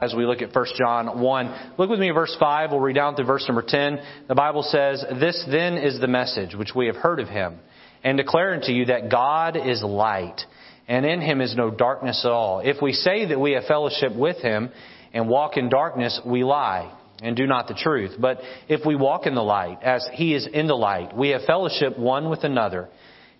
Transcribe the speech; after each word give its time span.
as 0.00 0.14
we 0.14 0.24
look 0.24 0.42
at 0.42 0.54
1 0.54 0.66
John 0.78 1.18
1. 1.18 1.72
Look 1.76 1.90
with 1.90 1.98
me 1.98 2.10
verse 2.10 2.36
5. 2.38 2.70
We'll 2.70 2.78
read 2.78 2.94
down 2.94 3.16
to 3.16 3.24
verse 3.24 3.44
number 3.48 3.64
10. 3.66 3.98
The 4.28 4.34
Bible 4.36 4.62
says, 4.62 5.04
This 5.18 5.44
then 5.50 5.76
is 5.76 6.00
the 6.00 6.06
message 6.06 6.54
which 6.54 6.70
we 6.72 6.86
have 6.86 6.94
heard 6.94 7.18
of 7.18 7.26
him, 7.26 7.58
and 8.04 8.16
declare 8.16 8.54
unto 8.54 8.70
you 8.70 8.84
that 8.84 9.10
God 9.10 9.56
is 9.56 9.82
light, 9.82 10.40
and 10.86 11.04
in 11.04 11.20
him 11.20 11.40
is 11.40 11.56
no 11.56 11.72
darkness 11.72 12.22
at 12.24 12.30
all. 12.30 12.60
If 12.60 12.80
we 12.80 12.92
say 12.92 13.26
that 13.26 13.40
we 13.40 13.54
have 13.54 13.64
fellowship 13.64 14.14
with 14.14 14.36
him 14.36 14.70
and 15.12 15.28
walk 15.28 15.56
in 15.56 15.68
darkness, 15.68 16.20
we 16.24 16.44
lie 16.44 16.96
and 17.20 17.34
do 17.36 17.48
not 17.48 17.66
the 17.66 17.74
truth. 17.74 18.12
But 18.20 18.38
if 18.68 18.86
we 18.86 18.94
walk 18.94 19.26
in 19.26 19.34
the 19.34 19.42
light, 19.42 19.82
as 19.82 20.08
he 20.12 20.32
is 20.32 20.46
in 20.46 20.68
the 20.68 20.76
light, 20.76 21.16
we 21.16 21.30
have 21.30 21.42
fellowship 21.42 21.98
one 21.98 22.30
with 22.30 22.44
another, 22.44 22.88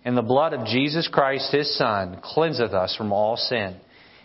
and 0.03 0.17
the 0.17 0.21
blood 0.21 0.51
of 0.51 0.65
Jesus 0.65 1.07
Christ 1.07 1.53
his 1.53 1.77
Son 1.77 2.19
cleanseth 2.21 2.73
us 2.73 2.97
from 2.97 3.13
all 3.13 3.37
sin. 3.37 3.77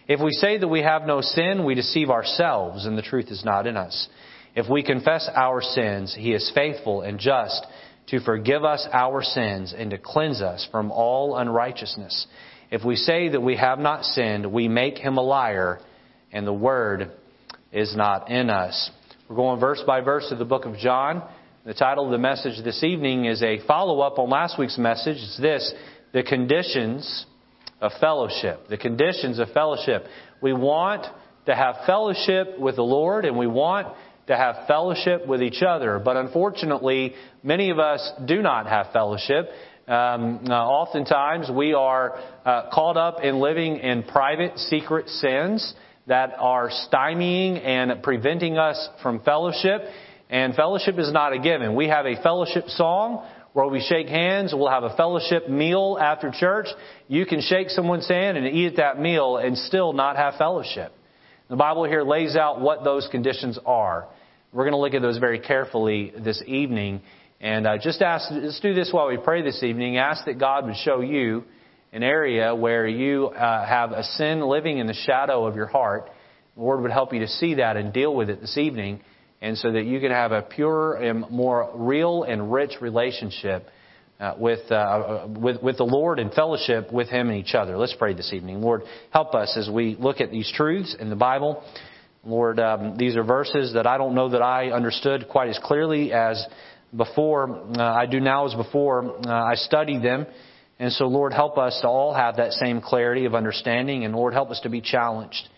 If 0.06 0.20
we 0.20 0.32
say 0.32 0.58
that 0.58 0.68
we 0.68 0.82
have 0.82 1.06
no 1.06 1.22
sin, 1.22 1.64
we 1.64 1.74
deceive 1.74 2.10
ourselves, 2.10 2.84
and 2.84 2.96
the 2.96 3.02
truth 3.02 3.28
is 3.28 3.42
not 3.44 3.66
in 3.66 3.76
us. 3.76 4.08
If 4.54 4.68
we 4.68 4.82
confess 4.82 5.28
our 5.34 5.62
sins, 5.62 6.14
He 6.18 6.32
is 6.32 6.50
faithful 6.54 7.00
and 7.00 7.18
just 7.18 7.66
to 8.08 8.20
forgive 8.20 8.64
us 8.64 8.86
our 8.92 9.22
sins 9.22 9.74
and 9.76 9.90
to 9.90 9.98
cleanse 9.98 10.42
us 10.42 10.68
from 10.70 10.92
all 10.92 11.36
unrighteousness. 11.36 12.26
If 12.70 12.84
we 12.84 12.96
say 12.96 13.30
that 13.30 13.40
we 13.40 13.56
have 13.56 13.78
not 13.78 14.04
sinned, 14.04 14.52
we 14.52 14.68
make 14.68 14.98
Him 14.98 15.16
a 15.16 15.22
liar, 15.22 15.80
and 16.32 16.46
the 16.46 16.52
Word 16.52 17.10
is 17.72 17.96
not 17.96 18.30
in 18.30 18.50
us. 18.50 18.90
We're 19.28 19.36
going 19.36 19.58
verse 19.58 19.82
by 19.86 20.02
verse 20.02 20.28
to 20.28 20.36
the 20.36 20.44
book 20.44 20.66
of 20.66 20.76
John. 20.76 21.22
The 21.64 21.72
title 21.72 22.04
of 22.04 22.10
the 22.10 22.18
message 22.18 22.62
this 22.62 22.84
evening 22.84 23.24
is 23.24 23.42
a 23.42 23.66
follow 23.66 24.00
up 24.00 24.18
on 24.18 24.28
last 24.28 24.58
week's 24.58 24.76
message. 24.76 25.16
It's 25.16 25.38
this 25.40 25.72
The 26.12 26.22
Conditions 26.22 27.24
of 27.84 27.92
fellowship, 28.00 28.68
the 28.68 28.78
conditions 28.78 29.38
of 29.38 29.50
fellowship. 29.52 30.06
We 30.40 30.54
want 30.54 31.06
to 31.44 31.54
have 31.54 31.76
fellowship 31.86 32.58
with 32.58 32.76
the 32.76 32.82
Lord 32.82 33.26
and 33.26 33.36
we 33.36 33.46
want 33.46 33.88
to 34.26 34.36
have 34.36 34.66
fellowship 34.66 35.26
with 35.26 35.42
each 35.42 35.62
other. 35.62 36.00
But 36.02 36.16
unfortunately, 36.16 37.14
many 37.42 37.68
of 37.68 37.78
us 37.78 38.10
do 38.24 38.40
not 38.40 38.66
have 38.66 38.86
fellowship. 38.94 39.50
Um, 39.86 40.46
uh, 40.48 40.54
oftentimes, 40.54 41.50
we 41.54 41.74
are 41.74 42.18
uh, 42.46 42.70
caught 42.72 42.96
up 42.96 43.22
in 43.22 43.38
living 43.38 43.76
in 43.76 44.02
private, 44.02 44.58
secret 44.58 45.10
sins 45.10 45.74
that 46.06 46.32
are 46.38 46.70
stymieing 46.70 47.62
and 47.62 48.02
preventing 48.02 48.56
us 48.56 48.88
from 49.02 49.20
fellowship. 49.20 49.82
And 50.30 50.54
fellowship 50.54 50.98
is 50.98 51.12
not 51.12 51.34
a 51.34 51.38
given. 51.38 51.74
We 51.74 51.88
have 51.88 52.06
a 52.06 52.20
fellowship 52.22 52.68
song 52.68 53.28
where 53.54 53.68
we 53.68 53.80
shake 53.80 54.08
hands. 54.08 54.52
We'll 54.52 54.68
have 54.68 54.82
a 54.82 54.94
fellowship 54.96 55.48
meal 55.48 55.96
after 55.98 56.30
church. 56.30 56.66
You 57.06 57.24
can 57.24 57.40
shake 57.40 57.70
someone's 57.70 58.08
hand 58.08 58.36
and 58.36 58.46
eat 58.48 58.66
at 58.66 58.76
that 58.76 59.00
meal 59.00 59.36
and 59.36 59.56
still 59.56 59.92
not 59.92 60.16
have 60.16 60.34
fellowship. 60.34 60.92
The 61.48 61.56
Bible 61.56 61.84
here 61.84 62.02
lays 62.02 62.34
out 62.34 62.60
what 62.60 62.82
those 62.82 63.08
conditions 63.10 63.58
are. 63.64 64.08
We're 64.52 64.64
going 64.64 64.72
to 64.72 64.78
look 64.78 64.94
at 64.94 65.02
those 65.02 65.18
very 65.18 65.38
carefully 65.38 66.12
this 66.18 66.42
evening. 66.46 67.02
And 67.40 67.66
uh, 67.66 67.78
just 67.78 68.02
ask, 68.02 68.28
let's 68.32 68.58
do 68.58 68.74
this 68.74 68.90
while 68.92 69.06
we 69.06 69.18
pray 69.18 69.42
this 69.42 69.62
evening. 69.62 69.98
Ask 69.98 70.24
that 70.24 70.40
God 70.40 70.66
would 70.66 70.76
show 70.76 71.00
you 71.00 71.44
an 71.92 72.02
area 72.02 72.56
where 72.56 72.88
you 72.88 73.26
uh, 73.26 73.64
have 73.64 73.92
a 73.92 74.02
sin 74.02 74.40
living 74.40 74.78
in 74.78 74.88
the 74.88 74.94
shadow 74.94 75.46
of 75.46 75.54
your 75.54 75.66
heart. 75.66 76.10
The 76.56 76.62
Lord 76.62 76.82
would 76.82 76.90
help 76.90 77.12
you 77.12 77.20
to 77.20 77.28
see 77.28 77.54
that 77.54 77.76
and 77.76 77.92
deal 77.92 78.12
with 78.12 78.30
it 78.30 78.40
this 78.40 78.58
evening 78.58 79.00
and 79.44 79.58
so 79.58 79.72
that 79.72 79.84
you 79.84 80.00
can 80.00 80.10
have 80.10 80.32
a 80.32 80.40
pure 80.40 80.94
and 80.94 81.28
more 81.30 81.70
real 81.74 82.22
and 82.22 82.50
rich 82.50 82.80
relationship 82.80 83.68
uh, 84.18 84.32
with, 84.38 84.72
uh, 84.72 85.26
with, 85.28 85.62
with 85.62 85.76
the 85.76 85.84
Lord 85.84 86.18
and 86.18 86.32
fellowship 86.32 86.90
with 86.90 87.10
Him 87.10 87.28
and 87.28 87.38
each 87.38 87.54
other. 87.54 87.76
Let's 87.76 87.94
pray 87.98 88.14
this 88.14 88.32
evening. 88.32 88.62
Lord, 88.62 88.84
help 89.10 89.34
us 89.34 89.54
as 89.58 89.68
we 89.68 89.96
look 90.00 90.22
at 90.22 90.30
these 90.30 90.50
truths 90.50 90.96
in 90.98 91.10
the 91.10 91.16
Bible. 91.16 91.62
Lord, 92.24 92.58
um, 92.58 92.96
these 92.96 93.16
are 93.16 93.22
verses 93.22 93.74
that 93.74 93.86
I 93.86 93.98
don't 93.98 94.14
know 94.14 94.30
that 94.30 94.40
I 94.40 94.70
understood 94.70 95.26
quite 95.28 95.50
as 95.50 95.60
clearly 95.62 96.10
as 96.10 96.42
before. 96.96 97.66
Uh, 97.78 97.82
I 97.82 98.06
do 98.06 98.20
now 98.20 98.46
as 98.46 98.54
before 98.54 99.28
uh, 99.28 99.30
I 99.30 99.56
studied 99.56 100.02
them. 100.02 100.26
And 100.78 100.90
so, 100.90 101.04
Lord, 101.04 101.34
help 101.34 101.58
us 101.58 101.78
to 101.82 101.86
all 101.86 102.14
have 102.14 102.36
that 102.38 102.52
same 102.52 102.80
clarity 102.80 103.26
of 103.26 103.34
understanding. 103.34 104.06
And 104.06 104.14
Lord, 104.14 104.32
help 104.32 104.50
us 104.50 104.60
to 104.62 104.70
be 104.70 104.80
challenged. 104.80 105.50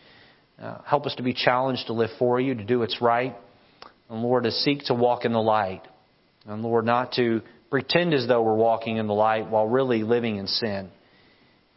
Uh, 0.61 0.79
help 0.85 1.07
us 1.07 1.15
to 1.19 1.23
be 1.23 1.35
challenged 1.35 1.87
to 1.87 1.93
live 1.93 2.11
for 2.19 2.41
you, 2.41 2.57
to 2.57 2.65
do 2.65 2.81
what's 2.81 3.01
right. 3.01 3.37
And 4.09 4.23
Lord, 4.23 4.45
to 4.45 4.51
seek 4.51 4.85
to 4.85 4.95
walk 4.95 5.25
in 5.25 5.33
the 5.33 5.43
light. 5.43 5.83
And 6.47 6.63
Lord, 6.63 6.85
not 6.85 7.13
to 7.13 7.43
pretend 7.71 8.15
as 8.15 8.27
though 8.29 8.43
we're 8.43 8.55
walking 8.55 8.97
in 8.97 9.07
the 9.07 9.15
light 9.15 9.51
while 9.51 9.67
really 9.67 10.03
living 10.03 10.37
in 10.37 10.47
sin. 10.47 10.91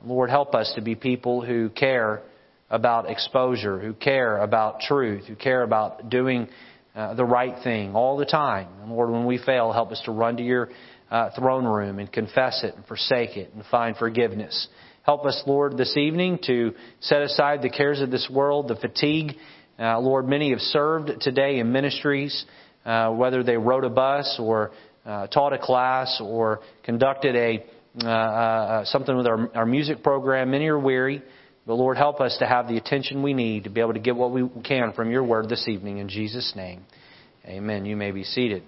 Lord, 0.05 0.29
help 0.29 0.55
us 0.55 0.71
to 0.75 0.81
be 0.81 0.95
people 0.95 1.43
who 1.43 1.69
care 1.69 2.21
about 2.69 3.09
exposure, 3.09 3.79
who 3.79 3.93
care 3.93 4.37
about 4.37 4.79
truth, 4.81 5.25
who 5.25 5.35
care 5.35 5.63
about 5.63 6.09
doing 6.09 6.47
uh, 6.95 7.15
the 7.15 7.25
right 7.25 7.55
thing 7.63 7.95
all 7.95 8.17
the 8.17 8.25
time. 8.25 8.67
And 8.81 8.91
Lord, 8.91 9.09
when 9.09 9.25
we 9.25 9.37
fail, 9.37 9.71
help 9.71 9.91
us 9.91 10.01
to 10.05 10.11
run 10.11 10.37
to 10.37 10.43
your 10.43 10.69
uh, 11.09 11.31
throne 11.37 11.65
room 11.65 11.99
and 11.99 12.11
confess 12.11 12.63
it 12.63 12.75
and 12.75 12.85
forsake 12.85 13.35
it 13.35 13.51
and 13.53 13.63
find 13.71 13.97
forgiveness. 13.97 14.67
Help 15.03 15.25
us, 15.25 15.41
Lord, 15.47 15.77
this 15.77 15.97
evening 15.97 16.39
to 16.45 16.73
set 17.01 17.21
aside 17.21 17.61
the 17.61 17.69
cares 17.69 17.99
of 17.99 18.11
this 18.11 18.29
world, 18.31 18.67
the 18.67 18.75
fatigue 18.75 19.33
uh, 19.79 19.99
Lord, 19.99 20.27
many 20.27 20.49
have 20.49 20.59
served 20.59 21.21
today 21.21 21.59
in 21.59 21.71
ministries, 21.71 22.45
uh, 22.85 23.11
whether 23.11 23.43
they 23.43 23.57
rode 23.57 23.85
a 23.85 23.89
bus 23.89 24.37
or 24.39 24.71
uh, 25.05 25.27
taught 25.27 25.53
a 25.53 25.57
class 25.57 26.19
or 26.21 26.59
conducted 26.83 27.35
a 27.35 27.65
uh, 28.03 28.07
uh, 28.07 28.85
something 28.85 29.17
with 29.17 29.25
our, 29.25 29.49
our 29.55 29.65
music 29.65 30.03
program. 30.03 30.51
Many 30.51 30.67
are 30.67 30.79
weary, 30.79 31.23
but 31.65 31.73
Lord, 31.73 31.97
help 31.97 32.21
us 32.21 32.37
to 32.39 32.45
have 32.45 32.67
the 32.67 32.77
attention 32.77 33.23
we 33.23 33.33
need 33.33 33.63
to 33.63 33.69
be 33.69 33.81
able 33.81 33.93
to 33.93 33.99
get 33.99 34.15
what 34.15 34.31
we 34.31 34.47
can 34.63 34.93
from 34.93 35.09
Your 35.09 35.23
Word 35.23 35.49
this 35.49 35.67
evening. 35.67 35.97
In 35.97 36.07
Jesus' 36.07 36.53
name, 36.55 36.83
Amen. 37.45 37.85
You 37.85 37.95
may 37.95 38.11
be 38.11 38.23
seated. 38.23 38.63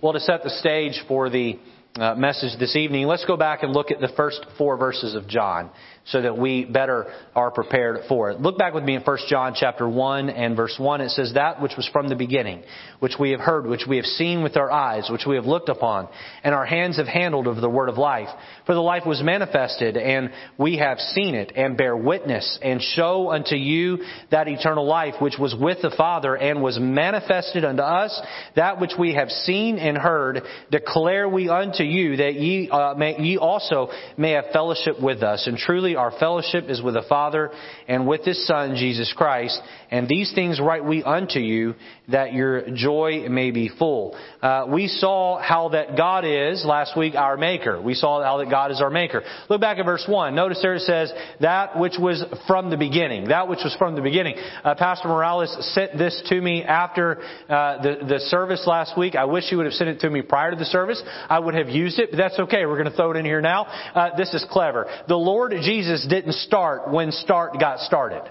Well, 0.00 0.14
to 0.14 0.20
set 0.20 0.42
the 0.42 0.50
stage 0.50 1.00
for 1.06 1.28
the 1.28 1.58
uh, 1.96 2.14
message 2.14 2.58
this 2.58 2.76
evening, 2.76 3.06
let's 3.06 3.24
go 3.26 3.36
back 3.36 3.62
and 3.62 3.72
look 3.72 3.90
at 3.90 4.00
the 4.00 4.08
first 4.16 4.44
four 4.56 4.76
verses 4.78 5.14
of 5.14 5.28
John 5.28 5.70
so 6.04 6.20
that 6.20 6.36
we 6.36 6.64
better 6.64 7.06
are 7.34 7.50
prepared 7.50 8.00
for 8.08 8.30
it. 8.30 8.40
Look 8.40 8.58
back 8.58 8.74
with 8.74 8.82
me 8.82 8.96
in 8.96 9.02
1 9.02 9.18
John 9.28 9.54
chapter 9.56 9.88
1 9.88 10.30
and 10.30 10.56
verse 10.56 10.74
1. 10.78 11.00
It 11.00 11.10
says, 11.10 11.32
That 11.34 11.62
which 11.62 11.72
was 11.76 11.88
from 11.92 12.08
the 12.08 12.16
beginning, 12.16 12.64
which 12.98 13.14
we 13.20 13.30
have 13.30 13.40
heard, 13.40 13.66
which 13.66 13.86
we 13.88 13.96
have 13.96 14.06
seen 14.06 14.42
with 14.42 14.56
our 14.56 14.70
eyes, 14.70 15.08
which 15.10 15.26
we 15.26 15.36
have 15.36 15.44
looked 15.44 15.68
upon, 15.68 16.08
and 16.42 16.54
our 16.54 16.66
hands 16.66 16.96
have 16.96 17.06
handled 17.06 17.46
of 17.46 17.60
the 17.60 17.68
word 17.68 17.88
of 17.88 17.98
life. 17.98 18.28
For 18.66 18.74
the 18.74 18.80
life 18.80 19.06
was 19.06 19.22
manifested, 19.22 19.96
and 19.96 20.30
we 20.58 20.78
have 20.78 20.98
seen 20.98 21.34
it, 21.34 21.52
and 21.54 21.76
bear 21.76 21.96
witness, 21.96 22.58
and 22.62 22.82
show 22.82 23.30
unto 23.30 23.54
you 23.54 23.98
that 24.30 24.48
eternal 24.48 24.86
life 24.86 25.14
which 25.20 25.38
was 25.38 25.54
with 25.58 25.82
the 25.82 25.94
Father, 25.96 26.36
and 26.36 26.62
was 26.62 26.78
manifested 26.80 27.64
unto 27.64 27.82
us. 27.82 28.20
That 28.56 28.80
which 28.80 28.92
we 28.98 29.14
have 29.14 29.28
seen 29.30 29.78
and 29.78 29.96
heard, 29.96 30.42
declare 30.70 31.28
we 31.28 31.48
unto 31.48 31.84
you, 31.84 32.16
that 32.16 32.34
ye, 32.34 32.68
uh, 32.68 32.94
may, 32.94 33.18
ye 33.18 33.38
also 33.38 33.90
may 34.16 34.32
have 34.32 34.46
fellowship 34.52 35.00
with 35.00 35.22
us. 35.22 35.46
And 35.46 35.56
truly 35.56 35.91
our 35.96 36.12
fellowship 36.18 36.64
is 36.68 36.82
with 36.82 36.94
the 36.94 37.04
Father 37.08 37.50
and 37.88 38.06
with 38.06 38.24
His 38.24 38.46
Son, 38.46 38.76
Jesus 38.76 39.12
Christ. 39.16 39.60
And 39.90 40.08
these 40.08 40.32
things 40.34 40.60
write 40.60 40.84
we 40.84 41.02
unto 41.02 41.38
you, 41.38 41.74
that 42.08 42.32
your 42.32 42.70
joy 42.74 43.28
may 43.28 43.50
be 43.50 43.70
full. 43.78 44.16
Uh, 44.40 44.66
we 44.68 44.88
saw 44.88 45.38
how 45.40 45.70
that 45.70 45.96
God 45.96 46.24
is, 46.24 46.64
last 46.64 46.96
week, 46.96 47.14
our 47.14 47.36
Maker. 47.36 47.80
We 47.80 47.94
saw 47.94 48.22
how 48.22 48.38
that 48.38 48.50
God 48.50 48.70
is 48.70 48.80
our 48.80 48.90
Maker. 48.90 49.22
Look 49.48 49.60
back 49.60 49.78
at 49.78 49.84
verse 49.84 50.04
1. 50.08 50.34
Notice 50.34 50.60
there 50.62 50.74
it 50.74 50.80
says, 50.80 51.12
that 51.40 51.78
which 51.78 51.94
was 51.98 52.24
from 52.46 52.70
the 52.70 52.76
beginning. 52.76 53.28
That 53.28 53.48
which 53.48 53.60
was 53.64 53.74
from 53.78 53.94
the 53.94 54.02
beginning. 54.02 54.36
Uh, 54.64 54.74
Pastor 54.74 55.08
Morales 55.08 55.54
sent 55.74 55.98
this 55.98 56.20
to 56.28 56.40
me 56.40 56.62
after 56.62 57.20
uh, 57.48 57.82
the, 57.82 58.04
the 58.08 58.18
service 58.28 58.64
last 58.66 58.96
week. 58.96 59.14
I 59.14 59.24
wish 59.24 59.44
he 59.44 59.56
would 59.56 59.66
have 59.66 59.74
sent 59.74 59.90
it 59.90 60.00
to 60.00 60.10
me 60.10 60.22
prior 60.22 60.50
to 60.50 60.56
the 60.56 60.64
service. 60.64 61.02
I 61.28 61.38
would 61.38 61.54
have 61.54 61.68
used 61.68 61.98
it, 61.98 62.10
but 62.10 62.16
that's 62.16 62.38
okay. 62.38 62.66
We're 62.66 62.78
going 62.78 62.90
to 62.90 62.96
throw 62.96 63.10
it 63.12 63.16
in 63.16 63.24
here 63.24 63.40
now. 63.40 63.64
Uh, 63.94 64.16
this 64.16 64.32
is 64.34 64.44
clever. 64.50 64.86
The 65.08 65.16
Lord 65.16 65.52
Jesus 65.52 65.81
didn't 66.08 66.34
start 66.34 66.90
when 66.90 67.12
start 67.12 67.58
got 67.58 67.80
started. 67.80 68.22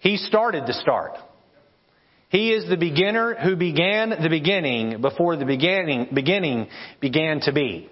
He 0.00 0.16
started 0.16 0.66
the 0.66 0.72
start. 0.74 1.12
He 2.28 2.52
is 2.52 2.68
the 2.68 2.76
beginner 2.76 3.34
who 3.34 3.56
began 3.56 4.10
the 4.10 4.30
beginning 4.30 5.00
before 5.00 5.36
the 5.36 5.44
beginning, 5.44 6.08
beginning 6.14 6.68
began 7.00 7.40
to 7.42 7.52
be. 7.52 7.88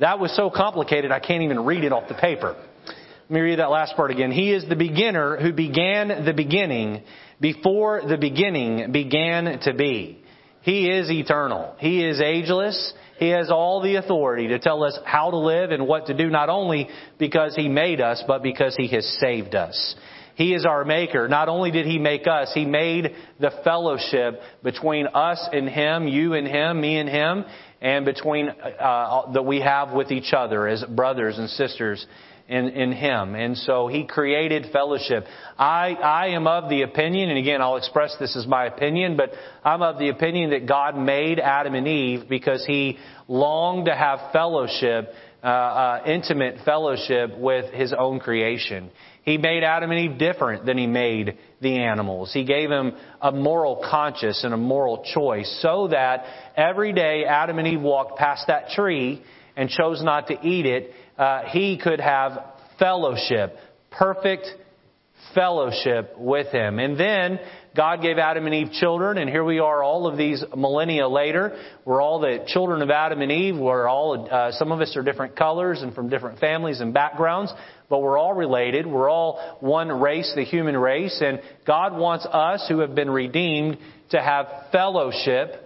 That 0.00 0.18
was 0.18 0.34
so 0.34 0.50
complicated 0.50 1.10
I 1.10 1.20
can't 1.20 1.42
even 1.42 1.60
read 1.64 1.84
it 1.84 1.92
off 1.92 2.08
the 2.08 2.14
paper. 2.14 2.56
Let 2.86 3.30
me 3.30 3.40
read 3.40 3.58
that 3.58 3.70
last 3.70 3.94
part 3.94 4.10
again. 4.10 4.32
He 4.32 4.52
is 4.52 4.66
the 4.68 4.74
beginner 4.74 5.36
who 5.36 5.52
began 5.52 6.24
the 6.24 6.32
beginning 6.32 7.02
before 7.40 8.00
the 8.08 8.16
beginning 8.16 8.90
began 8.90 9.60
to 9.60 9.74
be. 9.74 10.22
He 10.62 10.90
is 10.90 11.10
eternal. 11.10 11.74
He 11.78 12.04
is 12.04 12.20
ageless. 12.20 12.94
He 13.18 13.30
has 13.30 13.50
all 13.50 13.82
the 13.82 13.96
authority 13.96 14.48
to 14.48 14.58
tell 14.58 14.84
us 14.84 14.98
how 15.04 15.30
to 15.30 15.36
live 15.36 15.70
and 15.72 15.86
what 15.86 16.06
to 16.06 16.14
do, 16.14 16.30
not 16.30 16.48
only 16.48 16.88
because 17.18 17.54
He 17.56 17.68
made 17.68 18.00
us, 18.00 18.22
but 18.26 18.42
because 18.42 18.76
He 18.76 18.88
has 18.88 19.04
saved 19.20 19.54
us. 19.54 19.96
He 20.36 20.54
is 20.54 20.64
our 20.64 20.84
maker. 20.84 21.26
Not 21.26 21.48
only 21.48 21.72
did 21.72 21.84
He 21.84 21.98
make 21.98 22.28
us, 22.28 22.52
He 22.54 22.64
made 22.64 23.12
the 23.40 23.50
fellowship 23.64 24.40
between 24.62 25.08
us 25.08 25.44
and 25.52 25.68
Him, 25.68 26.06
you 26.06 26.34
and 26.34 26.46
Him, 26.46 26.80
me 26.80 26.98
and 26.98 27.08
Him, 27.08 27.44
and 27.80 28.04
between 28.04 28.48
uh, 28.48 29.32
that 29.32 29.44
we 29.44 29.60
have 29.60 29.92
with 29.92 30.12
each 30.12 30.32
other 30.32 30.68
as 30.68 30.84
brothers 30.84 31.38
and 31.38 31.50
sisters 31.50 32.06
in, 32.48 32.68
in 32.68 32.92
Him. 32.92 33.34
And 33.34 33.56
so 33.56 33.86
He 33.86 34.04
created 34.06 34.66
fellowship. 34.72 35.26
I, 35.58 35.92
I 35.94 36.28
am 36.28 36.46
of 36.46 36.70
the 36.70 36.82
opinion, 36.82 37.28
and 37.28 37.38
again, 37.38 37.60
I'll 37.60 37.76
express 37.76 38.16
this 38.18 38.36
as 38.36 38.46
my 38.46 38.66
opinion, 38.66 39.16
but 39.16 39.30
I'm 39.62 39.82
of 39.82 39.98
the 39.98 40.08
opinion 40.08 40.50
that 40.50 40.66
God 40.66 40.96
made 40.96 41.38
Adam 41.38 41.74
and 41.74 41.86
Eve 41.86 42.28
because 42.28 42.64
He 42.66 42.98
longed 43.28 43.86
to 43.86 43.94
have 43.94 44.32
fellowship, 44.32 45.12
uh, 45.42 45.46
uh, 45.46 46.02
intimate 46.06 46.64
fellowship 46.64 47.38
with 47.38 47.72
His 47.72 47.94
own 47.96 48.18
creation. 48.18 48.90
He 49.22 49.36
made 49.36 49.62
Adam 49.62 49.90
and 49.90 50.00
Eve 50.00 50.18
different 50.18 50.64
than 50.64 50.78
He 50.78 50.86
made 50.86 51.36
the 51.60 51.80
animals. 51.80 52.32
He 52.32 52.44
gave 52.44 52.70
them 52.70 52.96
a 53.20 53.30
moral 53.30 53.84
conscience 53.90 54.42
and 54.42 54.54
a 54.54 54.56
moral 54.56 55.04
choice 55.04 55.58
so 55.60 55.88
that 55.88 56.24
every 56.56 56.94
day 56.94 57.26
Adam 57.26 57.58
and 57.58 57.68
Eve 57.68 57.82
walked 57.82 58.18
past 58.18 58.46
that 58.46 58.70
tree 58.70 59.22
and 59.54 59.68
chose 59.68 60.02
not 60.02 60.28
to 60.28 60.34
eat 60.46 60.64
it, 60.64 60.92
uh, 61.18 61.42
he 61.48 61.78
could 61.78 62.00
have 62.00 62.44
fellowship, 62.78 63.56
perfect 63.90 64.46
fellowship 65.34 66.14
with 66.16 66.46
him. 66.48 66.78
And 66.78 66.98
then 66.98 67.40
God 67.76 68.02
gave 68.02 68.18
Adam 68.18 68.46
and 68.46 68.54
Eve 68.54 68.72
children, 68.72 69.18
and 69.18 69.28
here 69.28 69.44
we 69.44 69.58
are 69.58 69.82
all 69.82 70.06
of 70.06 70.16
these 70.16 70.42
millennia 70.56 71.08
later. 71.08 71.58
We're 71.84 72.00
all 72.00 72.20
the 72.20 72.44
children 72.46 72.82
of 72.82 72.90
Adam 72.90 73.20
and 73.20 73.30
Eve. 73.30 73.56
We're 73.56 73.88
all, 73.88 74.28
uh, 74.30 74.52
some 74.52 74.72
of 74.72 74.80
us 74.80 74.96
are 74.96 75.02
different 75.02 75.36
colors 75.36 75.82
and 75.82 75.94
from 75.94 76.08
different 76.08 76.40
families 76.40 76.80
and 76.80 76.94
backgrounds, 76.94 77.52
but 77.88 78.00
we're 78.00 78.18
all 78.18 78.34
related. 78.34 78.86
We're 78.86 79.10
all 79.10 79.58
one 79.60 79.88
race, 79.88 80.32
the 80.34 80.44
human 80.44 80.76
race, 80.76 81.20
and 81.24 81.40
God 81.66 81.96
wants 81.96 82.26
us 82.26 82.64
who 82.68 82.80
have 82.80 82.94
been 82.94 83.10
redeemed 83.10 83.78
to 84.10 84.20
have 84.20 84.46
fellowship 84.72 85.64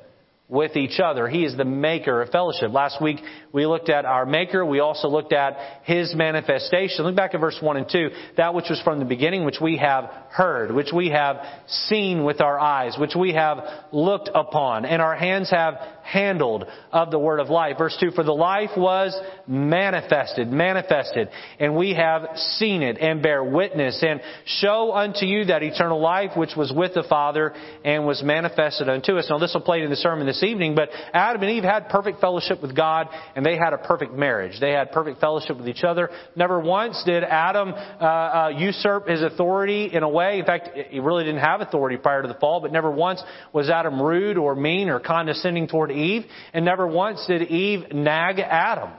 with 0.48 0.76
each 0.76 1.00
other. 1.00 1.28
He 1.28 1.44
is 1.44 1.56
the 1.56 1.64
maker 1.64 2.20
of 2.20 2.28
fellowship. 2.28 2.72
Last 2.72 3.00
week 3.00 3.20
we 3.52 3.66
looked 3.66 3.88
at 3.88 4.04
our 4.04 4.24
maker. 4.24 4.64
We 4.64 4.80
also 4.80 5.08
looked 5.08 5.32
at 5.32 5.56
his 5.84 6.14
manifestation. 6.14 7.04
Look 7.04 7.16
back 7.16 7.34
at 7.34 7.40
verse 7.40 7.58
1 7.60 7.76
and 7.76 7.88
2. 7.88 8.10
That 8.36 8.54
which 8.54 8.66
was 8.70 8.80
from 8.82 8.98
the 8.98 9.04
beginning, 9.04 9.44
which 9.44 9.60
we 9.60 9.76
have 9.76 10.04
heard, 10.30 10.72
which 10.72 10.92
we 10.94 11.10
have 11.10 11.36
seen 11.66 12.24
with 12.24 12.40
our 12.40 12.58
eyes, 12.58 12.96
which 12.98 13.14
we 13.14 13.34
have 13.34 13.58
looked 13.92 14.30
upon, 14.34 14.86
and 14.86 15.02
our 15.02 15.14
hands 15.14 15.50
have 15.50 15.74
handled 16.02 16.64
of 16.90 17.10
the 17.10 17.18
word 17.18 17.40
of 17.40 17.48
life. 17.48 17.76
Verse 17.78 17.96
2, 18.00 18.10
for 18.12 18.24
the 18.24 18.32
life 18.32 18.70
was 18.76 19.14
manifested, 19.46 20.48
manifested, 20.48 21.28
and 21.60 21.76
we 21.76 21.94
have 21.94 22.36
seen 22.36 22.82
it 22.82 22.98
and 22.98 23.22
bear 23.22 23.44
witness 23.44 24.02
and 24.02 24.20
show 24.44 24.92
unto 24.92 25.26
you 25.26 25.44
that 25.44 25.62
eternal 25.62 26.00
life 26.00 26.30
which 26.36 26.56
was 26.56 26.72
with 26.74 26.94
the 26.94 27.04
Father 27.04 27.52
and 27.84 28.06
was 28.06 28.22
manifested 28.22 28.88
unto 28.88 29.16
us. 29.16 29.26
Now 29.28 29.38
this 29.38 29.52
will 29.54 29.60
play 29.60 29.82
in 29.82 29.90
the 29.90 29.96
sermon 29.96 30.26
this 30.26 30.42
evening, 30.42 30.74
but 30.74 30.88
Adam 31.12 31.42
and 31.42 31.50
Eve 31.50 31.64
had 31.64 31.88
perfect 31.88 32.20
fellowship 32.20 32.62
with 32.62 32.74
God 32.74 33.08
and 33.36 33.41
they 33.44 33.56
had 33.56 33.72
a 33.72 33.78
perfect 33.78 34.12
marriage. 34.12 34.60
They 34.60 34.72
had 34.72 34.92
perfect 34.92 35.20
fellowship 35.20 35.56
with 35.56 35.68
each 35.68 35.84
other. 35.84 36.10
Never 36.36 36.60
once 36.60 37.02
did 37.04 37.24
Adam 37.24 37.72
uh, 37.72 38.04
uh, 38.04 38.52
usurp 38.56 39.08
his 39.08 39.22
authority 39.22 39.90
in 39.92 40.02
a 40.02 40.08
way. 40.08 40.38
In 40.38 40.44
fact, 40.44 40.70
he 40.90 41.00
really 41.00 41.24
didn't 41.24 41.40
have 41.40 41.60
authority 41.60 41.96
prior 41.96 42.22
to 42.22 42.28
the 42.28 42.34
fall, 42.34 42.60
but 42.60 42.72
never 42.72 42.90
once 42.90 43.22
was 43.52 43.70
Adam 43.70 44.00
rude 44.00 44.38
or 44.38 44.54
mean 44.54 44.88
or 44.88 45.00
condescending 45.00 45.68
toward 45.68 45.90
Eve, 45.90 46.24
and 46.52 46.64
never 46.64 46.86
once 46.86 47.24
did 47.26 47.42
Eve 47.42 47.92
nag 47.92 48.38
Adam. 48.38 48.90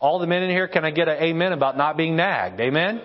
All 0.00 0.18
the 0.18 0.26
men 0.26 0.42
in 0.42 0.50
here, 0.50 0.66
can 0.66 0.84
I 0.84 0.90
get 0.90 1.08
an 1.08 1.22
amen 1.22 1.52
about 1.52 1.76
not 1.76 1.96
being 1.96 2.16
nagged? 2.16 2.60
Amen? 2.60 3.02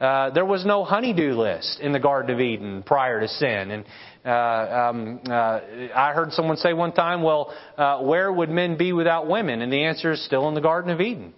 Uh, 0.00 0.30
there 0.30 0.46
was 0.46 0.64
no 0.64 0.82
honeydew 0.82 1.34
list 1.34 1.78
in 1.80 1.92
the 1.92 2.00
Garden 2.00 2.34
of 2.34 2.40
Eden 2.40 2.82
prior 2.82 3.20
to 3.20 3.28
sin. 3.28 3.70
And 3.70 3.84
uh, 4.24 4.28
um, 4.28 5.20
uh, 5.26 5.60
I 5.94 6.12
heard 6.14 6.32
someone 6.32 6.56
say 6.56 6.72
one 6.72 6.92
time, 6.92 7.22
well, 7.22 7.54
uh, 7.76 8.00
where 8.00 8.30
would 8.32 8.50
men 8.50 8.76
be 8.76 8.92
without 8.92 9.28
women? 9.28 9.62
And 9.62 9.72
the 9.72 9.84
answer 9.84 10.12
is 10.12 10.24
still 10.24 10.48
in 10.48 10.54
the 10.54 10.60
Garden 10.60 10.90
of 10.90 11.00
Eden. 11.00 11.34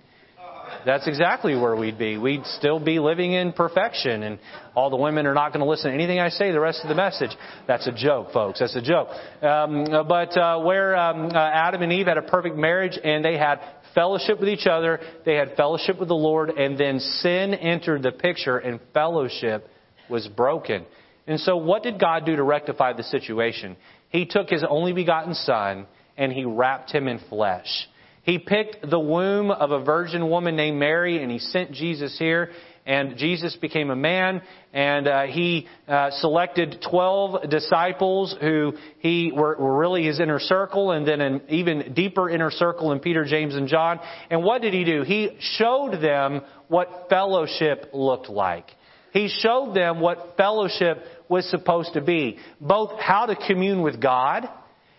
That's 0.84 1.06
exactly 1.06 1.55
where 1.55 1.76
we'd 1.76 1.99
be. 1.99 2.19
We'd 2.19 2.44
still 2.46 2.81
be 2.81 2.99
living 2.99 3.32
in 3.32 3.52
perfection, 3.52 4.23
and 4.23 4.38
all 4.75 4.90
the 4.90 4.96
women 4.96 5.26
are 5.26 5.34
not 5.34 5.52
going 5.52 5.64
to 5.64 5.69
listen 5.69 5.90
to 5.90 5.94
anything 5.94 6.19
I 6.19 6.29
say 6.31 6.50
the 6.50 6.61
rest 6.61 6.81
of 6.82 6.88
the 6.88 6.94
message. 6.94 7.31
That's 7.69 7.87
a 7.87 7.93
joke, 7.93 8.32
folks. 8.32 8.58
That's 8.58 8.75
a 8.75 8.82
joke. 8.82 9.08
Um, 9.43 9.84
but 10.08 10.37
uh, 10.37 10.61
where 10.61 10.96
um, 10.96 11.26
uh, 11.26 11.38
Adam 11.38 11.82
and 11.82 11.93
Eve 11.93 12.06
had 12.06 12.19
a 12.19 12.23
perfect 12.23 12.56
marriage, 12.56 12.99
and 13.02 13.25
they 13.25 13.37
had 13.37 13.61
fellowship 13.94 14.40
with 14.40 14.49
each 14.49 14.67
other, 14.67 15.00
they 15.25 15.34
had 15.34 15.56
fellowship 15.56 15.99
with 16.00 16.08
the 16.08 16.14
Lord, 16.14 16.50
and 16.50 16.76
then 16.79 16.99
sin 16.99 17.55
entered 17.55 18.02
the 18.02 18.12
picture, 18.12 18.58
and 18.58 18.81
fellowship 18.93 19.69
was 20.08 20.26
broken. 20.29 20.84
And 21.27 21.39
so, 21.41 21.57
what 21.57 21.83
did 21.83 22.01
God 22.01 22.27
do 22.27 22.37
to 22.37 22.43
rectify 22.43 22.93
the 22.95 23.05
situation? 23.05 23.77
He 24.09 24.27
took 24.27 24.51
His 24.51 24.65
only 24.69 24.93
begotten 24.93 25.35
Son 25.35 25.87
and 26.17 26.33
He 26.33 26.45
wrapped 26.45 26.91
Him 26.91 27.09
in 27.09 27.21
flesh. 27.29 27.89
He 28.23 28.39
picked 28.39 28.89
the 28.89 29.01
womb 29.01 29.51
of 29.51 29.73
a 29.73 29.83
virgin 29.83 30.29
woman 30.31 30.55
named 30.55 30.79
Mary 30.79 31.23
and 31.23 31.31
he 31.31 31.39
sent 31.39 31.73
Jesus 31.73 32.17
here. 32.19 32.51
And 32.85 33.17
Jesus 33.17 33.57
became 33.61 33.91
a 33.91 33.97
man 33.97 34.43
and 34.73 35.07
uh, 35.07 35.23
he 35.25 35.69
uh, 35.87 36.11
selected 36.11 36.85
12 36.89 37.49
disciples 37.49 38.35
who 38.41 38.73
he 38.99 39.31
were, 39.33 39.57
were 39.57 39.79
really 39.79 40.05
his 40.05 40.19
inner 40.19 40.41
circle 40.41 40.91
and 40.91 41.07
then 41.07 41.21
an 41.21 41.43
even 41.49 41.95
deeper 41.95 42.29
inner 42.29 42.51
circle 42.51 42.91
in 42.91 42.99
Peter, 42.99 43.25
James, 43.25 43.55
and 43.55 43.69
John. 43.69 44.01
And 44.31 44.43
what 44.43 44.63
did 44.63 44.75
he 44.75 44.83
do? 44.85 45.03
He 45.03 45.37
showed 45.59 46.01
them 46.01 46.43
what 46.67 47.07
fellowship 47.09 47.91
looked 47.93 48.29
like. 48.29 48.67
He 49.13 49.29
showed 49.29 49.75
them 49.75 50.01
what 50.01 50.35
fellowship 50.37 51.05
was 51.29 51.49
supposed 51.51 51.95
to 51.95 52.01
be. 52.01 52.39
Both 52.61 52.99
how 53.01 53.27
to 53.27 53.37
commune 53.37 53.83
with 53.83 54.01
God 54.01 54.49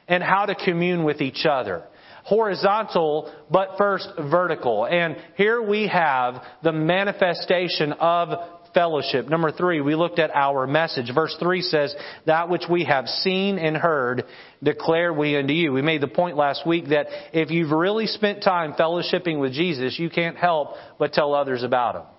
and 0.07 0.23
how 0.23 0.45
to 0.45 0.55
commune 0.55 1.03
with 1.03 1.21
each 1.21 1.45
other 1.45 1.83
horizontal, 2.25 3.33
but 3.51 3.77
first 3.77 4.07
vertical. 4.17 4.85
And 4.85 5.17
here 5.35 5.61
we 5.61 5.87
have 5.87 6.41
the 6.63 6.71
manifestation 6.71 7.91
of 7.93 8.29
fellowship. 8.73 9.27
Number 9.27 9.51
three, 9.51 9.81
we 9.81 9.95
looked 9.95 10.19
at 10.19 10.31
our 10.33 10.65
message. 10.65 11.11
Verse 11.13 11.35
three 11.39 11.61
says, 11.61 11.93
that 12.25 12.49
which 12.49 12.63
we 12.69 12.85
have 12.85 13.07
seen 13.07 13.59
and 13.59 13.77
heard 13.77 14.23
declare 14.63 15.13
we 15.13 15.37
unto 15.37 15.53
you. 15.53 15.73
We 15.73 15.81
made 15.81 16.01
the 16.01 16.07
point 16.07 16.37
last 16.37 16.65
week 16.65 16.87
that 16.89 17.07
if 17.33 17.51
you've 17.51 17.71
really 17.71 18.07
spent 18.07 18.41
time 18.41 18.73
fellowshipping 18.73 19.39
with 19.39 19.53
Jesus, 19.53 19.99
you 19.99 20.09
can't 20.09 20.37
help 20.37 20.75
but 20.97 21.13
tell 21.13 21.33
others 21.33 21.61
about 21.61 21.95
Him. 21.95 22.12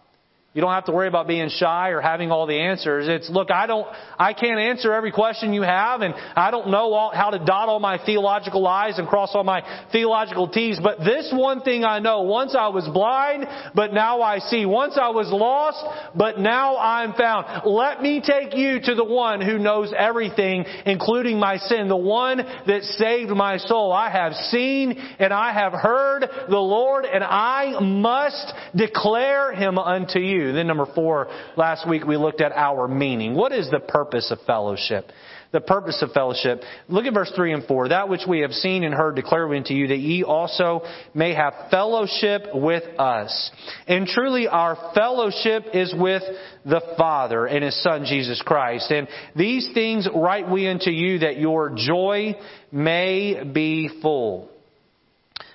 You 0.54 0.60
don't 0.60 0.72
have 0.72 0.84
to 0.84 0.92
worry 0.92 1.08
about 1.08 1.26
being 1.26 1.48
shy 1.48 1.88
or 1.88 2.00
having 2.00 2.30
all 2.30 2.46
the 2.46 2.56
answers. 2.56 3.08
It's, 3.08 3.28
look, 3.28 3.50
I 3.50 3.66
don't, 3.66 3.88
I 4.16 4.34
can't 4.34 4.60
answer 4.60 4.94
every 4.94 5.10
question 5.10 5.52
you 5.52 5.62
have 5.62 6.00
and 6.00 6.14
I 6.36 6.52
don't 6.52 6.68
know 6.68 6.92
all, 6.92 7.10
how 7.12 7.30
to 7.30 7.40
dot 7.40 7.68
all 7.68 7.80
my 7.80 7.98
theological 7.98 8.64
I's 8.64 9.00
and 9.00 9.08
cross 9.08 9.30
all 9.34 9.42
my 9.42 9.64
theological 9.90 10.46
T's, 10.48 10.78
but 10.80 11.00
this 11.00 11.32
one 11.34 11.62
thing 11.62 11.82
I 11.82 11.98
know, 11.98 12.22
once 12.22 12.54
I 12.56 12.68
was 12.68 12.88
blind, 12.88 13.46
but 13.74 13.92
now 13.92 14.22
I 14.22 14.38
see. 14.38 14.64
Once 14.64 14.96
I 14.96 15.08
was 15.08 15.26
lost, 15.32 15.84
but 16.14 16.38
now 16.38 16.76
I'm 16.76 17.14
found. 17.14 17.62
Let 17.66 18.00
me 18.00 18.22
take 18.24 18.54
you 18.54 18.78
to 18.80 18.94
the 18.94 19.04
one 19.04 19.40
who 19.40 19.58
knows 19.58 19.92
everything, 19.96 20.66
including 20.86 21.40
my 21.40 21.56
sin, 21.56 21.88
the 21.88 21.96
one 21.96 22.36
that 22.36 22.82
saved 22.96 23.30
my 23.30 23.56
soul. 23.56 23.92
I 23.92 24.08
have 24.08 24.34
seen 24.34 24.92
and 25.18 25.32
I 25.32 25.52
have 25.52 25.72
heard 25.72 26.28
the 26.48 26.58
Lord 26.58 27.06
and 27.06 27.24
I 27.24 27.80
must 27.80 28.54
declare 28.76 29.52
him 29.52 29.78
unto 29.78 30.20
you. 30.20 30.43
Then 30.52 30.66
number 30.66 30.86
four, 30.94 31.28
last 31.56 31.88
week 31.88 32.04
we 32.04 32.16
looked 32.16 32.40
at 32.40 32.52
our 32.52 32.88
meaning. 32.88 33.34
What 33.34 33.52
is 33.52 33.70
the 33.70 33.80
purpose 33.80 34.30
of 34.30 34.38
fellowship? 34.46 35.10
The 35.52 35.60
purpose 35.60 36.02
of 36.02 36.10
fellowship. 36.10 36.62
Look 36.88 37.04
at 37.04 37.14
verse 37.14 37.30
3 37.36 37.52
and 37.52 37.64
4. 37.64 37.90
That 37.90 38.08
which 38.08 38.22
we 38.28 38.40
have 38.40 38.50
seen 38.50 38.82
and 38.82 38.92
heard 38.92 39.14
declare 39.14 39.54
unto 39.54 39.72
you, 39.72 39.86
that 39.86 39.98
ye 39.98 40.24
also 40.24 40.82
may 41.14 41.32
have 41.32 41.54
fellowship 41.70 42.46
with 42.52 42.82
us. 42.98 43.52
And 43.86 44.06
truly 44.08 44.48
our 44.48 44.76
fellowship 44.94 45.66
is 45.72 45.94
with 45.96 46.24
the 46.64 46.80
Father 46.98 47.46
and 47.46 47.62
His 47.62 47.80
Son 47.84 48.04
Jesus 48.04 48.42
Christ. 48.44 48.90
And 48.90 49.06
these 49.36 49.68
things 49.74 50.08
write 50.12 50.50
we 50.50 50.66
unto 50.66 50.90
you 50.90 51.20
that 51.20 51.38
your 51.38 51.72
joy 51.76 52.34
may 52.72 53.44
be 53.44 53.88
full. 54.02 54.50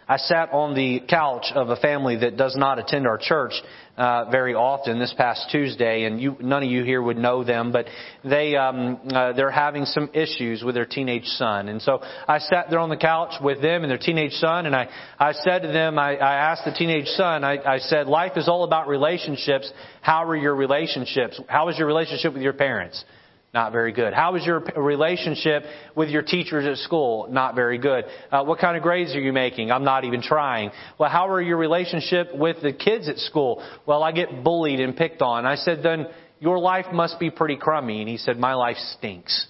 I 0.10 0.18
sat 0.18 0.52
on 0.54 0.74
the 0.74 1.02
couch 1.08 1.52
of 1.54 1.70
a 1.70 1.76
family 1.76 2.16
that 2.18 2.36
does 2.36 2.56
not 2.56 2.80
attend 2.80 3.06
our 3.06 3.20
church 3.20 3.54
uh, 3.96 4.26
very 4.32 4.56
often 4.56 4.98
this 4.98 5.14
past 5.16 5.50
Tuesday, 5.52 6.06
and 6.06 6.20
you, 6.20 6.36
none 6.40 6.64
of 6.64 6.70
you 6.70 6.84
here 6.84 7.00
would 7.00 7.18
know 7.18 7.44
them, 7.44 7.72
but 7.72 7.86
they 8.24 8.56
um, 8.56 9.00
uh, 9.14 9.34
they're 9.34 9.52
having 9.52 9.86
some 9.86 10.10
issues 10.16 10.64
with 10.64 10.74
their 10.74 10.88
teenage 10.88 11.26
son, 11.26 11.70
and 11.70 11.80
so 11.80 12.00
I 12.28 12.40
sat 12.40 12.72
there 12.72 12.80
on 12.80 12.90
the 12.90 12.98
couch 12.98 13.34
with 13.40 13.62
them 13.62 13.84
and 13.84 13.92
their 13.92 14.00
teenage 14.00 14.32
son, 14.34 14.66
and 14.66 14.76
I 14.76 14.90
I 15.20 15.34
said 15.34 15.62
to 15.62 15.68
them, 15.68 16.00
I, 16.00 16.16
I 16.16 16.36
asked 16.52 16.66
the 16.66 16.72
teenage 16.72 17.08
son, 17.10 17.44
I, 17.44 17.58
I 17.76 17.78
said, 17.78 18.08
life 18.08 18.32
is 18.36 18.48
all 18.48 18.64
about 18.64 18.88
relationships. 18.88 19.72
How 20.02 20.24
are 20.24 20.36
your 20.36 20.56
relationships? 20.56 21.40
How 21.48 21.70
is 21.70 21.78
your 21.78 21.86
relationship 21.86 22.34
with 22.34 22.42
your 22.42 22.54
parents? 22.54 23.04
Not 23.52 23.72
very 23.72 23.92
good. 23.92 24.14
How 24.14 24.36
is 24.36 24.46
your 24.46 24.60
relationship 24.60 25.64
with 25.96 26.10
your 26.10 26.22
teachers 26.22 26.68
at 26.68 26.78
school? 26.78 27.28
Not 27.32 27.56
very 27.56 27.80
good. 27.80 28.06
Uh, 28.32 28.44
what 28.44 28.60
kind 28.60 28.78
of 28.78 28.84
grades 28.84 29.16
are 29.16 29.20
you 29.20 29.34
making? 29.34 29.72
I'm 29.72 29.84
not 29.84 30.04
even 30.04 30.22
trying. 30.22 30.70
Well, 31.00 31.10
how 31.10 31.30
are 31.30 31.42
your 31.42 31.58
relationship 31.58 32.36
with 32.36 32.62
the 32.62 32.74
kids 32.74 33.10
at 33.10 33.18
school? 33.18 33.64
Well, 33.88 34.04
I 34.04 34.12
get 34.12 34.44
bullied 34.44 34.80
and 34.80 34.96
picked 34.96 35.24
on. 35.24 35.48
I 35.48 35.56
said, 35.56 35.82
then 35.82 36.08
your 36.40 36.60
life 36.60 36.86
must 36.94 37.20
be 37.20 37.32
pretty 37.32 37.56
crummy. 37.56 38.02
And 38.02 38.08
he 38.08 38.18
said, 38.18 38.38
my 38.38 38.54
life 38.54 38.78
stinks. 38.98 39.48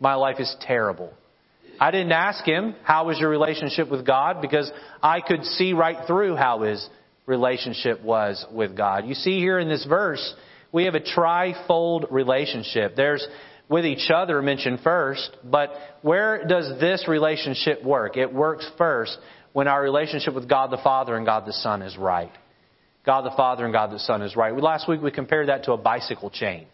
My 0.00 0.14
life 0.14 0.40
is 0.40 0.54
terrible. 0.60 1.12
I 1.80 1.92
didn't 1.92 2.12
ask 2.12 2.44
him, 2.44 2.74
how 2.82 3.06
was 3.06 3.20
your 3.20 3.30
relationship 3.30 3.88
with 3.88 4.04
God? 4.04 4.42
Because 4.42 4.68
I 5.00 5.20
could 5.20 5.44
see 5.44 5.74
right 5.74 6.08
through 6.08 6.34
how 6.34 6.62
his 6.62 6.88
relationship 7.26 8.02
was 8.02 8.44
with 8.52 8.76
God. 8.76 9.06
You 9.06 9.14
see 9.14 9.38
here 9.38 9.60
in 9.60 9.68
this 9.68 9.84
verse, 9.84 10.34
we 10.72 10.84
have 10.84 10.94
a 10.94 11.00
trifold 11.00 12.10
relationship. 12.10 12.96
There's 12.96 13.26
with 13.68 13.84
each 13.84 14.10
other 14.10 14.40
mentioned 14.40 14.80
first, 14.82 15.36
but 15.44 15.70
where 16.02 16.46
does 16.46 16.80
this 16.80 17.06
relationship 17.06 17.84
work? 17.84 18.16
It 18.16 18.32
works 18.32 18.68
first 18.78 19.18
when 19.52 19.68
our 19.68 19.82
relationship 19.82 20.34
with 20.34 20.48
God 20.48 20.70
the 20.70 20.78
Father 20.78 21.16
and 21.16 21.26
God 21.26 21.46
the 21.46 21.52
Son 21.52 21.82
is 21.82 21.96
right. 21.96 22.32
God 23.04 23.22
the 23.22 23.36
Father 23.36 23.64
and 23.64 23.72
God 23.72 23.90
the 23.90 23.98
Son 23.98 24.22
is 24.22 24.36
right. 24.36 24.54
Last 24.56 24.88
week 24.88 25.02
we 25.02 25.10
compared 25.10 25.48
that 25.48 25.64
to 25.64 25.72
a 25.72 25.76
bicycle 25.76 26.30
chain. 26.30 26.66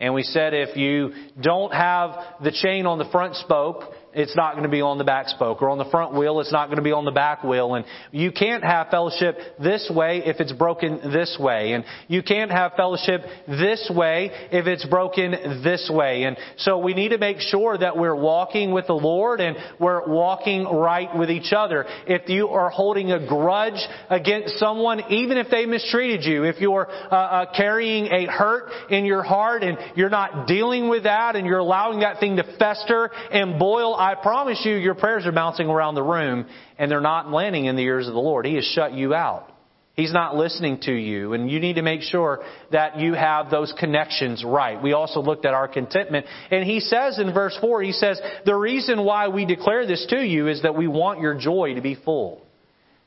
And 0.00 0.12
we 0.12 0.22
said 0.22 0.52
if 0.54 0.76
you 0.76 1.12
don't 1.40 1.72
have 1.72 2.42
the 2.42 2.50
chain 2.50 2.86
on 2.86 2.98
the 2.98 3.08
front 3.10 3.36
spoke, 3.36 3.94
it's 4.14 4.36
not 4.36 4.52
going 4.52 4.64
to 4.64 4.70
be 4.70 4.80
on 4.80 4.98
the 4.98 5.04
back 5.04 5.28
spoke. 5.28 5.62
Or 5.62 5.70
on 5.70 5.78
the 5.78 5.84
front 5.90 6.14
wheel, 6.14 6.40
it's 6.40 6.52
not 6.52 6.66
going 6.66 6.76
to 6.76 6.82
be 6.82 6.92
on 6.92 7.04
the 7.04 7.10
back 7.10 7.44
wheel. 7.44 7.74
And 7.74 7.84
you 8.10 8.32
can't 8.32 8.62
have 8.62 8.88
fellowship 8.88 9.36
this 9.58 9.90
way 9.94 10.22
if 10.24 10.40
it's 10.40 10.52
broken 10.52 11.12
this 11.12 11.36
way. 11.38 11.72
And 11.72 11.84
you 12.08 12.22
can't 12.22 12.50
have 12.50 12.72
fellowship 12.76 13.22
this 13.46 13.90
way 13.94 14.30
if 14.50 14.66
it's 14.66 14.86
broken 14.86 15.62
this 15.62 15.90
way. 15.92 16.24
And 16.24 16.36
so 16.58 16.78
we 16.78 16.94
need 16.94 17.10
to 17.10 17.18
make 17.18 17.38
sure 17.40 17.76
that 17.76 17.96
we're 17.96 18.14
walking 18.14 18.72
with 18.72 18.86
the 18.86 18.94
Lord 18.94 19.40
and 19.40 19.56
we're 19.80 20.06
walking 20.08 20.64
right 20.64 21.16
with 21.16 21.30
each 21.30 21.52
other. 21.52 21.84
If 22.06 22.28
you 22.28 22.48
are 22.48 22.70
holding 22.70 23.12
a 23.12 23.26
grudge 23.26 23.80
against 24.10 24.58
someone, 24.58 25.02
even 25.10 25.38
if 25.38 25.48
they 25.50 25.66
mistreated 25.66 26.24
you, 26.24 26.44
if 26.44 26.60
you're 26.60 26.88
uh, 26.88 27.14
uh, 27.14 27.56
carrying 27.56 28.06
a 28.06 28.26
hurt 28.26 28.70
in 28.90 29.04
your 29.04 29.22
heart 29.22 29.62
and 29.62 29.78
you're 29.96 30.10
not 30.10 30.46
dealing 30.46 30.88
with 30.88 31.04
that 31.04 31.36
and 31.36 31.46
you're 31.46 31.58
allowing 31.58 32.00
that 32.00 32.20
thing 32.20 32.36
to 32.36 32.56
fester 32.58 33.10
and 33.30 33.58
boil 33.58 33.94
I 34.04 34.16
promise 34.16 34.60
you, 34.66 34.74
your 34.74 34.94
prayers 34.94 35.24
are 35.24 35.32
bouncing 35.32 35.68
around 35.68 35.94
the 35.94 36.02
room 36.02 36.44
and 36.78 36.90
they're 36.90 37.00
not 37.00 37.32
landing 37.32 37.64
in 37.64 37.74
the 37.74 37.82
ears 37.82 38.06
of 38.06 38.12
the 38.12 38.20
Lord. 38.20 38.44
He 38.44 38.54
has 38.56 38.64
shut 38.64 38.92
you 38.92 39.14
out. 39.14 39.50
He's 39.94 40.12
not 40.12 40.36
listening 40.36 40.80
to 40.82 40.92
you, 40.92 41.34
and 41.34 41.48
you 41.48 41.60
need 41.60 41.76
to 41.76 41.82
make 41.82 42.02
sure 42.02 42.42
that 42.72 42.98
you 42.98 43.14
have 43.14 43.48
those 43.48 43.72
connections 43.78 44.44
right. 44.44 44.82
We 44.82 44.92
also 44.92 45.20
looked 45.20 45.46
at 45.46 45.54
our 45.54 45.68
contentment, 45.68 46.26
and 46.50 46.64
he 46.64 46.80
says 46.80 47.20
in 47.20 47.32
verse 47.32 47.56
4, 47.60 47.82
he 47.82 47.92
says, 47.92 48.20
the 48.44 48.56
reason 48.56 49.04
why 49.04 49.28
we 49.28 49.46
declare 49.46 49.86
this 49.86 50.04
to 50.10 50.20
you 50.20 50.48
is 50.48 50.62
that 50.62 50.74
we 50.74 50.88
want 50.88 51.20
your 51.20 51.38
joy 51.38 51.74
to 51.74 51.80
be 51.80 51.94
full. 51.94 52.42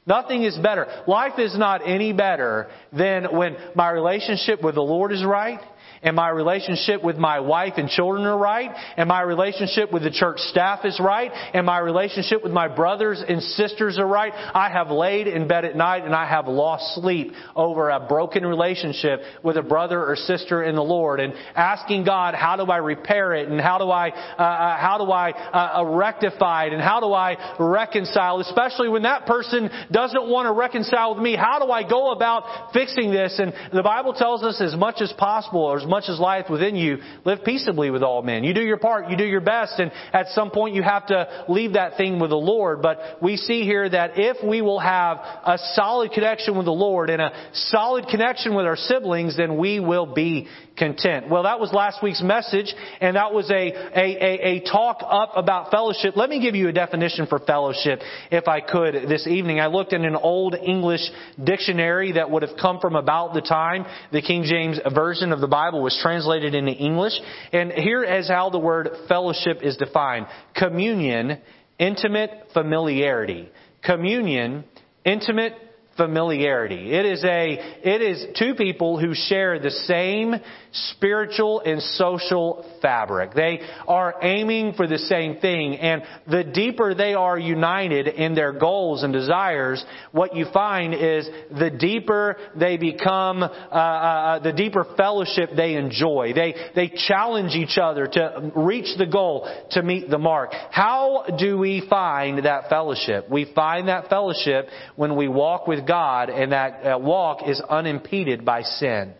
Nothing 0.08 0.44
is 0.44 0.58
better. 0.58 1.04
Life 1.06 1.38
is 1.38 1.58
not 1.58 1.82
any 1.86 2.14
better 2.14 2.70
than 2.94 3.36
when 3.36 3.58
my 3.76 3.90
relationship 3.92 4.64
with 4.64 4.76
the 4.76 4.82
Lord 4.82 5.12
is 5.12 5.26
right 5.26 5.60
and 6.02 6.16
my 6.16 6.30
relationship 6.30 7.04
with 7.04 7.18
my 7.18 7.40
wife 7.40 7.74
and 7.78 7.90
children 7.90 8.26
are 8.26 8.38
right, 8.38 8.72
and 8.98 9.08
my 9.08 9.22
relationship 9.22 9.92
with 9.92 10.04
the 10.04 10.12
church 10.12 10.40
staff 10.40 10.86
is 10.86 11.00
right, 11.00 11.32
and 11.54 11.66
my 11.66 11.80
relationship 11.80 12.44
with 12.44 12.52
my 12.52 12.68
brothers 12.68 13.24
and 13.28 13.42
sisters 13.42 13.98
are 13.98 14.08
right, 14.08 14.34
I 14.34 14.70
have 14.70 14.90
laid 14.90 15.28
in 15.28 15.48
bed 15.48 15.66
at 15.66 15.76
night 15.76 16.06
and 16.06 16.16
I 16.16 16.28
have 16.28 16.48
lost 16.48 16.96
sleep 16.96 17.34
over 17.56 17.90
a 17.90 18.00
broken 18.00 18.46
relationship 18.46 19.22
with 19.44 19.58
a 19.58 19.62
brother 19.62 20.04
or 20.04 20.16
sister 20.16 20.64
in 20.64 20.76
the 20.76 20.84
Lord 20.84 21.20
and 21.20 21.34
asking 21.56 22.06
God, 22.06 22.34
how 22.34 22.56
do 22.56 22.72
I 22.72 22.78
repair 22.78 23.34
it 23.34 23.50
and 23.50 23.60
how 23.60 23.78
do 23.78 23.90
I, 23.90 24.10
uh, 24.10 24.42
uh 24.42 24.78
how 24.78 24.98
do 24.98 25.12
I 25.12 25.32
uh, 25.32 25.80
uh, 25.80 25.86
rectify 25.86 26.66
it 26.66 26.74
and 26.74 26.82
how 26.82 27.00
do 27.00 27.14
I 27.14 27.56
reconcile, 27.60 28.40
especially 28.40 28.90
when 28.90 29.04
that 29.04 29.26
person 29.26 29.70
doesn't 29.92 30.30
want 30.30 30.48
to 30.48 30.54
reconcile 30.54 31.14
with 31.14 31.24
me. 31.24 31.36
How 31.36 31.60
do 31.64 31.72
I 31.72 31.88
go 31.88 32.12
about 32.12 32.74
fixing 32.74 33.12
this? 33.12 33.40
And 33.40 33.54
the 33.74 33.84
Bible 33.84 34.14
tells 34.14 34.44
us 34.44 34.62
as 34.62 34.76
much 34.76 35.02
as 35.02 35.14
possible, 35.14 35.62
or 35.62 35.78
as 35.78 35.86
much 35.86 35.97
as 36.08 36.20
lieth 36.20 36.50
within 36.50 36.76
you, 36.76 36.98
live 37.26 37.40
peaceably 37.44 37.90
with 37.90 38.04
all 38.04 38.22
men. 38.22 38.44
You 38.44 38.54
do 38.54 38.62
your 38.62 38.78
part, 38.78 39.10
you 39.10 39.18
do 39.18 39.26
your 39.26 39.42
best, 39.42 39.80
and 39.80 39.92
at 40.14 40.28
some 40.30 40.52
point 40.52 40.76
you 40.76 40.84
have 40.84 41.08
to 41.08 41.46
leave 41.50 41.74
that 41.74 41.98
thing 41.98 42.20
with 42.20 42.30
the 42.30 42.36
Lord. 42.36 42.82
But 42.82 43.00
we 43.22 43.38
see 43.38 43.64
here 43.64 43.90
that 43.90 44.12
if 44.16 44.38
we 44.48 44.62
will 44.62 44.80
have 44.80 45.18
a 45.18 45.58
solid 45.74 46.12
connection 46.12 46.56
with 46.56 46.66
the 46.66 46.72
Lord 46.72 47.10
and 47.10 47.22
a 47.22 47.32
solid 47.54 48.08
connection 48.08 48.56
with 48.56 48.66
our 48.66 48.76
siblings, 48.76 49.36
then 49.36 49.58
we 49.58 49.80
will 49.80 50.14
be 50.14 50.48
content. 50.78 51.30
Well, 51.30 51.44
that 51.44 51.60
was 51.60 51.74
last 51.74 52.02
week's 52.04 52.22
message, 52.22 52.74
and 53.02 53.16
that 53.16 53.34
was 53.34 53.50
a, 53.50 53.54
a, 53.54 54.00
a, 54.00 54.58
a, 54.58 54.60
talk 54.62 55.00
up 55.02 55.32
about 55.36 55.72
fellowship. 55.72 56.16
Let 56.16 56.30
me 56.30 56.40
give 56.40 56.56
you 56.56 56.68
a 56.68 56.72
definition 56.72 57.28
for 57.28 57.40
fellowship, 57.40 58.02
if 58.32 58.48
I 58.48 58.62
could, 58.62 58.94
this 59.10 59.28
evening. 59.28 59.60
I 59.60 59.68
looked 59.68 59.94
in 59.94 60.06
an 60.06 60.16
old 60.16 60.56
English 60.56 61.02
dictionary 61.44 62.14
that 62.14 62.30
would 62.30 62.44
have 62.44 62.58
come 62.60 62.80
from 62.80 62.96
about 62.96 63.34
the 63.34 63.42
time 63.42 63.86
the 64.12 64.22
King 64.22 64.44
James 64.44 64.80
Version 64.94 65.32
of 65.32 65.42
the 65.42 65.48
Bible 65.48 65.82
was 65.82 65.98
translated 66.02 66.54
into 66.54 66.72
English. 66.72 67.14
And 67.52 67.72
here 67.72 68.04
is 68.04 68.28
how 68.28 68.50
the 68.50 68.60
word 68.60 68.90
fellowship 69.08 69.60
is 69.64 69.78
defined. 69.78 70.28
Communion, 70.56 71.40
intimate 71.80 72.32
familiarity. 72.54 73.50
Communion, 73.84 74.64
intimate 75.06 75.54
familiarity. 75.98 76.94
It 76.94 77.06
is 77.06 77.24
a, 77.24 77.54
it 77.84 78.02
is 78.02 78.38
two 78.38 78.56
people 78.56 79.00
who 79.00 79.14
share 79.14 79.60
the 79.60 79.72
same 79.72 80.36
spiritual 80.72 81.62
and 81.62 81.82
social 81.82 82.66
fabric. 82.82 83.34
They 83.34 83.62
are 83.88 84.16
aiming 84.22 84.74
for 84.74 84.88
the 84.88 84.98
same 84.98 85.38
thing. 85.38 85.76
And 85.76 86.04
the 86.28 86.44
deeper 86.44 86.94
they 86.94 87.14
are 87.14 87.38
united 87.38 88.08
in 88.08 88.36
their 88.36 88.54
goals 88.54 89.04
and 89.04 89.14
desires, 89.14 89.84
what 90.12 90.36
you 90.36 90.46
find 90.54 90.94
is 90.94 91.28
the 91.52 91.70
deeper 91.70 92.38
they 92.56 92.78
become, 92.78 93.44
uh, 93.44 93.48
uh, 93.48 93.78
uh, 93.78 94.40
the 94.40 94.54
deeper 94.54 94.86
fellowship 94.96 95.52
they 95.56 95.76
enjoy. 95.76 96.34
They, 96.34 96.56
they 96.76 96.92
challenge 97.08 97.54
each 97.54 97.78
other 97.78 98.08
to 98.08 98.52
reach 98.56 98.98
the 98.98 99.06
goal, 99.06 99.48
to 99.72 99.84
meet 99.84 100.10
the 100.10 100.18
mark. 100.18 100.52
How 100.72 101.26
do 101.38 101.58
we 101.58 101.86
find 101.90 102.46
that 102.46 102.70
fellowship? 102.70 103.30
We 103.30 103.52
find 103.54 103.88
that 103.88 104.10
fellowship 104.10 104.68
when 104.96 105.16
we 105.16 105.28
walk 105.28 105.68
with 105.68 105.88
God 105.88 106.30
and 106.30 106.52
that 106.52 106.86
uh, 106.86 106.98
walk 107.00 107.48
is 107.48 107.62
unimpeded 107.70 108.46
by 108.46 108.62
sin. 108.62 109.14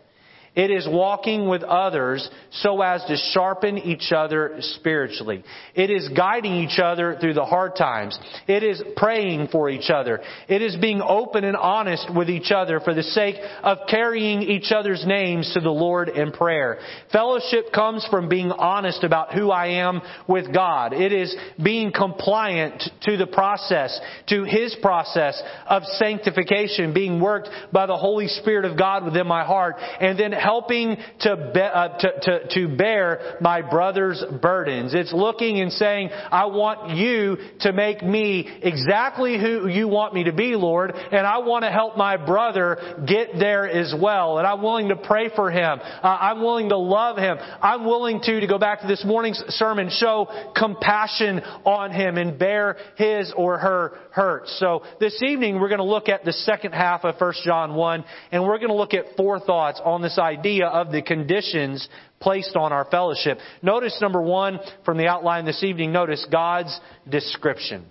It 0.58 0.72
is 0.72 0.88
walking 0.90 1.46
with 1.46 1.62
others 1.62 2.28
so 2.50 2.82
as 2.82 3.04
to 3.04 3.16
sharpen 3.16 3.78
each 3.78 4.10
other 4.10 4.56
spiritually. 4.58 5.44
It 5.76 5.88
is 5.88 6.08
guiding 6.08 6.52
each 6.56 6.80
other 6.80 7.16
through 7.20 7.34
the 7.34 7.44
hard 7.44 7.76
times. 7.76 8.18
It 8.48 8.64
is 8.64 8.82
praying 8.96 9.50
for 9.52 9.70
each 9.70 9.88
other. 9.88 10.20
It 10.48 10.60
is 10.60 10.74
being 10.74 11.00
open 11.00 11.44
and 11.44 11.56
honest 11.56 12.12
with 12.12 12.28
each 12.28 12.50
other 12.50 12.80
for 12.80 12.92
the 12.92 13.04
sake 13.04 13.36
of 13.62 13.78
carrying 13.88 14.42
each 14.42 14.72
other's 14.72 15.06
names 15.06 15.48
to 15.54 15.60
the 15.60 15.70
Lord 15.70 16.08
in 16.08 16.32
prayer. 16.32 16.80
Fellowship 17.12 17.72
comes 17.72 18.04
from 18.10 18.28
being 18.28 18.50
honest 18.50 19.04
about 19.04 19.34
who 19.34 19.52
I 19.52 19.82
am 19.82 20.00
with 20.26 20.52
God. 20.52 20.92
It 20.92 21.12
is 21.12 21.36
being 21.62 21.92
compliant 21.92 22.82
to 23.02 23.16
the 23.16 23.28
process, 23.28 23.96
to 24.30 24.42
His 24.42 24.76
process 24.82 25.40
of 25.68 25.84
sanctification, 25.84 26.92
being 26.92 27.20
worked 27.20 27.48
by 27.72 27.86
the 27.86 27.96
Holy 27.96 28.26
Spirit 28.26 28.64
of 28.64 28.76
God 28.76 29.04
within 29.04 29.28
my 29.28 29.44
heart, 29.44 29.76
and 30.00 30.18
then 30.18 30.32
helping 30.48 30.96
to, 31.20 31.50
be, 31.52 31.60
uh, 31.60 31.98
to, 31.98 32.20
to, 32.22 32.48
to 32.48 32.74
bear 32.74 33.36
my 33.42 33.60
brother's 33.60 34.24
burdens. 34.40 34.94
It's 34.94 35.12
looking 35.12 35.60
and 35.60 35.70
saying, 35.70 36.08
I 36.08 36.46
want 36.46 36.96
you 36.96 37.36
to 37.60 37.72
make 37.74 38.02
me 38.02 38.48
exactly 38.62 39.38
who 39.38 39.68
you 39.68 39.88
want 39.88 40.14
me 40.14 40.24
to 40.24 40.32
be, 40.32 40.56
Lord, 40.56 40.94
and 40.94 41.26
I 41.26 41.38
want 41.38 41.64
to 41.64 41.70
help 41.70 41.98
my 41.98 42.16
brother 42.16 42.78
get 43.06 43.38
there 43.38 43.68
as 43.68 43.94
well. 44.00 44.38
And 44.38 44.46
I'm 44.46 44.62
willing 44.62 44.88
to 44.88 44.96
pray 44.96 45.28
for 45.36 45.50
him. 45.50 45.80
Uh, 45.80 46.16
I'm 46.18 46.40
willing 46.40 46.70
to 46.70 46.78
love 46.78 47.18
him. 47.18 47.36
I'm 47.60 47.84
willing 47.84 48.22
to, 48.22 48.40
to 48.40 48.46
go 48.46 48.58
back 48.58 48.80
to 48.80 48.86
this 48.86 49.04
morning's 49.04 49.44
sermon, 49.48 49.90
show 49.90 50.28
compassion 50.56 51.40
on 51.66 51.92
him 51.92 52.16
and 52.16 52.38
bear 52.38 52.78
his 52.96 53.34
or 53.36 53.58
her 53.58 53.98
hurts. 54.12 54.56
So 54.58 54.82
this 54.98 55.22
evening 55.22 55.60
we're 55.60 55.68
going 55.68 55.76
to 55.76 55.84
look 55.84 56.08
at 56.08 56.24
the 56.24 56.32
second 56.32 56.72
half 56.72 57.04
of 57.04 57.16
1 57.20 57.32
John 57.44 57.74
1 57.74 58.04
and 58.32 58.42
we're 58.44 58.56
going 58.56 58.70
to 58.70 58.74
look 58.74 58.94
at 58.94 59.14
four 59.18 59.40
thoughts 59.40 59.78
on 59.84 60.00
this 60.00 60.18
idea 60.18 60.37
idea 60.38 60.66
of 60.66 60.92
the 60.92 61.02
conditions 61.02 61.88
placed 62.20 62.56
on 62.56 62.72
our 62.72 62.84
fellowship. 62.84 63.38
Notice 63.62 63.98
number 64.00 64.20
one 64.20 64.60
from 64.84 64.98
the 64.98 65.06
outline 65.06 65.44
this 65.44 65.62
evening, 65.62 65.92
notice 65.92 66.26
God's 66.30 66.78
description. 67.08 67.84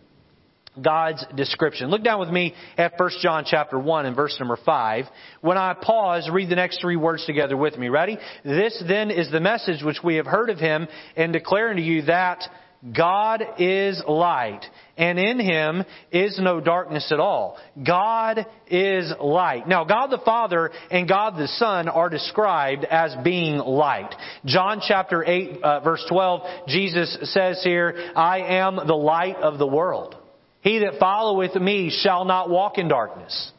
God's 0.81 1.25
description. 1.35 1.89
Look 1.89 2.03
down 2.03 2.19
with 2.19 2.29
me 2.29 2.53
at 2.77 2.93
1 2.97 3.09
John 3.21 3.45
chapter 3.47 3.79
1 3.79 4.05
and 4.05 4.15
verse 4.15 4.35
number 4.39 4.57
5. 4.63 5.05
When 5.41 5.57
I 5.57 5.73
pause, 5.73 6.29
read 6.31 6.49
the 6.49 6.55
next 6.55 6.81
three 6.81 6.95
words 6.95 7.25
together 7.25 7.57
with 7.57 7.77
me. 7.77 7.89
Ready? 7.89 8.17
This 8.43 8.81
then 8.87 9.09
is 9.09 9.31
the 9.31 9.39
message 9.39 9.83
which 9.83 9.97
we 10.03 10.15
have 10.15 10.27
heard 10.27 10.51
of 10.51 10.59
him 10.59 10.87
and 11.15 11.33
declaring 11.33 11.77
to 11.77 11.83
you 11.83 12.03
that 12.03 12.43
God 12.95 13.43
is 13.57 14.01
light, 14.07 14.63
and 14.97 15.19
in 15.19 15.39
him 15.39 15.83
is 16.11 16.39
no 16.41 16.59
darkness 16.59 17.11
at 17.11 17.19
all. 17.19 17.57
God 17.85 18.45
is 18.69 19.13
light. 19.21 19.67
Now, 19.67 19.83
God 19.85 20.07
the 20.07 20.21
Father 20.25 20.71
and 20.89 21.07
God 21.07 21.37
the 21.37 21.47
Son 21.47 21.87
are 21.87 22.09
described 22.09 22.83
as 22.85 23.15
being 23.23 23.57
light. 23.57 24.13
John 24.45 24.81
chapter 24.85 25.23
8, 25.23 25.61
uh, 25.61 25.79
verse 25.81 26.03
12, 26.09 26.67
Jesus 26.67 27.17
says 27.33 27.61
here, 27.63 28.11
I 28.15 28.39
am 28.59 28.75
the 28.75 28.95
light 28.95 29.37
of 29.37 29.59
the 29.59 29.67
world. 29.67 30.15
He 30.61 30.79
that 30.79 30.99
followeth 30.99 31.55
me 31.55 31.89
shall 32.01 32.25
not 32.25 32.49
walk 32.49 32.77
in 32.77 32.87
darkness 32.87 33.51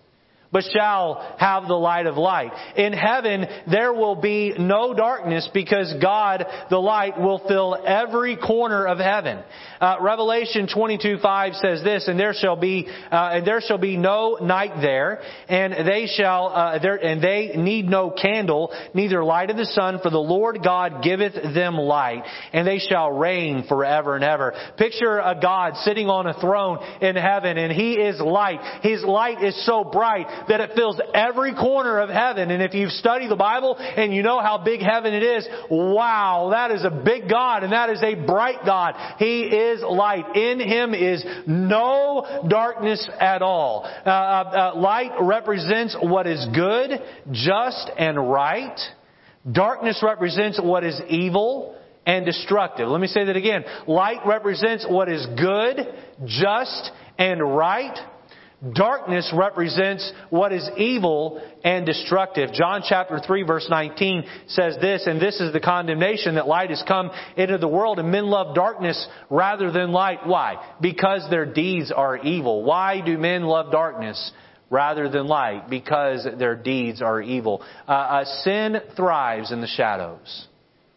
but 0.53 0.65
shall 0.73 1.37
have 1.39 1.67
the 1.69 1.75
light 1.75 2.07
of 2.07 2.17
light. 2.17 2.53
In 2.77 2.93
heaven, 2.93 3.47
there 3.71 3.93
will 3.93 4.17
be 4.17 4.55
no 4.59 4.95
darkness 4.95 5.49
because 5.53 5.95
God, 6.01 6.47
the 6.71 6.79
light, 6.79 7.21
will 7.21 7.41
fill 7.47 7.77
every 7.85 8.37
corner 8.37 8.87
of 8.87 8.99
heaven. 8.99 9.43
Uh, 9.81 9.97
Revelation 10.01 10.67
22:5 10.67 11.55
says 11.57 11.83
this, 11.83 12.09
and 12.09 12.19
there 12.19 12.35
shall 12.35 12.57
be, 12.57 12.89
uh, 13.11 13.31
and 13.35 13.47
there 13.47 13.61
shall 13.61 13.79
be 13.79 13.97
no 13.97 14.39
night 14.41 14.81
there, 14.81 15.21
and 15.49 15.87
they 15.87 16.07
shall, 16.07 16.49
uh, 16.49 16.79
there, 16.79 16.97
and 16.97 17.23
they 17.23 17.53
need 17.57 17.89
no 17.89 18.11
candle, 18.11 18.73
neither 18.95 19.23
light 19.23 19.51
of 19.51 19.57
the 19.57 19.67
sun, 19.67 19.99
for 20.03 20.11
the 20.11 20.19
Lord 20.19 20.63
God 20.63 21.03
giveth 21.03 21.35
them 21.55 21.77
light, 21.77 22.25
and 22.53 22.67
they 22.67 22.79
shall 22.79 23.11
reign 23.13 23.65
forever 23.69 24.15
and 24.15 24.25
ever. 24.25 24.55
Picture 24.77 25.19
a 25.19 25.39
God 25.41 25.77
sitting 25.79 26.09
on 26.09 26.27
a 26.27 26.41
throne 26.41 26.79
in 27.01 27.17
heaven, 27.17 27.59
and 27.59 27.73
He 27.73 27.95
is 27.95 28.19
light. 28.21 28.61
His 28.83 29.03
light 29.05 29.43
is 29.43 29.55
so 29.67 29.85
bright 29.85 30.27
that 30.49 30.61
it 30.61 30.71
fills 30.75 31.01
every 31.15 31.55
corner 31.55 31.99
of 31.99 32.11
heaven. 32.11 32.51
And 32.51 32.63
if 32.63 32.75
you've 32.75 32.93
studied 32.93 33.31
the 33.31 33.37
Bible 33.37 33.77
and 33.79 34.15
you 34.15 34.23
know 34.23 34.41
how 34.41 34.59
big 34.59 34.81
heaven 34.81 35.15
it 35.15 35.23
is, 35.23 35.47
wow, 35.71 36.49
that 36.53 36.71
is 36.71 36.85
a 36.85 36.91
big 36.91 37.29
God, 37.29 37.65
and 37.65 37.73
that 37.73 37.91
is 37.91 38.03
a 38.03 38.15
bright 38.15 38.65
God. 38.65 38.95
He 39.19 39.43
is 39.43 39.83
light. 39.83 40.37
In 40.37 40.61
Him 40.61 40.95
is 40.95 41.25
no 41.47 42.45
darkness 42.49 43.09
at 43.21 43.43
all. 43.43 43.85
Uh, 43.85 44.09
uh, 44.09 44.73
uh, 44.75 44.79
light 44.79 45.13
represents 45.21 45.97
what 46.01 46.27
is 46.27 46.47
good, 46.55 46.91
just, 47.33 47.91
and 47.99 48.31
right. 48.31 48.79
Darkness 49.51 50.03
represents 50.03 50.61
what 50.63 50.85
is 50.85 51.01
evil 51.09 51.77
and 52.07 52.25
destructive. 52.25 52.89
Let 52.89 53.01
me 53.01 53.07
say 53.07 53.25
that 53.25 53.37
again. 53.37 53.65
Light 53.87 54.27
represents 54.27 54.87
what 54.89 55.09
is 55.09 55.27
good, 55.39 55.87
just, 56.27 56.91
and 57.19 57.57
right. 57.57 57.97
Darkness 58.75 59.33
represents 59.33 60.13
what 60.31 60.53
is 60.53 60.69
evil 60.77 61.41
and 61.63 61.87
destructive. 61.87 62.53
John 62.53 62.83
chapter 62.87 63.21
3 63.25 63.45
verse 63.45 63.69
19 63.71 64.25
says 64.49 64.77
this, 64.81 65.07
and 65.07 65.21
this 65.21 65.41
is 65.41 65.53
the 65.53 65.61
condemnation 65.61 66.35
that 66.35 66.49
light 66.49 66.71
has 66.71 66.83
come 66.89 67.13
into 67.37 67.59
the 67.59 67.69
world 67.69 68.01
and 68.01 68.11
men 68.11 68.27
love 68.27 68.57
darkness 68.57 69.07
rather 69.31 69.71
than 69.71 69.93
light. 69.93 70.27
Why? 70.27 70.57
Because 70.81 71.25
their 71.31 71.47
deeds 71.47 71.93
are 71.93 72.17
evil. 72.17 72.65
Why 72.65 73.01
do 73.01 73.17
men 73.17 73.45
love 73.45 73.71
darkness? 73.71 74.33
rather 74.71 75.09
than 75.09 75.27
light 75.27 75.71
because 75.71 76.27
their 76.39 76.55
deeds 76.55 77.01
are 77.01 77.23
evil. 77.23 77.63
Uh, 77.87 77.91
uh, 77.91 78.25
sin 78.43 78.77
thrives 78.97 79.51
in 79.51 79.63
the 79.63 79.67
shadows. 79.67 80.47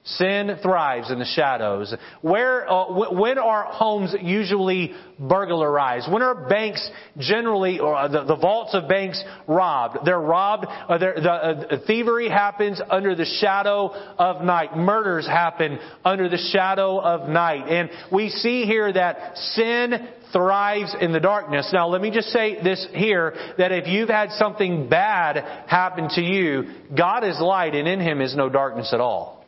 Sin 0.03 0.57
thrives 0.63 1.11
in 1.11 1.19
the 1.19 1.25
shadows. 1.25 1.93
Where, 2.21 2.67
uh, 2.67 3.11
when 3.11 3.37
are 3.37 3.65
homes 3.65 4.15
usually 4.19 4.93
burglarized? 5.19 6.11
When 6.11 6.23
are 6.23 6.49
banks 6.49 6.89
generally, 7.19 7.79
or 7.79 7.95
uh, 7.95 8.07
the, 8.07 8.23
the 8.23 8.35
vaults 8.35 8.73
of 8.73 8.89
banks 8.89 9.23
robbed? 9.47 9.99
They're 10.03 10.19
robbed, 10.19 10.65
uh, 10.67 10.97
they're, 10.97 11.13
the 11.13 11.31
uh, 11.31 11.77
thievery 11.85 12.29
happens 12.29 12.81
under 12.89 13.13
the 13.13 13.25
shadow 13.25 13.89
of 14.17 14.43
night. 14.43 14.75
Murders 14.75 15.27
happen 15.27 15.77
under 16.03 16.27
the 16.27 16.49
shadow 16.51 16.99
of 16.99 17.29
night. 17.29 17.67
And 17.67 17.91
we 18.11 18.29
see 18.29 18.63
here 18.65 18.91
that 18.91 19.37
sin 19.37 20.09
thrives 20.33 20.95
in 20.99 21.11
the 21.11 21.19
darkness. 21.19 21.69
Now 21.71 21.89
let 21.89 22.01
me 22.01 22.09
just 22.09 22.29
say 22.29 22.59
this 22.63 22.87
here, 22.91 23.35
that 23.59 23.71
if 23.71 23.85
you've 23.85 24.09
had 24.09 24.31
something 24.31 24.89
bad 24.89 25.67
happen 25.67 26.09
to 26.15 26.21
you, 26.21 26.71
God 26.97 27.23
is 27.23 27.39
light 27.39 27.75
and 27.75 27.87
in 27.87 27.99
Him 27.99 28.19
is 28.19 28.35
no 28.35 28.49
darkness 28.49 28.93
at 28.93 28.99
all. 28.99 29.40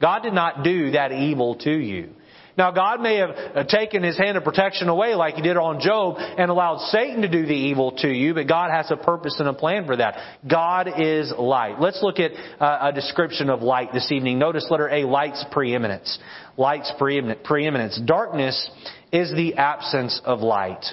God 0.00 0.22
did 0.22 0.32
not 0.32 0.62
do 0.62 0.92
that 0.92 1.12
evil 1.12 1.56
to 1.56 1.72
you. 1.72 2.10
Now 2.58 2.70
God 2.70 3.00
may 3.00 3.16
have 3.16 3.30
uh, 3.30 3.64
taken 3.64 4.02
His 4.02 4.16
hand 4.16 4.38
of 4.38 4.44
protection 4.44 4.88
away 4.88 5.14
like 5.14 5.34
He 5.34 5.42
did 5.42 5.56
on 5.56 5.80
Job 5.80 6.16
and 6.18 6.50
allowed 6.50 6.78
Satan 6.88 7.22
to 7.22 7.28
do 7.28 7.44
the 7.44 7.52
evil 7.52 7.92
to 7.98 8.08
you, 8.08 8.32
but 8.34 8.48
God 8.48 8.70
has 8.70 8.90
a 8.90 8.96
purpose 8.96 9.36
and 9.38 9.48
a 9.48 9.52
plan 9.52 9.86
for 9.86 9.96
that. 9.96 10.16
God 10.48 10.88
is 10.98 11.32
light. 11.38 11.78
Let's 11.80 12.02
look 12.02 12.18
at 12.18 12.32
uh, 12.58 12.88
a 12.88 12.92
description 12.92 13.50
of 13.50 13.60
light 13.62 13.92
this 13.92 14.10
evening. 14.10 14.38
Notice 14.38 14.66
letter 14.70 14.88
A, 14.88 15.04
light's 15.04 15.44
preeminence. 15.50 16.18
Light's 16.56 16.92
preeminence. 16.98 18.00
Darkness 18.02 18.70
is 19.12 19.30
the 19.32 19.54
absence 19.56 20.20
of 20.24 20.40
light. 20.40 20.84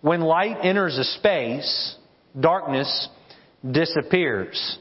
When 0.00 0.20
light 0.20 0.58
enters 0.62 0.98
a 0.98 1.04
space, 1.04 1.96
darkness 2.38 3.08
disappears. 3.68 4.78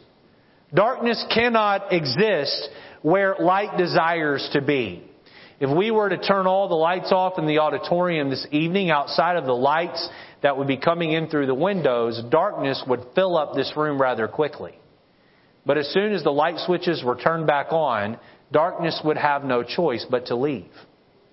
Darkness 0.73 1.23
cannot 1.33 1.91
exist 1.91 2.69
where 3.01 3.35
light 3.39 3.77
desires 3.77 4.47
to 4.53 4.61
be. 4.61 5.03
If 5.59 5.69
we 5.75 5.91
were 5.91 6.09
to 6.09 6.17
turn 6.17 6.47
all 6.47 6.67
the 6.67 6.75
lights 6.75 7.11
off 7.11 7.37
in 7.37 7.45
the 7.45 7.59
auditorium 7.59 8.29
this 8.29 8.47
evening 8.51 8.89
outside 8.89 9.37
of 9.37 9.45
the 9.45 9.53
lights 9.53 10.09
that 10.41 10.57
would 10.57 10.67
be 10.67 10.77
coming 10.77 11.11
in 11.11 11.27
through 11.27 11.45
the 11.45 11.53
windows, 11.53 12.21
darkness 12.29 12.83
would 12.87 13.05
fill 13.13 13.37
up 13.37 13.53
this 13.53 13.71
room 13.77 14.01
rather 14.01 14.27
quickly. 14.27 14.73
But 15.65 15.77
as 15.77 15.87
soon 15.93 16.13
as 16.13 16.23
the 16.23 16.31
light 16.31 16.57
switches 16.65 17.03
were 17.03 17.15
turned 17.15 17.45
back 17.45 17.71
on, 17.71 18.17
darkness 18.51 18.99
would 19.05 19.17
have 19.17 19.43
no 19.43 19.61
choice 19.61 20.05
but 20.09 20.27
to 20.27 20.35
leave. 20.35 20.71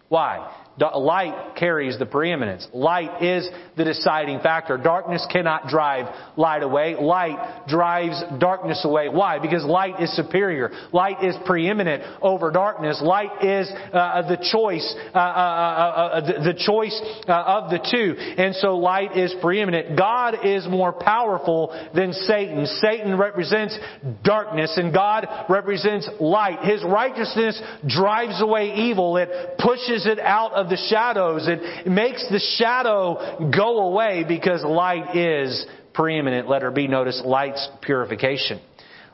Why? 0.09 0.55
Light 0.79 1.57
carries 1.57 1.99
the 1.99 2.07
preeminence. 2.07 2.67
Light 2.73 3.23
is 3.23 3.49
the 3.77 3.85
deciding 3.85 4.41
factor. 4.41 4.77
Darkness 4.77 5.27
cannot 5.31 5.69
drive 5.69 6.07
light 6.37 6.63
away. 6.63 6.95
Light 6.95 7.67
drives 7.69 8.23
darkness 8.39 8.85
away. 8.85 9.09
Why? 9.09 9.39
Because 9.39 9.65
light 9.65 10.01
is 10.01 10.15
superior. 10.15 10.71
Light 10.93 11.25
is 11.25 11.35
preeminent 11.47 12.03
over 12.23 12.51
darkness. 12.51 13.01
Light 13.03 13.45
is 13.45 13.69
uh, 13.93 14.23
the 14.29 14.37
choice, 14.53 14.95
uh, 15.15 15.19
uh, 15.19 15.21
uh, 15.21 16.11
uh 16.13 16.21
the, 16.21 16.53
the, 16.53 16.59
choice 16.59 17.01
uh, 17.27 17.33
of 17.33 17.71
the 17.71 17.79
two. 17.79 18.15
And 18.19 18.55
so 18.55 18.77
light 18.77 19.17
is 19.17 19.35
preeminent. 19.41 19.99
God 19.99 20.45
is 20.45 20.67
more 20.69 20.93
powerful 20.93 21.69
than 21.95 22.13
Satan. 22.13 22.67
Satan 22.67 23.19
represents 23.19 23.77
darkness 24.23 24.77
and 24.77 24.93
God 24.93 25.27
represents 25.49 26.09
light. 26.21 26.61
His 26.63 26.85
righteousness 26.85 27.61
drives 27.87 28.41
away 28.41 28.75
evil. 28.75 29.17
It 29.17 29.59
pushes 29.59 30.07
it 30.07 30.19
out 30.19 30.53
of 30.53 30.68
the 30.69 30.77
shadows. 30.89 31.49
It 31.49 31.87
makes 31.87 32.29
the 32.31 32.41
shadow 32.57 33.51
go 33.55 33.89
away 33.89 34.25
because 34.27 34.65
light 34.65 35.17
is 35.17 35.67
preeminent. 35.95 36.49
Letter 36.49 36.71
B, 36.71 36.87
notice 36.87 37.23
light's 37.25 37.69
purification 37.83 38.61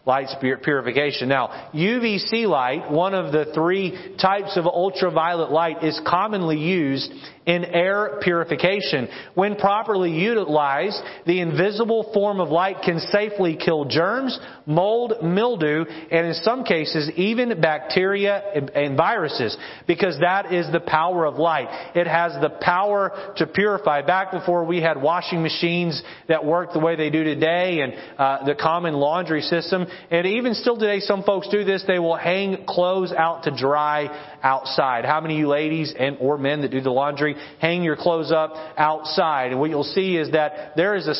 Light's 0.06 0.36
purification. 0.40 1.30
Now, 1.30 1.70
UVC 1.72 2.46
light, 2.46 2.90
one 2.90 3.14
of 3.14 3.32
the 3.32 3.46
three 3.54 4.16
types 4.20 4.54
of 4.58 4.66
ultraviolet 4.66 5.50
light, 5.50 5.82
is 5.82 5.98
commonly 6.06 6.58
used 6.58 7.10
in 7.46 7.64
air 7.64 8.18
purification. 8.22 9.08
When 9.34 9.56
properly 9.56 10.12
utilized, 10.12 11.00
the 11.26 11.40
invisible 11.40 12.10
form 12.14 12.40
of 12.40 12.48
light 12.48 12.76
can 12.84 12.98
safely 12.98 13.56
kill 13.56 13.84
germs, 13.84 14.38
mold, 14.66 15.14
mildew, 15.22 15.84
and 16.10 16.26
in 16.26 16.34
some 16.34 16.64
cases 16.64 17.10
even 17.16 17.60
bacteria 17.60 18.42
and 18.74 18.96
viruses 18.96 19.56
because 19.86 20.18
that 20.20 20.52
is 20.52 20.70
the 20.72 20.80
power 20.80 21.26
of 21.26 21.36
light. 21.36 21.92
It 21.94 22.06
has 22.06 22.32
the 22.40 22.50
power 22.60 23.34
to 23.36 23.46
purify. 23.46 24.02
Back 24.02 24.32
before 24.32 24.64
we 24.64 24.80
had 24.80 25.00
washing 25.00 25.42
machines 25.42 26.02
that 26.28 26.44
worked 26.44 26.72
the 26.72 26.80
way 26.80 26.96
they 26.96 27.10
do 27.10 27.24
today 27.24 27.80
and 27.80 27.92
uh, 28.18 28.44
the 28.46 28.54
common 28.54 28.94
laundry 28.94 29.42
system, 29.42 29.86
and 30.10 30.26
even 30.26 30.54
still 30.54 30.78
today 30.78 31.00
some 31.00 31.22
folks 31.22 31.48
do 31.50 31.64
this, 31.64 31.84
they 31.86 31.98
will 31.98 32.16
hang 32.16 32.64
clothes 32.66 33.12
out 33.12 33.44
to 33.44 33.54
dry 33.54 34.33
outside. 34.44 35.04
How 35.04 35.20
many 35.20 35.34
of 35.34 35.40
you 35.40 35.48
ladies 35.48 35.92
and 35.98 36.18
or 36.20 36.38
men 36.38 36.60
that 36.60 36.70
do 36.70 36.80
the 36.80 36.90
laundry 36.90 37.34
hang 37.60 37.82
your 37.82 37.96
clothes 37.96 38.30
up 38.30 38.52
outside? 38.76 39.50
And 39.50 39.58
what 39.58 39.70
you'll 39.70 39.82
see 39.82 40.16
is 40.16 40.32
that 40.32 40.76
there 40.76 40.94
is 40.94 41.08
a 41.08 41.14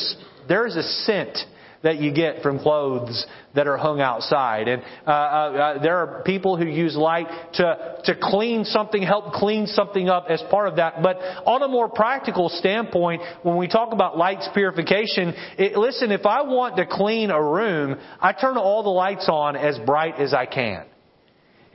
there 0.47 0.67
is 0.67 0.77
a 0.77 0.83
scent 0.83 1.39
that 1.83 1.99
you 1.99 2.13
get 2.13 2.43
from 2.43 2.59
clothes 2.59 3.27
that 3.55 3.67
are 3.67 3.77
hung 3.77 4.01
outside. 4.01 4.69
And 4.69 4.83
uh, 5.07 5.11
uh, 5.11 5.13
uh, 5.13 5.83
there 5.83 5.99
are 5.99 6.23
people 6.23 6.57
who 6.57 6.65
use 6.65 6.97
light 6.97 7.27
to 7.55 7.99
to 8.05 8.17
clean 8.21 8.65
something, 8.65 9.03
help 9.03 9.33
clean 9.33 9.67
something 9.67 10.09
up 10.09 10.27
as 10.29 10.43
part 10.51 10.69
of 10.69 10.77
that. 10.77 11.03
But 11.03 11.17
on 11.47 11.63
a 11.63 11.69
more 11.69 11.89
practical 11.89 12.49
standpoint, 12.49 13.23
when 13.43 13.57
we 13.57 13.69
talk 13.69 13.93
about 13.93 14.17
light's 14.17 14.49
purification, 14.55 15.35
it, 15.59 15.77
listen, 15.77 16.11
if 16.11 16.27
I 16.27 16.43
want 16.43 16.77
to 16.77 16.87
clean 16.87 17.31
a 17.31 17.43
room, 17.43 17.99
I 18.21 18.33
turn 18.33 18.57
all 18.57 18.83
the 18.83 18.91
lights 18.91 19.29
on 19.29 19.57
as 19.57 19.79
bright 19.79 20.19
as 20.19 20.33
I 20.35 20.47
can. 20.47 20.87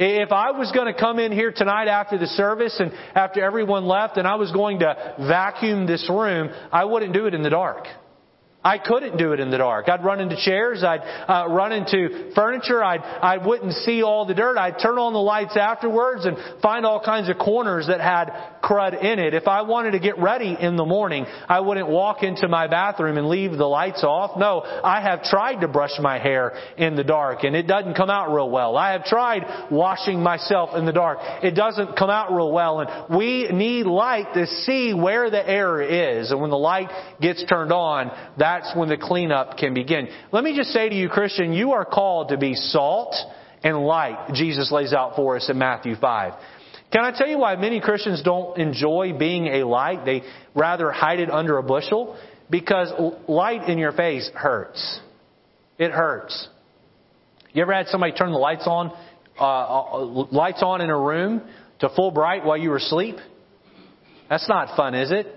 If 0.02 0.32
I 0.32 0.52
was 0.52 0.72
going 0.72 0.92
to 0.92 0.98
come 0.98 1.20
in 1.20 1.34
here 1.34 1.52
tonight 1.52 1.90
after 1.90 2.18
the 2.18 2.28
service 2.28 2.80
and 2.80 2.94
after 3.14 3.44
everyone 3.44 3.86
left 3.86 4.16
and 4.16 4.26
I 4.26 4.36
was 4.36 4.50
going 4.54 4.80
to 4.80 5.16
vacuum 5.20 5.88
this 5.88 6.10
room, 6.10 6.52
I 6.72 6.86
wouldn't 6.86 7.14
do 7.14 7.26
it 7.26 7.34
in 7.34 7.44
the 7.44 7.50
dark. 7.50 7.86
I 8.62 8.78
couldn't 8.78 9.17
do 9.17 9.32
it 9.32 9.39
in 9.39 9.52
the 9.52 9.58
dark. 9.58 9.88
I'd 9.88 10.04
run 10.04 10.19
into 10.19 10.36
chairs. 10.36 10.84
I'd 10.84 11.00
uh, 11.00 11.48
run 11.48 11.72
into 11.72 12.32
furniture. 12.36 12.84
I'd, 12.84 13.00
I 13.00 13.38
wouldn't 13.38 13.72
see 13.72 14.04
all 14.04 14.26
the 14.26 14.34
dirt. 14.34 14.58
I'd 14.58 14.80
turn 14.82 14.98
on 14.98 15.13
the 15.13 15.19
lights 15.19 15.56
afterwards 15.56 16.26
and 16.26 16.36
find 16.62 16.86
all 16.86 17.02
kinds 17.02 17.30
of 17.30 17.38
corners 17.38 17.88
that 17.88 18.02
had 18.02 18.60
crud 18.62 19.02
in 19.02 19.17
it. 19.19 19.34
If 19.34 19.48
I 19.48 19.62
wanted 19.62 19.91
to 19.91 20.00
get 20.00 20.19
ready 20.19 20.58
in 20.60 20.76
the 20.76 20.84
morning, 20.84 21.26
I 21.48 21.62
wouldn't 21.62 21.88
walk 21.88 22.22
into 22.22 22.50
my 22.50 22.67
bathroom 22.67 23.17
and 23.17 23.30
leave 23.30 23.52
the 23.52 23.65
lights 23.65 24.04
off. 24.04 24.38
No, 24.38 24.62
I 24.62 25.00
have 25.02 25.24
tried 25.24 25.62
to 25.62 25.69
brush 25.69 25.98
my 25.98 26.19
hair 26.19 26.52
in 26.78 26.98
the 26.98 27.04
dark 27.06 27.45
and 27.45 27.56
it 27.56 27.65
doesn't 27.65 27.93
come 27.93 28.10
out 28.10 28.34
real 28.34 28.50
well. 28.50 28.76
I 28.76 28.91
have 28.91 29.06
tried 29.06 29.69
washing 29.72 30.22
myself 30.22 30.72
in 30.76 30.86
the 30.86 30.91
dark. 30.91 31.19
It 31.43 31.52
doesn't 31.56 31.95
come 31.95 32.10
out 32.10 32.34
real 32.34 32.52
well 32.52 32.82
and 32.82 33.17
we 33.17 33.48
need 33.48 33.86
light 33.86 34.34
to 34.34 34.48
see 34.48 34.93
where 34.93 35.30
the 35.30 35.50
error 35.50 35.82
is. 35.82 36.32
And 36.32 36.41
when 36.41 36.50
the 36.50 36.58
light 36.58 36.89
gets 37.22 37.45
turned 37.45 37.72
on, 37.72 38.12
that's 38.50 38.76
when 38.76 38.90
the 38.90 38.98
cleanup 38.98 39.58
can 39.58 39.74
begin. 39.74 40.08
Let 40.32 40.44
me 40.44 40.56
just 40.56 40.70
say 40.70 40.90
to 40.90 40.96
you, 40.96 41.08
Christian, 41.08 41.54
you 41.54 41.74
are 41.74 41.86
called 41.86 42.30
to 42.30 42.38
be 42.38 42.56
salt 42.56 43.16
and 43.64 43.78
light 43.78 44.34
Jesus 44.34 44.72
lays 44.72 44.94
out 44.94 45.16
for 45.16 45.36
us 45.36 45.50
in 45.50 45.58
Matthew 45.58 45.96
5. 45.96 46.34
Can 46.92 47.04
I 47.04 47.16
tell 47.16 47.28
you 47.28 47.38
why 47.38 47.56
many 47.56 47.80
Christians 47.80 48.24
don't 48.24 48.58
enjoy 48.58 49.14
being 49.18 49.48
a 49.48 49.68
light? 49.68 50.06
They 50.06 50.24
rather 50.56 50.92
hide 50.92 51.20
it 51.20 51.30
under 51.30 51.60
a 51.60 51.64
bushel? 51.64 52.18
Because 52.50 52.92
light 53.28 53.70
in 53.70 53.78
your 53.78 53.92
face 53.92 54.28
hurts. 54.34 55.00
It 55.78 55.92
hurts. 55.92 56.48
You 57.54 57.62
ever 57.62 57.74
had 57.74 57.88
somebody 57.88 58.14
turn 58.14 58.32
the 58.32 58.40
lights 58.40 58.66
on, 58.66 58.92
uh, 59.40 59.44
uh 59.44 60.26
lights 60.32 60.64
on 60.64 60.82
in 60.82 60.90
a 60.90 61.00
room 61.00 61.42
to 61.80 61.90
full 61.90 62.10
bright 62.10 62.44
while 62.44 62.58
you 62.58 62.72
were 62.72 62.78
asleep? 62.78 63.18
That's 64.28 64.50
not 64.50 64.76
fun, 64.76 64.96
is 64.96 65.12
it? 65.12 65.28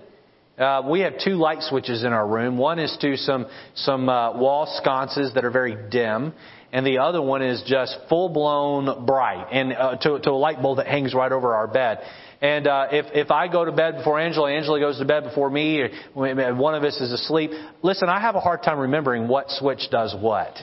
Uh, 0.57 0.83
we 0.87 0.99
have 0.99 1.13
two 1.23 1.31
light 1.31 1.63
switches 1.63 2.03
in 2.03 2.13
our 2.13 2.27
room. 2.27 2.59
One 2.59 2.77
is 2.77 2.95
to 3.01 3.17
some 3.17 3.47
some 3.75 4.07
uh, 4.07 4.37
wall 4.37 4.71
sconces 4.79 5.33
that 5.33 5.43
are 5.45 5.49
very 5.49 5.75
dim, 5.89 6.31
and 6.71 6.85
the 6.85 6.99
other 6.99 7.23
one 7.23 7.41
is 7.41 7.63
just 7.65 7.97
full 8.07 8.29
blown 8.29 9.03
bright, 9.07 9.47
and 9.51 9.73
uh, 9.73 9.95
to, 9.95 10.19
to 10.19 10.29
a 10.29 10.31
light 10.31 10.61
bulb 10.61 10.77
that 10.77 10.85
hangs 10.85 11.15
right 11.15 11.31
over 11.31 11.55
our 11.55 11.65
bed. 11.65 12.01
And 12.39 12.67
uh, 12.67 12.87
if 12.91 13.05
if 13.15 13.31
I 13.31 13.47
go 13.47 13.65
to 13.65 13.71
bed 13.71 13.97
before 13.97 14.19
Angela, 14.19 14.51
Angela 14.51 14.79
goes 14.79 14.99
to 14.99 15.05
bed 15.05 15.23
before 15.23 15.49
me, 15.49 15.81
or 16.13 16.55
one 16.55 16.75
of 16.75 16.83
us 16.83 17.01
is 17.01 17.11
asleep. 17.11 17.49
Listen, 17.81 18.07
I 18.07 18.19
have 18.19 18.35
a 18.35 18.39
hard 18.39 18.61
time 18.61 18.77
remembering 18.77 19.27
what 19.27 19.49
switch 19.49 19.89
does 19.89 20.15
what. 20.19 20.55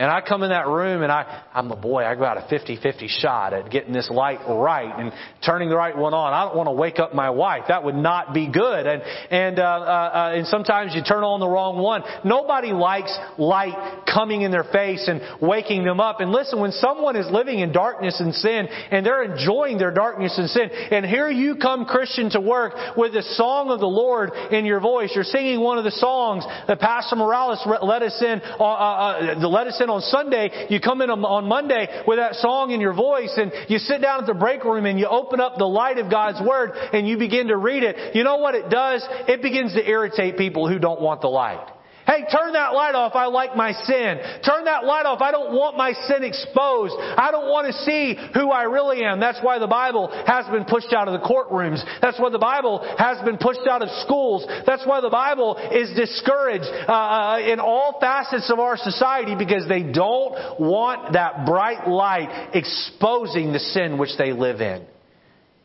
And 0.00 0.10
I 0.10 0.22
come 0.22 0.42
in 0.42 0.48
that 0.48 0.66
room 0.66 1.02
and 1.02 1.12
I, 1.12 1.42
I'm 1.52 1.70
a 1.70 1.76
boy, 1.76 2.04
I 2.06 2.14
go 2.14 2.24
out 2.24 2.38
a 2.38 2.48
50-50 2.50 3.06
shot 3.20 3.52
at 3.52 3.70
getting 3.70 3.92
this 3.92 4.08
light 4.10 4.38
right 4.48 4.98
and 4.98 5.12
turning 5.44 5.68
the 5.68 5.76
right 5.76 5.94
one 5.94 6.14
on. 6.14 6.32
I 6.32 6.46
don't 6.46 6.56
want 6.56 6.68
to 6.68 6.72
wake 6.72 6.98
up 6.98 7.14
my 7.14 7.28
wife. 7.28 7.64
That 7.68 7.84
would 7.84 7.96
not 7.96 8.32
be 8.32 8.50
good. 8.50 8.86
And, 8.86 9.02
and, 9.30 9.58
uh, 9.58 9.62
uh, 9.62 9.66
uh, 9.66 10.32
and 10.36 10.46
sometimes 10.46 10.94
you 10.94 11.02
turn 11.02 11.22
on 11.22 11.38
the 11.38 11.46
wrong 11.46 11.76
one. 11.76 12.02
Nobody 12.24 12.72
likes 12.72 13.14
light 13.36 14.06
coming 14.10 14.40
in 14.40 14.50
their 14.50 14.64
face 14.64 15.06
and 15.06 15.20
waking 15.42 15.84
them 15.84 16.00
up. 16.00 16.20
And 16.20 16.32
listen, 16.32 16.58
when 16.60 16.72
someone 16.72 17.14
is 17.14 17.30
living 17.30 17.58
in 17.58 17.70
darkness 17.70 18.20
and 18.20 18.34
sin 18.34 18.68
and 18.90 19.04
they're 19.04 19.24
enjoying 19.24 19.76
their 19.76 19.92
darkness 19.92 20.32
and 20.38 20.48
sin, 20.48 20.70
and 20.92 21.04
here 21.04 21.28
you 21.28 21.56
come 21.56 21.84
Christian 21.84 22.30
to 22.30 22.40
work 22.40 22.96
with 22.96 23.12
the 23.12 23.22
song 23.36 23.68
of 23.68 23.80
the 23.80 23.86
Lord 23.86 24.30
in 24.50 24.64
your 24.64 24.80
voice. 24.80 25.12
You're 25.14 25.24
singing 25.24 25.60
one 25.60 25.76
of 25.76 25.84
the 25.84 25.90
songs 25.90 26.46
that 26.68 26.80
Pastor 26.80 27.16
Morales 27.16 27.60
led 27.82 28.02
us 28.02 28.16
in, 28.22 28.40
uh, 28.58 28.64
uh, 28.64 29.36
uh 29.42 29.46
led 29.46 29.66
us 29.66 29.78
in 29.78 29.89
on 29.90 30.00
Sunday, 30.00 30.66
you 30.70 30.80
come 30.80 31.02
in 31.02 31.10
on 31.10 31.44
Monday 31.46 32.02
with 32.06 32.18
that 32.18 32.34
song 32.36 32.70
in 32.70 32.80
your 32.80 32.94
voice 32.94 33.32
and 33.36 33.52
you 33.68 33.78
sit 33.78 34.00
down 34.00 34.20
at 34.20 34.26
the 34.26 34.34
break 34.34 34.64
room 34.64 34.86
and 34.86 34.98
you 34.98 35.06
open 35.06 35.40
up 35.40 35.58
the 35.58 35.66
light 35.66 35.98
of 35.98 36.10
God's 36.10 36.40
Word 36.40 36.70
and 36.92 37.08
you 37.08 37.18
begin 37.18 37.48
to 37.48 37.56
read 37.56 37.82
it. 37.82 38.14
You 38.14 38.24
know 38.24 38.38
what 38.38 38.54
it 38.54 38.70
does? 38.70 39.06
It 39.28 39.42
begins 39.42 39.74
to 39.74 39.86
irritate 39.86 40.38
people 40.38 40.68
who 40.68 40.78
don't 40.78 41.00
want 41.00 41.20
the 41.20 41.28
light. 41.28 41.66
Hey, 42.10 42.26
turn 42.26 42.54
that 42.54 42.74
light 42.74 42.96
off. 42.96 43.14
I 43.14 43.26
like 43.26 43.54
my 43.54 43.70
sin. 43.70 44.18
Turn 44.42 44.64
that 44.64 44.82
light 44.84 45.06
off. 45.06 45.20
I 45.20 45.30
don't 45.30 45.54
want 45.54 45.76
my 45.76 45.92
sin 45.92 46.24
exposed. 46.24 46.94
I 46.98 47.30
don't 47.30 47.46
want 47.46 47.68
to 47.68 47.72
see 47.86 48.18
who 48.34 48.50
I 48.50 48.64
really 48.64 49.04
am. 49.04 49.20
That's 49.20 49.38
why 49.42 49.60
the 49.60 49.68
Bible 49.68 50.10
has 50.26 50.44
been 50.50 50.64
pushed 50.64 50.92
out 50.92 51.06
of 51.06 51.14
the 51.14 51.24
courtrooms. 51.24 51.78
That's 52.02 52.18
why 52.18 52.30
the 52.30 52.42
Bible 52.42 52.82
has 52.98 53.22
been 53.24 53.38
pushed 53.38 53.62
out 53.70 53.82
of 53.82 53.90
schools. 54.02 54.44
That's 54.66 54.84
why 54.84 55.00
the 55.00 55.08
Bible 55.08 55.54
is 55.70 55.94
discouraged 55.94 56.66
uh, 56.66 56.90
uh, 56.90 57.38
in 57.46 57.60
all 57.60 58.00
facets 58.00 58.50
of 58.50 58.58
our 58.58 58.76
society 58.76 59.36
because 59.38 59.68
they 59.68 59.84
don't 59.84 60.58
want 60.58 61.12
that 61.12 61.46
bright 61.46 61.86
light 61.86 62.50
exposing 62.54 63.52
the 63.52 63.60
sin 63.60 63.98
which 63.98 64.18
they 64.18 64.32
live 64.32 64.60
in. 64.60 64.84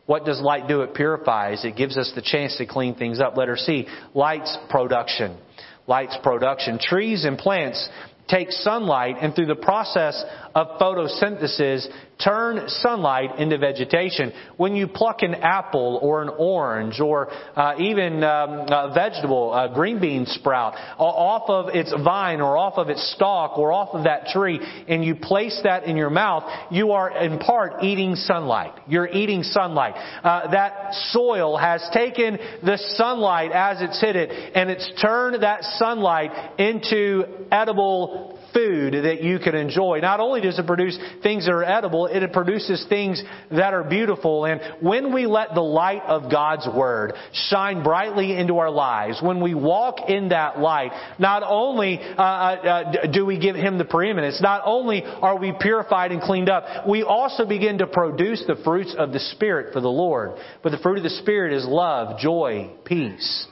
What 0.06 0.26
does 0.26 0.40
light 0.40 0.68
do? 0.68 0.82
It 0.82 0.94
purifies. 0.94 1.66
It 1.66 1.76
gives 1.76 1.98
us 1.98 2.12
the 2.14 2.22
chance 2.22 2.56
to 2.58 2.68
clean 2.68 2.94
things 2.94 3.20
up. 3.20 3.36
Letter 3.36 3.58
C, 3.58 3.88
light's 4.14 4.56
production 4.70 5.40
light's 5.88 6.18
production. 6.24 6.80
Trees 6.80 7.26
and 7.26 7.38
plants 7.38 7.90
take 8.28 8.52
sunlight 8.52 9.18
and 9.22 9.36
through 9.36 9.46
the 9.46 9.56
process 9.56 10.24
of 10.54 10.80
photosynthesis 10.80 11.88
turn 12.24 12.68
sunlight 12.68 13.40
into 13.40 13.58
vegetation. 13.58 14.32
When 14.58 14.76
you 14.76 14.88
pluck 14.88 15.22
an 15.22 15.36
apple 15.36 16.00
or 16.02 16.22
an 16.22 16.30
orange 16.30 17.00
or 17.00 17.30
uh, 17.56 17.76
even 17.80 18.24
um, 18.24 18.68
a 18.70 18.92
vegetable, 18.94 19.54
a 19.54 19.72
green 19.74 20.00
bean 20.00 20.26
sprout, 20.26 20.74
off 20.98 21.50
of 21.50 21.76
its 21.76 21.94
vine 22.04 22.42
or 22.42 22.58
off 22.58 22.78
of 22.78 22.90
its 22.90 23.14
stalk 23.14 23.58
or 23.58 23.72
off 23.72 23.90
of 23.94 24.06
that 24.06 24.28
tree, 24.28 24.60
and 24.88 25.04
you 25.04 25.16
place 25.16 25.60
that 25.64 25.84
in 25.84 25.98
your 25.98 26.10
mouth, 26.10 26.44
you 26.72 26.92
are 26.92 27.16
in 27.18 27.40
part 27.40 27.84
eating 27.84 28.16
sunlight. 28.16 28.74
You're 28.88 29.08
eating 29.08 29.44
sunlight. 29.44 29.96
Uh, 30.24 30.52
that 30.52 30.94
soil 31.12 31.58
has 31.58 31.88
taken 31.94 32.38
the 32.64 32.78
sunlight 32.96 33.52
as 33.52 33.82
it's 33.82 34.00
hit 34.00 34.16
it, 34.16 34.30
and 34.56 34.70
it's 34.70 34.90
turned 35.02 35.44
that 35.44 35.64
sunlight 35.64 36.60
into 36.60 37.24
edible 37.52 38.35
food 38.56 38.94
that 38.94 39.22
you 39.22 39.38
can 39.38 39.54
enjoy. 39.54 40.00
Not 40.00 40.22
only 40.22 40.40
does 40.40 40.58
it 40.58 40.66
produce 40.66 40.98
things 41.22 41.46
that 41.46 41.52
are 41.52 41.64
edible, 41.64 42.08
it 42.08 42.32
produces 42.32 42.86
things 42.88 43.22
that 43.52 43.74
are 43.74 43.84
beautiful. 43.84 44.46
And 44.46 44.62
when 44.82 45.14
we 45.14 45.26
let 45.26 45.54
the 45.54 45.62
light 45.62 46.04
of 46.04 46.32
God's 46.32 46.68
Word 46.74 47.14
shine 47.50 47.84
brightly 47.84 48.36
into 48.36 48.58
our 48.60 48.72
lives, 48.72 49.20
when 49.22 49.42
we 49.42 49.54
walk 49.54 50.10
in 50.10 50.30
that 50.30 50.58
light, 50.60 50.92
not 51.20 51.44
only 51.46 52.00
uh, 52.00 52.22
uh, 52.22 52.24
uh, 52.24 53.12
do 53.12 53.26
we 53.26 53.38
give 53.38 53.56
Him 53.56 53.78
the 53.78 53.86
preeminence, 53.86 54.42
not 54.42 54.62
only 54.66 55.04
are 55.04 55.38
we 55.38 55.54
purified 55.60 56.12
and 56.12 56.22
cleaned 56.22 56.50
up, 56.50 56.88
we 56.88 57.04
also 57.04 57.46
begin 57.46 57.80
to 57.80 57.88
produce 57.88 58.44
the 58.48 58.56
fruits 58.64 58.96
of 58.98 59.12
the 59.12 59.20
Spirit 59.20 59.74
for 59.74 59.82
the 59.82 59.90
Lord. 59.90 60.38
But 60.64 60.72
the 60.72 60.78
fruit 60.78 60.98
of 60.98 61.04
the 61.04 61.10
Spirit 61.10 61.52
is 61.54 61.66
love, 61.66 62.20
joy, 62.20 62.72
peace, 62.86 63.48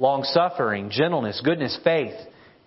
long 0.00 0.24
suffering, 0.24 0.90
gentleness, 0.90 1.40
goodness, 1.44 1.78
faith, 1.84 2.14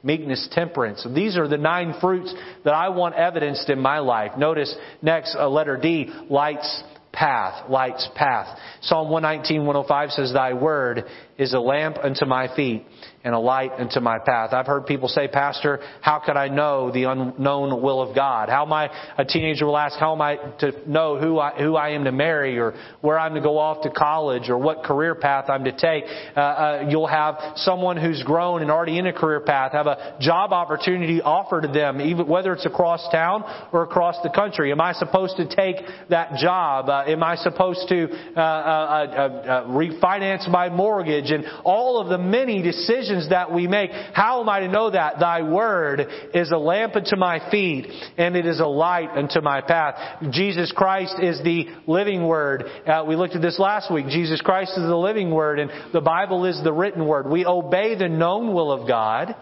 meekness, 0.03 0.47
temperance. 0.51 1.05
These 1.13 1.37
are 1.37 1.47
the 1.47 1.57
nine 1.57 1.95
fruits 1.99 2.33
that 2.65 2.73
I 2.73 2.89
want 2.89 3.15
evidenced 3.15 3.69
in 3.69 3.79
my 3.79 3.99
life. 3.99 4.37
Notice 4.37 4.73
next, 5.01 5.35
uh, 5.35 5.49
letter 5.49 5.77
D, 5.77 6.13
light's 6.29 6.83
path, 7.13 7.69
light's 7.69 8.07
path. 8.15 8.59
Psalm 8.81 9.09
119, 9.09 9.65
105 9.65 10.09
says, 10.11 10.33
Thy 10.33 10.53
word 10.53 11.05
is 11.37 11.53
a 11.53 11.59
lamp 11.59 11.97
unto 12.01 12.25
my 12.25 12.53
feet 12.55 12.85
and 13.23 13.33
a 13.33 13.39
light 13.39 13.71
unto 13.77 13.99
my 13.99 14.19
path. 14.19 14.51
I've 14.51 14.67
heard 14.67 14.85
people 14.85 15.07
say, 15.07 15.27
Pastor, 15.27 15.79
how 16.01 16.19
could 16.19 16.35
I 16.35 16.49
know 16.49 16.91
the 16.91 17.05
unknown 17.05 17.81
will 17.81 18.01
of 18.01 18.13
God? 18.13 18.49
How 18.49 18.65
am 18.65 18.73
I, 18.73 18.89
a 19.17 19.23
teenager 19.23 19.65
will 19.65 19.77
ask, 19.77 19.97
how 19.97 20.13
am 20.13 20.21
I 20.21 20.35
to 20.59 20.89
know 20.89 21.17
who 21.17 21.39
I, 21.39 21.51
who 21.57 21.75
I 21.75 21.91
am 21.91 22.03
to 22.03 22.11
marry 22.11 22.59
or 22.59 22.73
where 23.01 23.17
I'm 23.17 23.33
to 23.35 23.41
go 23.41 23.57
off 23.57 23.83
to 23.83 23.89
college 23.89 24.49
or 24.49 24.57
what 24.57 24.83
career 24.83 25.15
path 25.15 25.45
I'm 25.49 25.63
to 25.63 25.71
take? 25.71 26.03
Uh, 26.35 26.39
uh, 26.39 26.87
you'll 26.89 27.07
have 27.07 27.37
someone 27.55 27.95
who's 27.95 28.21
grown 28.23 28.61
and 28.61 28.69
already 28.69 28.99
in 28.99 29.07
a 29.07 29.13
career 29.13 29.39
path 29.39 29.71
have 29.71 29.87
a 29.87 30.17
job 30.19 30.51
opportunity 30.51 31.21
offered 31.21 31.61
to 31.61 31.69
them, 31.69 32.01
even 32.01 32.27
whether 32.27 32.51
it's 32.51 32.65
across 32.65 33.07
town 33.09 33.43
or 33.71 33.83
across 33.83 34.17
the 34.23 34.29
country. 34.29 34.71
Am 34.71 34.81
I 34.81 34.91
supposed 34.93 35.37
to 35.37 35.47
take 35.47 35.77
that 36.09 36.35
job? 36.35 36.89
Uh, 36.89 37.05
am 37.07 37.23
I 37.23 37.35
supposed 37.37 37.87
to 37.87 38.09
uh, 38.35 38.39
uh, 38.39 38.41
uh, 38.41 39.67
refinance 39.67 40.49
my 40.49 40.69
mortgage 40.69 41.22
and 41.31 41.45
all 41.63 41.99
of 41.99 42.09
the 42.09 42.17
many 42.17 42.61
decisions 42.61 43.29
that 43.29 43.51
we 43.51 43.67
make. 43.67 43.91
How 44.13 44.41
am 44.41 44.49
I 44.49 44.61
to 44.61 44.67
know 44.67 44.89
that? 44.89 45.19
Thy 45.19 45.41
word 45.41 46.07
is 46.33 46.51
a 46.51 46.57
lamp 46.57 46.95
unto 46.95 47.15
my 47.15 47.49
feet 47.49 47.87
and 48.17 48.35
it 48.35 48.45
is 48.45 48.59
a 48.59 48.65
light 48.65 49.09
unto 49.11 49.41
my 49.41 49.61
path. 49.61 49.95
Jesus 50.31 50.71
Christ 50.75 51.15
is 51.21 51.41
the 51.43 51.67
living 51.87 52.25
word. 52.25 52.63
Uh, 52.85 53.03
we 53.07 53.15
looked 53.15 53.35
at 53.35 53.41
this 53.41 53.59
last 53.59 53.91
week. 53.91 54.07
Jesus 54.07 54.41
Christ 54.41 54.71
is 54.71 54.83
the 54.83 54.95
living 54.95 55.31
word 55.31 55.59
and 55.59 55.71
the 55.93 56.01
Bible 56.01 56.45
is 56.45 56.59
the 56.63 56.73
written 56.73 57.07
word. 57.07 57.29
We 57.29 57.45
obey 57.45 57.95
the 57.95 58.09
known 58.09 58.53
will 58.53 58.71
of 58.71 58.87
God 58.87 59.35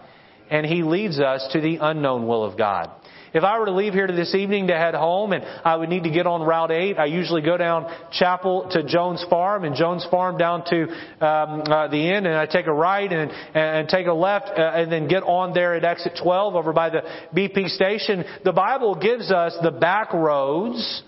and 0.50 0.66
He 0.66 0.82
leads 0.82 1.18
us 1.18 1.48
to 1.52 1.60
the 1.60 1.78
unknown 1.80 2.26
will 2.26 2.44
of 2.44 2.58
God. 2.58 2.90
If 3.34 3.44
I 3.44 3.58
were 3.58 3.66
to 3.66 3.72
leave 3.72 3.94
here 3.94 4.06
to 4.06 4.12
this 4.12 4.34
evening 4.34 4.66
to 4.66 4.74
head 4.74 4.94
home 4.94 5.32
and 5.32 5.42
I 5.64 5.74
would 5.74 5.88
need 5.88 6.04
to 6.04 6.10
get 6.10 6.26
on 6.26 6.42
Route 6.42 6.70
8, 6.70 6.98
I 6.98 7.06
usually 7.06 7.40
go 7.40 7.56
down 7.56 7.90
Chapel 8.12 8.68
to 8.72 8.82
Jones 8.82 9.24
Farm 9.30 9.64
and 9.64 9.74
Jones 9.74 10.06
Farm 10.10 10.36
down 10.36 10.64
to 10.66 10.82
um, 10.82 11.62
uh, 11.66 11.88
the 11.88 12.14
inn 12.14 12.26
and 12.26 12.36
I 12.36 12.44
take 12.44 12.66
a 12.66 12.72
right 12.72 13.10
and, 13.10 13.30
and 13.54 13.88
take 13.88 14.06
a 14.06 14.12
left 14.12 14.48
uh, 14.48 14.72
and 14.74 14.92
then 14.92 15.08
get 15.08 15.22
on 15.22 15.54
there 15.54 15.74
at 15.74 15.84
exit 15.84 16.18
12 16.22 16.54
over 16.54 16.74
by 16.74 16.90
the 16.90 17.02
BP 17.34 17.68
station. 17.68 18.24
The 18.44 18.52
Bible 18.52 18.96
gives 18.96 19.30
us 19.30 19.56
the 19.62 19.70
back 19.70 20.12
roads 20.12 21.02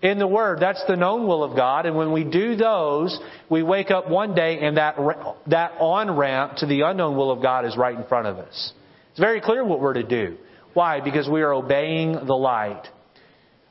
in 0.00 0.18
the 0.18 0.26
Word. 0.26 0.60
That's 0.60 0.82
the 0.88 0.96
known 0.96 1.26
will 1.26 1.44
of 1.44 1.56
God. 1.56 1.84
And 1.84 1.94
when 1.94 2.12
we 2.12 2.24
do 2.24 2.56
those, 2.56 3.18
we 3.50 3.62
wake 3.62 3.90
up 3.90 4.08
one 4.08 4.34
day 4.34 4.60
and 4.60 4.78
that, 4.78 4.96
that 5.48 5.72
on 5.78 6.16
ramp 6.16 6.56
to 6.58 6.66
the 6.66 6.82
unknown 6.82 7.18
will 7.18 7.30
of 7.30 7.42
God 7.42 7.66
is 7.66 7.76
right 7.76 7.94
in 7.94 8.06
front 8.06 8.28
of 8.28 8.38
us. 8.38 8.72
It's 9.10 9.20
very 9.20 9.42
clear 9.42 9.62
what 9.62 9.80
we're 9.80 9.94
to 9.94 10.02
do. 10.02 10.38
Why? 10.76 11.00
Because 11.00 11.26
we 11.26 11.40
are 11.40 11.54
obeying 11.54 12.26
the 12.26 12.36
light. 12.36 12.90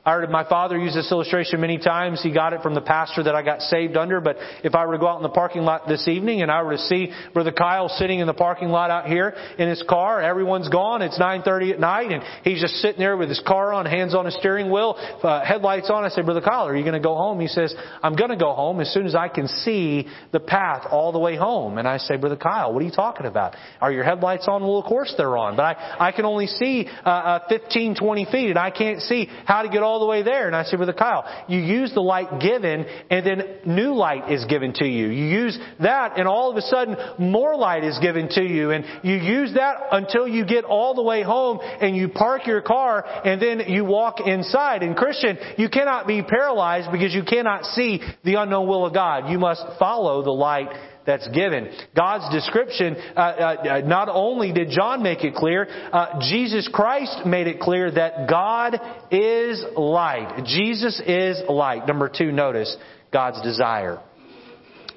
I 0.06 0.12
heard 0.12 0.30
my 0.30 0.48
father 0.48 0.78
use 0.78 0.94
this 0.94 1.10
illustration 1.12 1.60
many 1.60 1.76
times. 1.78 2.22
He 2.22 2.32
got 2.32 2.54
it 2.54 2.62
from 2.62 2.74
the 2.74 2.80
pastor 2.80 3.22
that 3.24 3.34
I 3.34 3.42
got 3.42 3.60
saved 3.60 3.96
under. 3.96 4.20
But 4.22 4.36
if 4.64 4.74
I 4.74 4.86
were 4.86 4.94
to 4.94 4.98
go 4.98 5.08
out 5.08 5.18
in 5.18 5.22
the 5.22 5.28
parking 5.28 5.62
lot 5.62 5.86
this 5.86 6.08
evening 6.08 6.40
and 6.40 6.50
I 6.50 6.62
were 6.62 6.72
to 6.72 6.78
see 6.78 7.12
Brother 7.34 7.52
Kyle 7.52 7.90
sitting 7.90 8.20
in 8.20 8.26
the 8.26 8.34
parking 8.34 8.68
lot 8.68 8.90
out 8.90 9.06
here 9.06 9.34
in 9.58 9.68
his 9.68 9.82
car, 9.86 10.22
everyone's 10.22 10.70
gone. 10.70 11.02
It's 11.02 11.18
9:30 11.18 11.72
at 11.72 11.80
night, 11.80 12.10
and 12.10 12.22
he's 12.42 12.60
just 12.60 12.76
sitting 12.76 13.00
there 13.00 13.16
with 13.16 13.28
his 13.28 13.40
car 13.46 13.72
on, 13.72 13.84
hands 13.84 14.14
on 14.14 14.24
his 14.24 14.36
steering 14.36 14.70
wheel, 14.70 14.96
uh, 15.22 15.44
headlights 15.44 15.90
on. 15.90 16.04
I 16.04 16.08
say, 16.08 16.22
Brother 16.22 16.40
Kyle, 16.40 16.66
are 16.66 16.76
you 16.76 16.84
going 16.84 16.94
to 16.94 17.00
go 17.00 17.14
home? 17.14 17.40
He 17.40 17.48
says, 17.48 17.74
I'm 18.02 18.16
going 18.16 18.30
to 18.30 18.36
go 18.36 18.54
home 18.54 18.80
as 18.80 18.92
soon 18.92 19.06
as 19.06 19.14
I 19.14 19.28
can 19.28 19.48
see 19.48 20.06
the 20.32 20.40
path 20.40 20.86
all 20.90 21.12
the 21.12 21.18
way 21.18 21.36
home. 21.36 21.78
And 21.78 21.86
I 21.86 21.98
say, 21.98 22.16
Brother 22.16 22.36
Kyle, 22.36 22.72
what 22.72 22.80
are 22.80 22.86
you 22.86 22.92
talking 22.92 23.26
about? 23.26 23.56
Are 23.80 23.92
your 23.92 24.04
headlights 24.04 24.46
on? 24.48 24.62
Well, 24.62 24.78
of 24.78 24.84
course 24.84 25.12
they're 25.16 25.36
on, 25.36 25.56
but 25.56 25.64
I 25.64 26.06
I 26.06 26.12
can 26.12 26.24
only 26.24 26.46
see 26.46 26.86
uh, 27.04 27.08
uh, 27.08 27.48
15, 27.48 27.96
20 27.96 28.24
feet, 28.26 28.50
and 28.50 28.58
I 28.58 28.70
can't 28.70 29.00
see 29.00 29.28
how 29.44 29.62
to 29.62 29.68
get 29.68 29.82
all 29.82 29.95
all 29.96 30.00
the 30.00 30.06
way 30.06 30.22
there. 30.22 30.46
And 30.46 30.54
I 30.54 30.64
said, 30.64 30.78
"With 30.78 30.88
Brother 30.88 30.98
Kyle, 30.98 31.24
you 31.48 31.58
use 31.58 31.94
the 31.94 32.02
light 32.02 32.38
given, 32.38 32.84
and 33.10 33.26
then 33.26 33.42
new 33.64 33.94
light 33.94 34.30
is 34.30 34.44
given 34.44 34.74
to 34.74 34.84
you. 34.84 35.06
You 35.06 35.24
use 35.24 35.58
that, 35.80 36.18
and 36.18 36.28
all 36.28 36.50
of 36.50 36.56
a 36.56 36.62
sudden, 36.62 36.96
more 37.18 37.56
light 37.56 37.82
is 37.82 37.98
given 37.98 38.28
to 38.30 38.42
you. 38.42 38.72
And 38.72 38.84
you 39.02 39.14
use 39.14 39.54
that 39.54 39.76
until 39.92 40.28
you 40.28 40.44
get 40.44 40.64
all 40.64 40.94
the 40.94 41.02
way 41.02 41.22
home, 41.22 41.60
and 41.62 41.96
you 41.96 42.08
park 42.10 42.46
your 42.46 42.60
car, 42.60 43.04
and 43.24 43.40
then 43.40 43.62
you 43.68 43.84
walk 43.86 44.20
inside. 44.20 44.82
And 44.82 44.94
Christian, 44.94 45.38
you 45.56 45.70
cannot 45.70 46.06
be 46.06 46.22
paralyzed 46.22 46.92
because 46.92 47.14
you 47.14 47.22
cannot 47.22 47.64
see 47.64 48.02
the 48.22 48.34
unknown 48.34 48.68
will 48.68 48.84
of 48.84 48.92
God. 48.92 49.30
You 49.30 49.38
must 49.38 49.64
follow 49.78 50.22
the 50.22 50.30
light 50.30 50.68
that's 51.06 51.28
given. 51.28 51.70
God's 51.94 52.34
description, 52.34 52.96
uh, 53.16 53.20
uh, 53.20 53.80
not 53.84 54.08
only 54.08 54.52
did 54.52 54.70
John 54.70 55.02
make 55.02 55.24
it 55.24 55.34
clear, 55.34 55.66
uh, 55.92 56.20
Jesus 56.20 56.68
Christ 56.72 57.24
made 57.24 57.46
it 57.46 57.60
clear 57.60 57.90
that 57.90 58.28
God 58.28 58.80
is 59.10 59.64
light. 59.76 60.44
Jesus 60.46 61.00
is 61.06 61.40
light. 61.48 61.86
Number 61.86 62.08
two, 62.08 62.32
notice 62.32 62.76
God's 63.12 63.40
desire. 63.42 64.00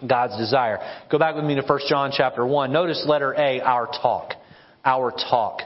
God's 0.05 0.37
desire. 0.37 0.79
Go 1.11 1.19
back 1.19 1.35
with 1.35 1.45
me 1.45 1.55
to 1.55 1.61
1 1.61 1.79
John 1.87 2.11
chapter 2.15 2.45
1. 2.45 2.71
Notice 2.71 3.05
letter 3.07 3.33
A, 3.33 3.61
our 3.61 3.85
talk. 3.87 4.33
Our 4.83 5.11
talk. 5.11 5.61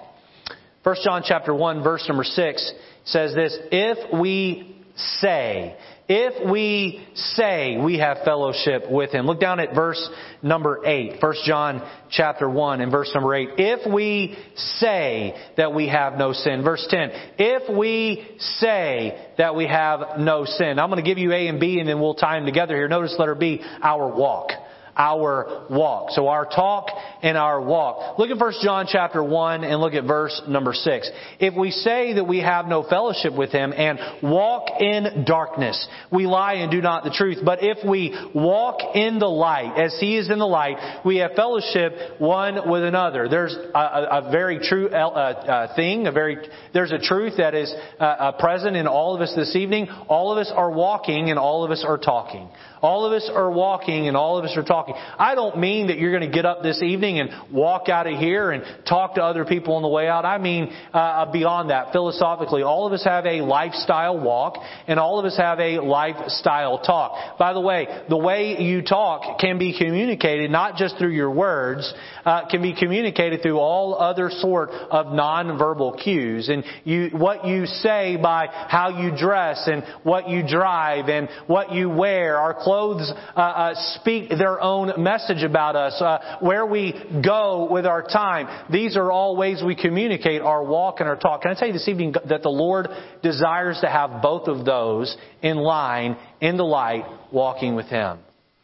1 0.84 0.96
John 1.04 1.24
chapter 1.26 1.54
1 1.54 1.84
verse 1.84 2.04
number 2.08 2.24
6 2.24 2.74
says 3.06 3.34
this, 3.36 3.58
if 3.72 4.20
we 4.20 4.76
say, 4.96 5.78
if 6.08 6.52
we 6.52 7.06
say 7.16 7.78
we 7.78 8.00
have 8.00 8.18
fellowship 8.26 8.90
with 8.90 9.12
him. 9.12 9.26
Look 9.26 9.40
down 9.40 9.60
at 9.60 9.74
verse 9.74 10.10
number 10.42 10.86
8. 10.86 11.22
1 11.22 11.34
John 11.46 11.82
chapter 12.10 12.50
1 12.50 12.82
and 12.82 12.92
verse 12.92 13.12
number 13.14 13.34
8. 13.36 13.50
If 13.58 13.92
we 13.92 14.36
say 14.80 15.36
that 15.58 15.74
we 15.74 15.88
have 15.88 16.18
no 16.18 16.34
sin. 16.34 16.64
Verse 16.64 16.86
10. 16.90 17.12
If 17.38 17.76
we 17.76 18.28
say 18.60 19.30
that 19.38 19.56
we 19.56 19.68
have 19.68 20.20
no 20.20 20.46
sin. 20.46 20.80
I'm 20.80 20.90
going 20.90 21.04
to 21.04 21.10
give 21.10 21.18
you 21.18 21.32
A 21.32 21.48
and 21.48 21.60
B 21.60 21.80
and 21.80 21.88
then 21.88 22.00
we'll 22.00 22.16
tie 22.16 22.38
them 22.38 22.46
together 22.46 22.76
here. 22.76 22.88
Notice 22.88 23.16
letter 23.18 23.36
B, 23.36 23.62
our 23.82 24.14
walk 24.14 24.52
our 24.96 25.66
walk. 25.70 26.12
So 26.12 26.28
our 26.28 26.46
talk 26.46 26.88
and 27.22 27.38
our 27.38 27.62
walk. 27.62 28.20
Look 28.20 28.30
at 28.30 28.40
1 28.40 28.54
John 28.62 28.86
chapter 28.90 29.24
1 29.24 29.64
and 29.64 29.80
look 29.80 29.94
at 29.94 30.06
verse 30.06 30.42
number 30.48 30.74
6. 30.74 31.10
If 31.40 31.56
we 31.56 31.72
say 31.72 32.14
that 32.14 32.26
we 32.26 32.40
have 32.40 32.68
no 32.68 32.84
fellowship 32.84 33.36
with 33.36 33.52
Him 33.52 33.74
and 33.74 34.00
walk 34.22 34.82
in 34.82 35.26
darkness, 35.26 35.88
we 36.12 36.26
lie 36.26 36.56
and 36.56 36.72
do 36.72 36.82
not 36.82 37.04
the 37.04 37.10
truth. 37.10 37.40
But 37.44 37.60
if 37.62 37.88
we 37.88 38.16
walk 38.34 38.96
in 38.96 39.20
the 39.20 39.28
light, 39.28 39.78
as 39.78 39.98
He 40.00 40.18
is 40.18 40.30
in 40.30 40.40
the 40.40 40.46
light, 40.46 41.02
we 41.06 41.18
have 41.18 41.32
fellowship 41.36 42.20
one 42.20 42.70
with 42.70 42.84
another. 42.84 43.28
There's 43.28 43.56
a, 43.56 43.78
a, 43.78 44.28
a 44.28 44.32
very 44.32 44.60
true 44.60 44.90
uh, 44.90 44.94
uh, 44.94 45.76
thing, 45.76 46.08
a 46.08 46.12
very, 46.12 46.38
there's 46.74 46.92
a 46.92 47.00
truth 47.00 47.34
that 47.38 47.56
is 47.56 47.74
uh, 48.00 48.04
uh, 48.04 48.32
present 48.34 48.76
in 48.76 48.88
all 48.88 49.16
of 49.16 49.22
us 49.22 49.34
this 49.36 49.56
evening. 49.56 49.88
All 50.08 50.32
of 50.32 50.38
us 50.38 50.52
are 50.54 50.72
walking 50.72 51.30
and 51.30 51.40
all 51.40 51.64
of 51.64 51.72
us 51.72 51.84
are 51.88 51.98
talking. 51.98 52.50
All 52.84 53.06
of 53.06 53.14
us 53.14 53.32
are 53.34 53.50
walking 53.50 54.10
and 54.10 54.18
all 54.18 54.38
of 54.38 54.44
us 54.44 54.58
are 54.58 54.64
talking. 54.64 54.94
I 55.18 55.36
don't 55.36 55.58
mean 55.58 55.88
that 55.88 55.98
you're 55.98 56.12
going 56.12 56.30
to 56.30 56.36
get 56.36 56.46
up 56.46 56.64
this 56.64 56.84
evening 56.84 57.18
and 57.18 57.30
walk 57.50 57.88
out 57.88 58.08
of 58.08 58.20
here 58.20 58.52
and 58.52 58.62
talk 58.86 59.16
to 59.16 59.24
other 59.24 59.46
people 59.46 59.76
on 59.76 59.84
the 59.84 59.88
way 59.88 60.10
out. 60.10 60.26
I 60.26 60.38
mean 60.38 60.70
uh, 60.94 61.32
beyond 61.32 61.70
that, 61.70 61.94
philosophically. 61.94 62.62
All 62.62 62.86
of 62.86 62.92
us 62.92 63.06
have 63.06 63.26
a 63.26 63.40
lifestyle 63.40 64.20
walk 64.20 64.58
and 64.86 65.00
all 65.00 65.18
of 65.18 65.24
us 65.24 65.38
have 65.38 65.62
a 65.62 65.80
lifestyle 65.80 66.80
talk. 66.80 67.40
By 67.40 67.54
the 67.54 67.62
way, 67.62 67.88
the 68.10 68.18
way 68.18 68.62
you 68.62 68.82
talk 68.82 69.40
can 69.40 69.58
be 69.58 69.78
communicated 69.78 70.52
not 70.52 70.76
just 70.76 70.98
through 70.98 71.14
your 71.14 71.32
words, 71.32 71.94
uh, 72.26 72.50
can 72.50 72.62
be 72.62 72.76
communicated 72.78 73.42
through 73.42 73.60
all 73.60 73.96
other 73.96 74.30
sort 74.30 74.72
of 74.72 75.06
nonverbal 75.06 76.04
cues. 76.04 76.50
And 76.50 76.66
you, 76.84 77.12
what 77.14 77.48
you 77.48 77.66
say 77.66 78.18
by 78.22 78.48
how 78.52 79.02
you 79.02 79.18
dress 79.18 79.70
and 79.72 79.86
what 80.04 80.28
you 80.28 80.46
drive 80.46 81.08
and 81.08 81.30
what 81.48 81.72
you 81.72 81.90
wear, 81.90 82.38
our 82.38 82.54
clothes 82.54 82.73
clothes 82.74 83.12
uh, 83.36 83.40
uh, 83.40 83.74
speak 84.00 84.30
their 84.30 84.60
own 84.60 84.92
message 84.98 85.44
about 85.44 85.76
us, 85.76 86.02
uh, 86.02 86.38
where 86.40 86.66
we 86.66 86.94
go 87.24 87.68
with 87.70 87.86
our 87.86 88.02
time. 88.02 88.48
These 88.72 88.98
are 88.98 89.12
all 89.12 89.36
ways 89.38 89.62
we 89.64 89.76
communicate 89.76 90.42
our 90.42 90.64
walk 90.64 91.00
and 91.00 91.08
our 91.08 91.16
talk. 91.16 91.44
Can 91.44 91.52
I 91.52 91.54
tell 91.54 91.68
you 91.68 91.74
this 91.74 91.88
evening 91.88 92.16
that 92.28 92.42
the 92.42 92.50
Lord 92.50 92.88
desires 93.22 93.78
to 93.82 93.88
have 93.88 94.24
both 94.24 94.48
of 94.48 94.66
those 94.66 95.16
in 95.44 95.58
line, 95.58 96.18
in 96.42 96.58
the 96.58 96.66
light, 96.66 97.06
walking 97.32 97.76
with 97.76 97.86
Him? 97.88 98.18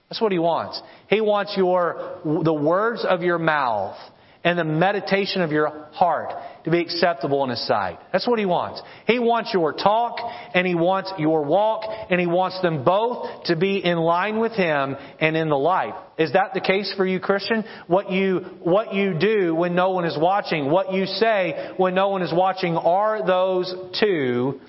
That's 0.10 0.20
what 0.20 0.32
He 0.32 0.40
wants. 0.40 0.82
He 1.08 1.22
wants 1.22 1.54
your, 1.56 2.20
the 2.26 2.54
words 2.54 3.06
of 3.08 3.22
your 3.22 3.38
mouth 3.38 3.96
and 4.44 4.58
the 4.58 4.64
meditation 4.64 5.42
of 5.42 5.52
your 5.52 5.88
heart 5.92 6.34
to 6.64 6.72
be 6.72 6.80
acceptable 6.80 7.44
in 7.44 7.50
His 7.50 7.66
sight. 7.68 8.00
That's 8.14 8.28
what 8.28 8.40
He 8.40 8.46
wants. 8.46 8.82
He 9.06 9.20
wants 9.20 9.54
your 9.54 9.74
talk 9.74 10.20
and 10.54 10.66
He 10.66 10.76
wants 10.76 11.12
your 11.18 11.44
walk 11.44 11.84
and 12.10 12.20
He 12.20 12.28
wants 12.28 12.62
them 12.62 12.84
both 12.84 13.46
to 13.46 13.56
be 13.56 13.84
in 13.84 13.98
line 13.98 14.40
with 14.40 14.54
Him 14.54 14.96
and 15.20 15.36
in 15.36 15.50
the 15.50 15.58
light. 15.58 15.94
Is 16.18 16.34
that 16.34 16.54
the 16.54 16.62
case 16.62 16.94
for 16.96 17.06
you, 17.06 17.20
Christian? 17.20 17.66
What 17.88 18.12
you, 18.12 18.40
what 18.64 18.94
you 18.94 19.18
do 19.20 19.54
when 19.56 19.76
no 19.76 19.92
one 19.92 20.06
is 20.06 20.18
watching, 20.18 20.72
what 20.72 20.94
you 20.94 21.06
say 21.06 21.74
when 21.78 21.94
no 21.94 22.10
one 22.10 22.22
is 22.22 22.34
watching, 22.34 22.78
are 22.78 23.26
those 23.26 23.74
two 24.00 24.62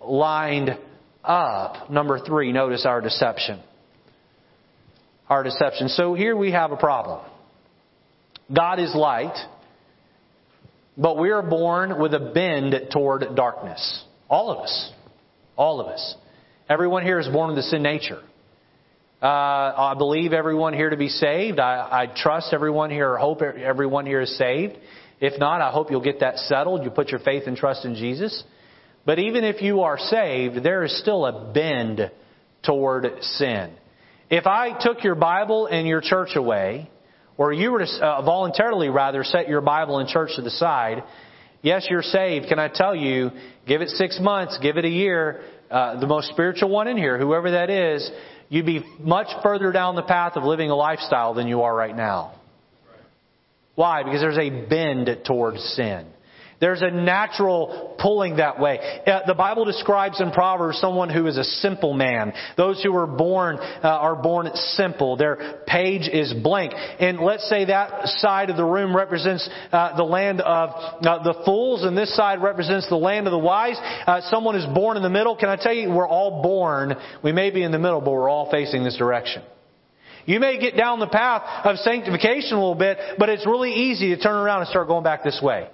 lined 0.00 0.70
up? 1.24 1.90
Number 1.90 2.20
three, 2.20 2.52
notice 2.52 2.86
our 2.86 3.00
deception. 3.00 3.60
Our 5.28 5.42
deception. 5.42 5.88
So 5.88 6.14
here 6.14 6.36
we 6.36 6.52
have 6.52 6.70
a 6.70 6.76
problem. 6.76 7.20
God 8.52 8.78
is 8.78 8.94
light, 8.94 9.36
but 10.96 11.18
we 11.18 11.30
are 11.30 11.42
born 11.42 12.00
with 12.00 12.14
a 12.14 12.30
bend 12.32 12.74
toward 12.92 13.24
darkness. 13.34 14.04
All 14.28 14.50
of 14.50 14.58
us. 14.58 14.92
All 15.56 15.80
of 15.80 15.88
us. 15.88 16.14
Everyone 16.68 17.02
here 17.02 17.18
is 17.18 17.28
born 17.28 17.50
with 17.50 17.58
a 17.58 17.62
sin 17.62 17.82
nature. 17.82 18.22
Uh, 19.22 19.26
I 19.26 19.94
believe 19.96 20.32
everyone 20.32 20.74
here 20.74 20.90
to 20.90 20.96
be 20.96 21.08
saved. 21.08 21.58
I, 21.58 21.88
I 21.90 22.06
trust 22.14 22.52
everyone 22.52 22.90
here, 22.90 23.12
or 23.12 23.18
hope 23.18 23.42
everyone 23.42 24.06
here 24.06 24.20
is 24.20 24.36
saved. 24.36 24.76
If 25.20 25.40
not, 25.40 25.60
I 25.60 25.70
hope 25.70 25.90
you'll 25.90 26.02
get 26.02 26.20
that 26.20 26.36
settled. 26.38 26.84
You 26.84 26.90
put 26.90 27.08
your 27.08 27.20
faith 27.20 27.44
and 27.46 27.56
trust 27.56 27.84
in 27.84 27.94
Jesus. 27.94 28.44
But 29.06 29.18
even 29.18 29.44
if 29.44 29.62
you 29.62 29.80
are 29.80 29.98
saved, 29.98 30.62
there 30.62 30.82
is 30.84 30.98
still 31.00 31.24
a 31.24 31.52
bend 31.52 32.10
toward 32.64 33.06
sin. 33.22 33.72
If 34.28 34.46
I 34.46 34.78
took 34.78 35.02
your 35.02 35.14
Bible 35.14 35.66
and 35.66 35.86
your 35.86 36.00
church 36.00 36.30
away, 36.34 36.90
or 37.38 37.52
you 37.52 37.70
were 37.70 37.84
to 37.84 38.04
uh, 38.04 38.22
voluntarily 38.22 38.88
rather 38.88 39.24
set 39.24 39.48
your 39.48 39.60
Bible 39.60 39.98
and 39.98 40.08
church 40.08 40.30
to 40.36 40.42
the 40.42 40.50
side, 40.50 41.02
yes, 41.62 41.86
you're 41.90 42.02
saved. 42.02 42.48
Can 42.48 42.58
I 42.58 42.68
tell 42.68 42.94
you, 42.94 43.30
give 43.66 43.82
it 43.82 43.90
six 43.90 44.18
months, 44.20 44.58
give 44.62 44.76
it 44.76 44.84
a 44.84 44.90
year, 44.90 45.42
uh, 45.70 45.98
the 46.00 46.06
most 46.06 46.28
spiritual 46.30 46.70
one 46.70 46.88
in 46.88 46.96
here, 46.96 47.18
whoever 47.18 47.50
that 47.52 47.70
is, 47.70 48.08
you'd 48.48 48.66
be 48.66 48.84
much 49.00 49.28
further 49.42 49.72
down 49.72 49.96
the 49.96 50.02
path 50.02 50.36
of 50.36 50.44
living 50.44 50.70
a 50.70 50.76
lifestyle 50.76 51.34
than 51.34 51.48
you 51.48 51.62
are 51.62 51.74
right 51.74 51.96
now. 51.96 52.34
Why? 53.74 54.02
Because 54.02 54.20
there's 54.20 54.38
a 54.38 54.66
bend 54.68 55.08
towards 55.26 55.60
sin. 55.74 56.06
There's 56.58 56.80
a 56.80 56.90
natural 56.90 57.96
pulling 58.00 58.36
that 58.36 58.58
way. 58.58 58.78
Uh, 59.06 59.20
the 59.26 59.34
Bible 59.34 59.66
describes 59.66 60.20
in 60.20 60.30
Proverbs 60.30 60.78
someone 60.78 61.10
who 61.10 61.26
is 61.26 61.36
a 61.36 61.44
simple 61.44 61.92
man. 61.92 62.32
Those 62.56 62.82
who 62.82 62.96
are 62.96 63.06
born 63.06 63.58
uh, 63.58 63.80
are 63.82 64.16
born 64.16 64.48
simple. 64.54 65.16
Their 65.16 65.60
page 65.66 66.08
is 66.10 66.32
blank. 66.32 66.72
And 66.74 67.20
let's 67.20 67.46
say 67.48 67.66
that 67.66 68.08
side 68.08 68.48
of 68.48 68.56
the 68.56 68.64
room 68.64 68.96
represents 68.96 69.48
uh, 69.70 69.96
the 69.96 70.04
land 70.04 70.40
of 70.40 70.70
uh, 70.70 71.22
the 71.22 71.42
fools, 71.44 71.84
and 71.84 71.96
this 71.96 72.14
side 72.16 72.42
represents 72.42 72.88
the 72.88 72.96
land 72.96 73.26
of 73.26 73.32
the 73.32 73.38
wise. 73.38 73.76
Uh, 74.06 74.22
someone 74.30 74.56
is 74.56 74.66
born 74.74 74.96
in 74.96 75.02
the 75.02 75.10
middle. 75.10 75.36
Can 75.36 75.50
I 75.50 75.56
tell 75.56 75.74
you, 75.74 75.90
we're 75.90 76.08
all 76.08 76.42
born. 76.42 76.94
We 77.22 77.32
may 77.32 77.50
be 77.50 77.62
in 77.62 77.72
the 77.72 77.78
middle, 77.78 78.00
but 78.00 78.12
we're 78.12 78.30
all 78.30 78.50
facing 78.50 78.82
this 78.82 78.96
direction. 78.96 79.42
You 80.24 80.40
may 80.40 80.58
get 80.58 80.76
down 80.76 81.00
the 81.00 81.06
path 81.06 81.66
of 81.66 81.76
sanctification 81.78 82.54
a 82.54 82.60
little 82.60 82.74
bit, 82.74 82.98
but 83.18 83.28
it's 83.28 83.46
really 83.46 83.72
easy 83.72 84.14
to 84.16 84.20
turn 84.20 84.34
around 84.34 84.62
and 84.62 84.68
start 84.68 84.88
going 84.88 85.04
back 85.04 85.22
this 85.22 85.38
way. 85.42 85.68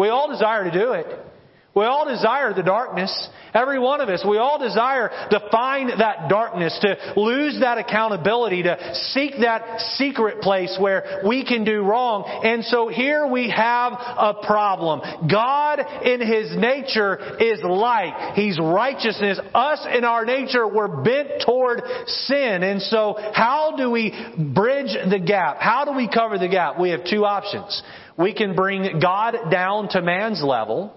We 0.00 0.08
all 0.08 0.28
desire 0.30 0.64
to 0.64 0.70
do 0.70 0.94
it. 0.94 1.29
We 1.74 1.84
all 1.84 2.08
desire 2.08 2.52
the 2.52 2.64
darkness. 2.64 3.28
Every 3.54 3.78
one 3.78 4.00
of 4.00 4.08
us. 4.08 4.24
We 4.28 4.38
all 4.38 4.58
desire 4.58 5.08
to 5.30 5.48
find 5.50 5.90
that 6.00 6.28
darkness, 6.28 6.76
to 6.82 7.14
lose 7.16 7.60
that 7.60 7.78
accountability, 7.78 8.64
to 8.64 8.94
seek 9.12 9.34
that 9.40 9.80
secret 9.94 10.40
place 10.40 10.76
where 10.80 11.22
we 11.26 11.44
can 11.44 11.64
do 11.64 11.82
wrong. 11.82 12.24
And 12.44 12.64
so 12.64 12.88
here 12.88 13.26
we 13.26 13.50
have 13.50 13.92
a 13.92 14.34
problem. 14.44 15.00
God 15.30 15.80
in 16.04 16.20
His 16.20 16.56
nature 16.56 17.36
is 17.40 17.60
light. 17.62 18.32
He's 18.34 18.58
righteousness. 18.60 19.38
Us 19.54 19.86
in 19.96 20.04
our 20.04 20.24
nature, 20.24 20.66
we're 20.66 21.02
bent 21.02 21.42
toward 21.44 21.82
sin. 22.06 22.62
And 22.62 22.82
so 22.82 23.16
how 23.32 23.74
do 23.76 23.90
we 23.90 24.10
bridge 24.54 24.96
the 25.08 25.20
gap? 25.20 25.58
How 25.60 25.84
do 25.84 25.92
we 25.92 26.08
cover 26.08 26.38
the 26.38 26.48
gap? 26.48 26.80
We 26.80 26.90
have 26.90 27.04
two 27.04 27.24
options. 27.24 27.82
We 28.16 28.34
can 28.34 28.54
bring 28.54 29.00
God 29.00 29.36
down 29.50 29.88
to 29.90 30.02
man's 30.02 30.42
level, 30.42 30.94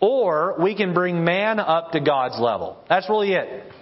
or 0.00 0.56
we 0.62 0.76
can 0.76 0.94
bring 0.94 1.24
man 1.24 1.58
up 1.58 1.92
to 1.92 2.00
God's 2.00 2.38
level. 2.38 2.78
That's 2.88 3.08
really 3.08 3.32
it. 3.32 3.72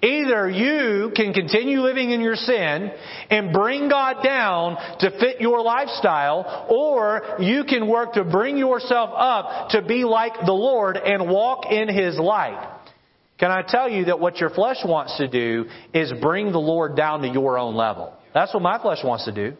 Either 0.00 0.48
you 0.48 1.10
can 1.16 1.32
continue 1.32 1.80
living 1.80 2.10
in 2.10 2.20
your 2.20 2.36
sin 2.36 2.92
and 3.30 3.52
bring 3.52 3.88
God 3.88 4.22
down 4.22 4.76
to 5.00 5.10
fit 5.18 5.40
your 5.40 5.60
lifestyle, 5.60 6.66
or 6.70 7.40
you 7.40 7.64
can 7.64 7.88
work 7.88 8.12
to 8.12 8.22
bring 8.22 8.56
yourself 8.56 9.10
up 9.12 9.70
to 9.70 9.82
be 9.82 10.04
like 10.04 10.34
the 10.46 10.52
Lord 10.52 10.96
and 10.96 11.28
walk 11.28 11.66
in 11.70 11.88
His 11.88 12.16
light. 12.16 12.76
Can 13.38 13.50
I 13.50 13.62
tell 13.66 13.88
you 13.88 14.06
that 14.06 14.20
what 14.20 14.38
your 14.38 14.50
flesh 14.50 14.78
wants 14.84 15.16
to 15.18 15.28
do 15.28 15.66
is 15.92 16.12
bring 16.20 16.52
the 16.52 16.60
Lord 16.60 16.96
down 16.96 17.22
to 17.22 17.28
your 17.28 17.58
own 17.58 17.74
level? 17.74 18.12
That's 18.34 18.54
what 18.54 18.62
my 18.62 18.80
flesh 18.80 18.98
wants 19.02 19.24
to 19.24 19.32
do. 19.32 19.56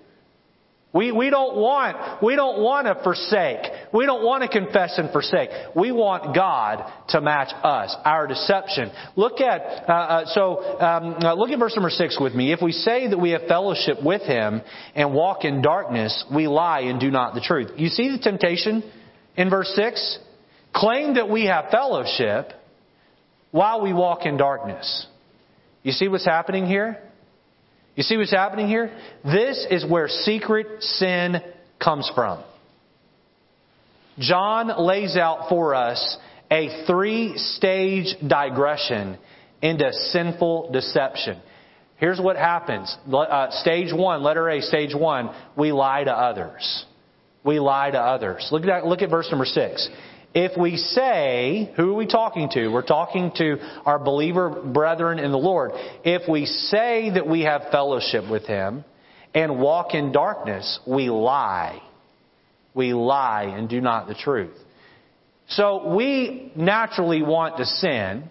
We, 0.91 1.13
we 1.13 1.29
don't 1.29 1.55
want, 1.57 2.23
we 2.23 2.35
don't 2.35 2.63
want 2.63 2.87
to 2.87 2.95
forsake. 3.03 3.61
We 3.93 4.07
don't 4.07 4.25
want 4.25 4.43
to 4.43 4.49
confess 4.49 4.97
and 4.97 5.11
forsake. 5.13 5.51
We 5.77 5.93
want 5.93 6.35
God 6.35 6.91
to 7.11 7.21
match 7.21 7.53
us, 7.63 7.95
our 8.07 8.27
deception. 8.27 8.91
Look 9.15 9.43
at, 9.43 9.87
uh, 9.87 9.93
uh, 9.93 10.25
so, 10.29 10.81
um, 10.81 11.15
uh, 11.23 11.35
look 11.35 11.51
at 11.51 11.59
verse 11.59 11.77
number 11.77 11.91
six 11.91 12.19
with 12.19 12.35
me. 12.35 12.53
If 12.53 12.63
we 12.63 12.73
say 12.73 13.07
that 13.07 13.19
we 13.19 13.31
have 13.31 13.43
fellowship 13.49 13.99
with 14.03 14.23
Him 14.23 14.63
and 14.95 15.13
walk 15.13 15.45
in 15.45 15.61
darkness, 15.61 16.25
we 16.35 16.49
lie 16.49 16.81
and 16.81 16.99
do 16.99 17.11
not 17.11 17.35
the 17.35 17.43
truth. 17.43 17.73
You 17.77 17.89
see 17.89 18.11
the 18.11 18.19
temptation 18.19 18.83
in 19.37 19.51
verse 19.51 19.71
six? 19.77 20.19
Claim 20.75 21.15
that 21.15 21.29
we 21.29 21.47
have 21.47 21.67
fellowship 21.71 22.53
while 23.51 23.83
we 23.83 23.93
walk 23.93 24.25
in 24.25 24.39
darkness. 24.39 25.07
You 25.83 25.93
see 25.93 26.09
what's 26.09 26.25
happening 26.25 26.67
here? 26.67 26.99
You 27.99 28.05
see 28.05 28.17
what's 28.17 28.31
happening 28.31 28.69
here? 28.69 28.97
This 29.25 29.67
is 29.73 29.85
where 29.85 30.07
secret 30.07 30.85
sin 30.85 31.39
comes 31.83 32.09
from. 32.15 32.45
John 34.21 34.87
lays 34.87 35.17
out 35.17 35.49
for 35.49 35.75
us 35.75 36.17
a 36.49 36.85
three 36.87 37.37
stage 37.37 38.15
digression 38.25 39.19
into 39.61 39.93
sinful 39.93 40.71
deception. 40.71 41.41
Here's 41.97 42.21
what 42.21 42.37
happens. 42.37 42.97
Uh, 43.13 43.51
stage 43.51 43.93
one, 43.93 44.23
letter 44.23 44.49
A, 44.49 44.63
stage 44.63 44.95
one, 44.95 45.35
we 45.57 45.73
lie 45.73 46.05
to 46.05 46.13
others. 46.13 46.85
We 47.43 47.59
lie 47.59 47.91
to 47.91 47.99
others. 47.99 48.49
Look 48.53 48.63
at, 48.63 48.67
that, 48.67 48.87
look 48.87 49.03
at 49.03 49.11
verse 49.11 49.27
number 49.29 49.45
six. 49.45 49.89
If 50.35 50.59
we 50.59 50.77
say, 50.77 51.73
who 51.77 51.93
are 51.93 51.97
we 51.97 52.07
talking 52.07 52.51
to? 52.51 52.69
We're 52.69 52.83
talking 52.83 53.33
to 53.37 53.57
our 53.85 53.99
believer 53.99 54.51
brethren 54.51 55.19
in 55.19 55.33
the 55.33 55.39
Lord. 55.39 55.73
If 56.05 56.29
we 56.29 56.45
say 56.45 57.11
that 57.15 57.27
we 57.27 57.43
have 57.43 57.69
fellowship 57.73 58.31
with 58.31 58.47
Him 58.47 58.85
and 59.35 59.59
walk 59.59 59.95
in 59.95 60.13
darkness, 60.13 60.81
we 60.87 61.09
lie. 61.09 61.81
We 62.75 62.93
lie 62.93 63.45
and 63.45 63.69
do 63.69 63.81
not 63.81 64.07
the 64.07 64.15
truth. 64.15 64.57
So 65.49 65.95
we 65.95 66.53
naturally 66.55 67.23
want 67.23 67.57
to 67.57 67.65
sin. 67.65 68.31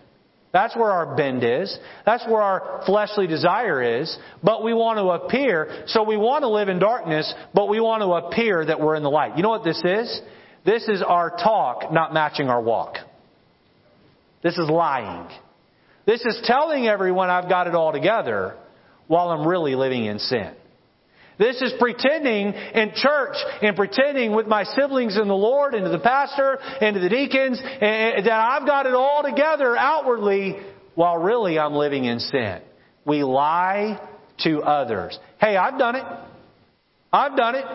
That's 0.53 0.75
where 0.75 0.91
our 0.91 1.15
bend 1.15 1.43
is. 1.43 1.77
That's 2.05 2.25
where 2.25 2.41
our 2.41 2.83
fleshly 2.85 3.27
desire 3.27 4.01
is. 4.01 4.17
But 4.43 4.63
we 4.63 4.73
want 4.73 4.97
to 4.97 5.25
appear. 5.25 5.83
So 5.87 6.03
we 6.03 6.15
want 6.15 6.43
to 6.43 6.47
live 6.47 6.69
in 6.69 6.79
darkness, 6.79 7.33
but 7.53 7.67
we 7.69 7.79
want 7.79 8.03
to 8.03 8.27
appear 8.27 8.63
that 8.65 8.79
we're 8.79 8.95
in 8.95 9.03
the 9.03 9.09
light. 9.09 9.35
You 9.35 9.43
know 9.43 9.49
what 9.49 9.63
this 9.63 9.81
is? 9.83 10.21
This 10.67 10.89
is 10.89 11.01
our 11.01 11.29
talk 11.29 11.93
not 11.93 12.13
matching 12.13 12.49
our 12.49 12.61
walk. 12.61 12.97
This 14.43 14.57
is 14.57 14.69
lying. 14.69 15.29
This 16.05 16.19
is 16.25 16.41
telling 16.43 16.87
everyone 16.87 17.29
I've 17.29 17.47
got 17.47 17.67
it 17.67 17.73
all 17.73 17.93
together 17.93 18.53
while 19.07 19.29
I'm 19.29 19.47
really 19.47 19.75
living 19.75 20.03
in 20.03 20.19
sin. 20.19 20.53
This 21.39 21.61
is 21.61 21.71
pretending 21.79 22.47
in 22.47 22.91
church 22.95 23.37
and 23.61 23.77
pretending 23.77 24.35
with 24.35 24.47
my 24.47 24.65
siblings 24.65 25.17
in 25.17 25.29
the 25.29 25.35
Lord 25.35 25.73
and 25.73 25.85
to 25.85 25.89
the 25.89 25.99
pastor 25.99 26.57
and 26.81 26.95
to 26.95 26.99
the 26.99 27.09
deacons 27.09 27.61
eh, 27.63 27.85
eh, 27.85 28.21
that 28.23 28.29
I've 28.29 28.67
got 28.67 28.87
it 28.87 28.93
all 28.93 29.23
together 29.23 29.77
outwardly 29.77 30.57
while 30.95 31.17
really 31.17 31.57
I'm 31.57 31.75
living 31.75 32.03
in 32.03 32.19
sin. 32.19 32.59
We 33.05 33.23
lie 33.23 34.05
to 34.39 34.63
others. 34.63 35.17
Hey, 35.39 35.55
I've 35.55 35.79
done 35.79 35.95
it. 35.95 36.03
I've 37.13 37.37
done 37.37 37.55
it. 37.55 37.65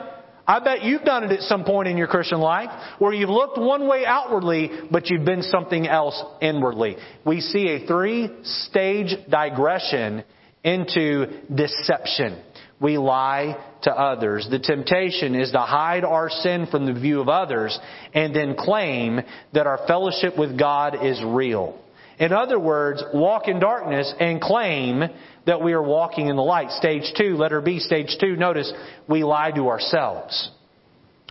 I 0.47 0.59
bet 0.59 0.83
you've 0.83 1.03
done 1.03 1.25
it 1.25 1.33
at 1.33 1.41
some 1.43 1.65
point 1.65 1.89
in 1.89 1.97
your 1.97 2.09
Christian 2.09 2.41
life 2.41 2.71
where 2.99 3.13
you've 3.13 3.31
looked 3.31 3.59
one 3.59 3.87
way 3.89 4.05
outwardly, 4.05 4.71
but 4.91 5.09
you've 5.09 5.25
been 5.25 5.43
something 5.43 5.87
else 5.87 6.21
inwardly. 6.41 6.97
We 7.25 7.41
see 7.41 7.69
a 7.69 7.87
three 7.87 8.29
stage 8.43 9.15
digression 9.31 10.25
into 10.65 11.27
deception. 11.55 12.43
We 12.81 12.99
lie 12.99 13.65
to 13.83 13.93
others. 13.93 14.49
The 14.51 14.59
temptation 14.59 15.37
is 15.37 15.53
to 15.53 15.61
hide 15.61 16.05
our 16.05 16.29
sin 16.29 16.67
from 16.71 16.87
the 16.87 17.01
view 17.01 17.21
of 17.21 17.29
others 17.29 17.79
and 18.13 18.35
then 18.35 18.57
claim 18.57 19.21
that 19.53 19.69
our 19.69 19.87
fellowship 19.87 20.37
with 20.37 20.59
God 20.59 21.05
is 21.07 21.23
real. 21.25 21.79
In 22.19 22.33
other 22.33 22.59
words, 22.59 23.03
walk 23.15 23.49
in 23.49 23.61
darkness 23.61 24.13
and 24.19 24.41
claim 24.41 25.03
that 25.47 25.63
we 25.63 25.73
are 25.73 25.83
walking 25.83 26.29
in 26.29 26.37
the 26.37 26.43
light. 26.43 26.71
Stage 26.71 27.13
two, 27.17 27.37
letter 27.37 27.61
B, 27.61 27.79
stage 27.79 28.17
two, 28.21 28.37
notice 28.37 28.73
we 29.09 29.25
lie 29.25 29.51
to 29.51 29.69
ourselves. 29.69 30.51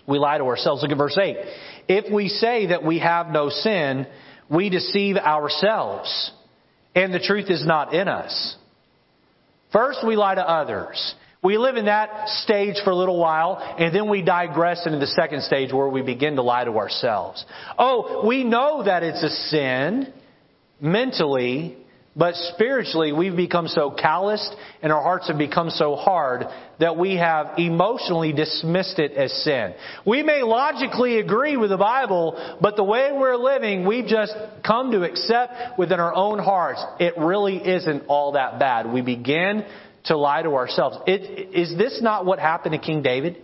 We 0.07 0.19
lie 0.19 0.37
to 0.37 0.45
ourselves. 0.45 0.81
Look 0.81 0.91
at 0.91 0.97
verse 0.97 1.17
8. 1.17 1.37
If 1.87 2.11
we 2.11 2.27
say 2.27 2.67
that 2.67 2.83
we 2.83 2.99
have 2.99 3.27
no 3.29 3.49
sin, 3.49 4.07
we 4.49 4.69
deceive 4.69 5.15
ourselves, 5.15 6.31
and 6.95 7.13
the 7.13 7.19
truth 7.19 7.49
is 7.49 7.65
not 7.65 7.93
in 7.93 8.07
us. 8.07 8.57
First, 9.71 10.05
we 10.05 10.15
lie 10.15 10.35
to 10.35 10.47
others. 10.47 11.15
We 11.43 11.57
live 11.57 11.75
in 11.75 11.85
that 11.85 12.27
stage 12.27 12.75
for 12.83 12.91
a 12.91 12.95
little 12.95 13.19
while, 13.19 13.57
and 13.79 13.95
then 13.95 14.09
we 14.09 14.21
digress 14.21 14.85
into 14.85 14.99
the 14.99 15.07
second 15.07 15.43
stage 15.43 15.73
where 15.73 15.87
we 15.87 16.01
begin 16.01 16.35
to 16.35 16.43
lie 16.43 16.65
to 16.65 16.77
ourselves. 16.77 17.43
Oh, 17.79 18.27
we 18.27 18.43
know 18.43 18.83
that 18.83 19.01
it's 19.01 19.23
a 19.23 19.29
sin 19.29 20.13
mentally, 20.79 21.77
but 22.15 22.35
spiritually, 22.35 23.13
we've 23.13 23.37
become 23.37 23.67
so 23.67 23.89
calloused 23.89 24.53
and 24.81 24.91
our 24.91 25.01
hearts 25.01 25.29
have 25.29 25.37
become 25.37 25.69
so 25.69 25.95
hard 25.95 26.45
that 26.79 26.97
we 26.97 27.15
have 27.15 27.57
emotionally 27.57 28.33
dismissed 28.33 28.99
it 28.99 29.13
as 29.13 29.31
sin. 29.43 29.73
We 30.05 30.21
may 30.21 30.43
logically 30.43 31.19
agree 31.19 31.55
with 31.55 31.69
the 31.69 31.77
Bible, 31.77 32.57
but 32.59 32.75
the 32.75 32.83
way 32.83 33.11
we're 33.13 33.37
living, 33.37 33.85
we've 33.85 34.07
just 34.07 34.33
come 34.65 34.91
to 34.91 35.03
accept 35.03 35.79
within 35.79 36.01
our 36.01 36.13
own 36.13 36.39
hearts 36.39 36.83
it 36.99 37.13
really 37.17 37.57
isn't 37.57 38.03
all 38.07 38.33
that 38.33 38.59
bad. 38.59 38.91
We 38.91 39.01
begin 39.01 39.65
to 40.05 40.17
lie 40.17 40.41
to 40.41 40.55
ourselves. 40.55 40.97
It, 41.07 41.55
is 41.55 41.77
this 41.77 42.01
not 42.01 42.25
what 42.25 42.39
happened 42.39 42.73
to 42.73 42.79
King 42.79 43.03
David? 43.03 43.37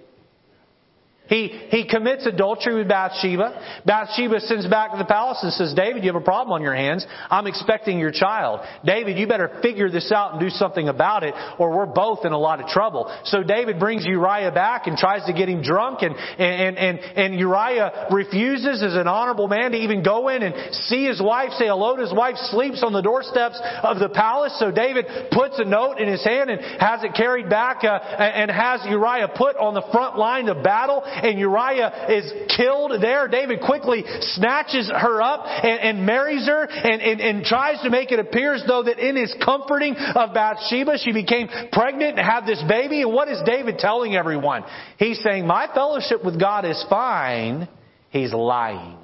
He, 1.28 1.48
he 1.70 1.88
commits 1.88 2.26
adultery 2.26 2.76
with 2.76 2.88
Bathsheba. 2.88 3.82
Bathsheba 3.86 4.40
sends 4.42 4.68
back 4.68 4.92
to 4.92 4.98
the 4.98 5.06
palace 5.06 5.40
and 5.44 5.52
says, 5.54 5.74
David, 5.74 6.04
you 6.04 6.12
have 6.12 6.22
a 6.22 6.24
problem 6.24 6.54
on 6.54 6.62
your 6.62 6.76
hands. 6.76 7.06
I'm 7.30 7.48
expecting 7.48 8.00
your 8.00 8.12
child. 8.12 8.62
David, 8.86 9.18
you 9.18 9.28
better 9.28 9.60
figure 9.62 9.90
this 9.90 10.12
out 10.12 10.32
and 10.32 10.40
do 10.40 10.50
something 10.50 10.88
about 10.88 11.24
it 11.24 11.34
or 11.60 11.76
we're 11.76 11.86
both 11.86 12.26
in 12.26 12.32
a 12.32 12.38
lot 12.38 12.62
of 12.62 12.68
trouble. 12.68 13.14
So 13.26 13.44
David 13.44 13.80
brings 13.80 14.06
Uriah 14.06 14.52
back 14.52 14.88
and 14.88 14.98
tries 14.98 15.26
to 15.26 15.34
get 15.34 15.50
him 15.50 15.62
drunk 15.62 16.02
and, 16.02 16.16
and, 16.16 16.78
and, 16.78 17.00
and 17.00 17.40
Uriah 17.40 18.08
refuses 18.12 18.82
as 18.84 18.96
an 18.96 19.08
honorable 19.08 19.48
man 19.48 19.72
to 19.72 19.78
even 19.78 20.04
go 20.04 20.30
in 20.30 20.44
and 20.44 20.74
see 20.74 21.06
his 21.06 21.22
wife, 21.22 21.52
say 21.52 21.68
hello 21.68 21.96
to 21.96 22.02
his 22.02 22.14
wife, 22.14 22.36
sleeps 22.52 22.84
on 22.84 22.94
the 22.94 23.02
doorsteps 23.02 23.60
of 23.84 24.00
the 24.00 24.10
palace. 24.10 24.56
So 24.60 24.72
David 24.72 25.06
puts 25.32 25.60
a 25.60 25.66
note 25.66 26.00
in 26.00 26.08
his 26.08 26.24
hand 26.24 26.50
and 26.50 26.62
has 26.80 27.04
it 27.04 27.14
carried 27.14 27.50
back 27.50 27.84
uh, 27.84 28.00
and 28.18 28.50
has 28.50 28.82
Uriah 28.86 29.30
put 29.36 29.58
on 29.58 29.74
the 29.74 29.84
front 29.92 30.18
line 30.18 30.48
of 30.50 30.64
battle 30.64 31.04
and 31.24 31.40
Uriah 31.40 32.08
is 32.10 32.32
killed 32.56 33.02
there, 33.02 33.28
David 33.28 33.62
quickly 33.62 34.04
snatches 34.22 34.90
her 34.90 35.22
up 35.22 35.46
and, 35.46 35.80
and 35.80 36.06
marries 36.06 36.46
her 36.48 36.64
and, 36.64 37.02
and, 37.02 37.22
and 37.22 37.46
tries 37.46 37.82
to 37.82 37.90
make 37.90 38.12
it 38.12 38.20
appear 38.20 38.54
as 38.54 38.64
though 38.68 38.84
that 38.84 39.00
in 39.00 39.16
his 39.16 39.36
comforting 39.44 39.96
of 39.96 40.34
Bathsheba, 40.34 40.98
she 40.98 41.12
became 41.12 41.48
pregnant 41.72 42.18
and 42.18 42.28
had 42.28 42.46
this 42.46 42.64
baby. 42.68 43.02
And 43.02 43.14
what 43.14 43.28
is 43.28 43.42
David 43.46 43.78
telling 43.78 44.16
everyone? 44.16 44.64
He's 44.98 45.22
saying, 45.24 45.46
my 45.48 45.68
fellowship 45.74 46.24
with 46.24 46.40
God 46.40 46.66
is 46.66 46.84
fine. 46.90 47.68
He's 48.10 48.34
lying. 48.34 48.98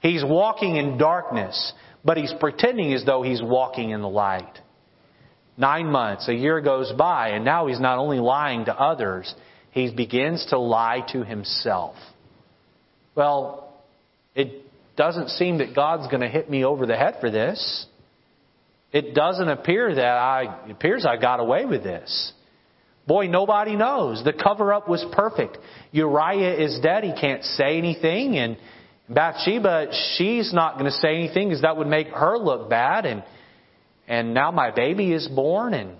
He's 0.00 0.24
walking 0.24 0.76
in 0.76 0.98
darkness, 0.98 1.72
but 2.04 2.16
he's 2.16 2.32
pretending 2.38 2.92
as 2.92 3.04
though 3.04 3.22
he's 3.22 3.42
walking 3.42 3.90
in 3.90 4.02
the 4.02 4.08
light. 4.08 4.60
Nine 5.58 5.86
months, 5.86 6.28
a 6.28 6.34
year 6.34 6.60
goes 6.60 6.92
by, 6.92 7.30
and 7.30 7.44
now 7.44 7.66
he's 7.66 7.80
not 7.80 7.98
only 7.98 8.18
lying 8.18 8.66
to 8.66 8.78
others, 8.78 9.34
he 9.76 9.94
begins 9.94 10.46
to 10.48 10.58
lie 10.58 11.04
to 11.12 11.22
himself. 11.22 11.96
Well, 13.14 13.74
it 14.34 14.64
doesn't 14.96 15.28
seem 15.28 15.58
that 15.58 15.74
God's 15.74 16.08
going 16.08 16.22
to 16.22 16.30
hit 16.30 16.48
me 16.48 16.64
over 16.64 16.86
the 16.86 16.96
head 16.96 17.16
for 17.20 17.30
this. 17.30 17.84
It 18.90 19.14
doesn't 19.14 19.50
appear 19.50 19.94
that 19.94 20.02
I, 20.02 20.70
appears 20.70 21.04
I 21.04 21.18
got 21.18 21.40
away 21.40 21.66
with 21.66 21.82
this. 21.82 22.32
Boy, 23.06 23.26
nobody 23.26 23.76
knows. 23.76 24.24
The 24.24 24.32
cover 24.32 24.72
up 24.72 24.88
was 24.88 25.04
perfect. 25.12 25.58
Uriah 25.92 26.54
is 26.58 26.80
dead. 26.82 27.04
He 27.04 27.12
can't 27.12 27.44
say 27.44 27.76
anything. 27.76 28.38
And 28.38 28.56
Bathsheba, 29.10 29.88
she's 30.16 30.54
not 30.54 30.78
going 30.78 30.86
to 30.86 30.96
say 31.02 31.16
anything 31.16 31.50
because 31.50 31.62
that 31.62 31.76
would 31.76 31.86
make 31.86 32.06
her 32.08 32.38
look 32.38 32.70
bad. 32.70 33.04
And, 33.04 33.22
and 34.08 34.32
now 34.32 34.50
my 34.50 34.70
baby 34.70 35.12
is 35.12 35.28
born 35.28 35.74
and 35.74 35.98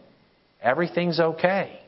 everything's 0.62 1.20
okay. 1.20 1.78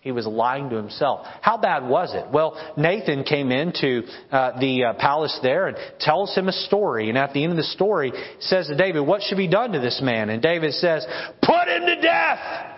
He 0.00 0.12
was 0.12 0.26
lying 0.26 0.70
to 0.70 0.76
himself. 0.76 1.26
How 1.42 1.58
bad 1.58 1.86
was 1.86 2.14
it? 2.14 2.32
Well, 2.32 2.56
Nathan 2.76 3.22
came 3.22 3.52
into 3.52 4.02
uh, 4.32 4.58
the 4.58 4.84
uh, 4.84 4.92
palace 4.94 5.38
there 5.42 5.68
and 5.68 5.76
tells 6.00 6.34
him 6.34 6.48
a 6.48 6.52
story. 6.52 7.10
And 7.10 7.18
at 7.18 7.34
the 7.34 7.42
end 7.44 7.52
of 7.52 7.58
the 7.58 7.64
story, 7.64 8.12
says 8.40 8.68
to 8.68 8.76
David, 8.76 9.00
What 9.00 9.20
should 9.22 9.36
be 9.36 9.48
done 9.48 9.72
to 9.72 9.78
this 9.78 10.00
man? 10.02 10.30
And 10.30 10.40
David 10.40 10.72
says, 10.72 11.06
Put 11.42 11.68
him 11.68 11.82
to 11.82 12.00
death! 12.00 12.76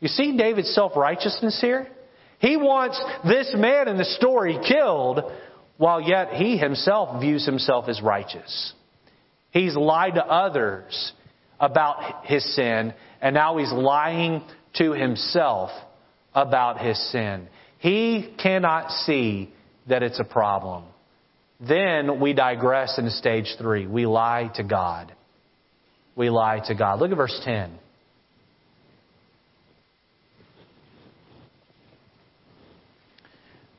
You 0.00 0.08
see 0.08 0.36
David's 0.36 0.74
self 0.74 0.96
righteousness 0.96 1.58
here? 1.60 1.86
He 2.40 2.56
wants 2.56 3.00
this 3.26 3.54
man 3.56 3.86
in 3.86 3.96
the 3.96 4.04
story 4.04 4.58
killed, 4.66 5.20
while 5.76 6.00
yet 6.00 6.34
he 6.34 6.58
himself 6.58 7.20
views 7.20 7.46
himself 7.46 7.88
as 7.88 8.02
righteous. 8.02 8.72
He's 9.50 9.76
lied 9.76 10.16
to 10.16 10.26
others 10.26 11.12
about 11.60 12.26
his 12.26 12.44
sin, 12.56 12.92
and 13.22 13.34
now 13.34 13.56
he's 13.56 13.72
lying 13.72 14.42
to 14.74 14.92
himself 14.92 15.70
about 16.34 16.80
his 16.80 16.98
sin. 17.10 17.48
He 17.78 18.34
cannot 18.42 18.90
see 18.90 19.52
that 19.88 20.02
it's 20.02 20.18
a 20.18 20.24
problem. 20.24 20.84
Then 21.60 22.20
we 22.20 22.32
digress 22.32 22.98
into 22.98 23.10
stage 23.10 23.54
three. 23.58 23.86
We 23.86 24.06
lie 24.06 24.50
to 24.56 24.64
God. 24.64 25.14
We 26.16 26.30
lie 26.30 26.60
to 26.66 26.74
God. 26.74 27.00
Look 27.00 27.10
at 27.10 27.16
verse 27.16 27.38
10. 27.44 27.78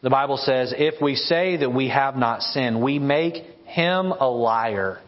The 0.01 0.10
Bible 0.12 0.38
says, 0.38 0.72
if 0.78 1.01
we 1.01 1.16
say 1.16 1.58
that 1.58 1.74
we 1.74 1.89
have 1.89 2.16
not 2.16 2.41
sinned, 2.41 2.84
we 2.84 2.99
make 2.99 3.43
him 3.66 4.12
a 4.12 4.30
liar, 4.30 4.99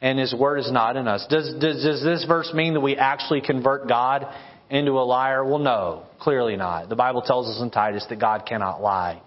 and 0.00 0.18
his 0.18 0.34
word 0.34 0.58
is 0.58 0.72
not 0.72 0.96
in 0.96 1.06
us. 1.06 1.26
Does, 1.28 1.52
does, 1.60 1.82
does 1.84 2.02
this 2.02 2.24
verse 2.26 2.50
mean 2.54 2.72
that 2.72 2.80
we 2.80 2.96
actually 2.96 3.42
convert 3.42 3.88
God 3.88 4.26
into 4.70 4.92
a 4.92 5.04
liar? 5.04 5.44
Well, 5.44 5.58
no, 5.58 6.04
clearly 6.20 6.56
not. 6.56 6.88
The 6.88 6.96
Bible 6.96 7.22
tells 7.22 7.48
us 7.48 7.62
in 7.62 7.70
Titus 7.70 8.06
that 8.08 8.18
God 8.18 8.44
cannot 8.46 8.80
lie. 8.80 9.22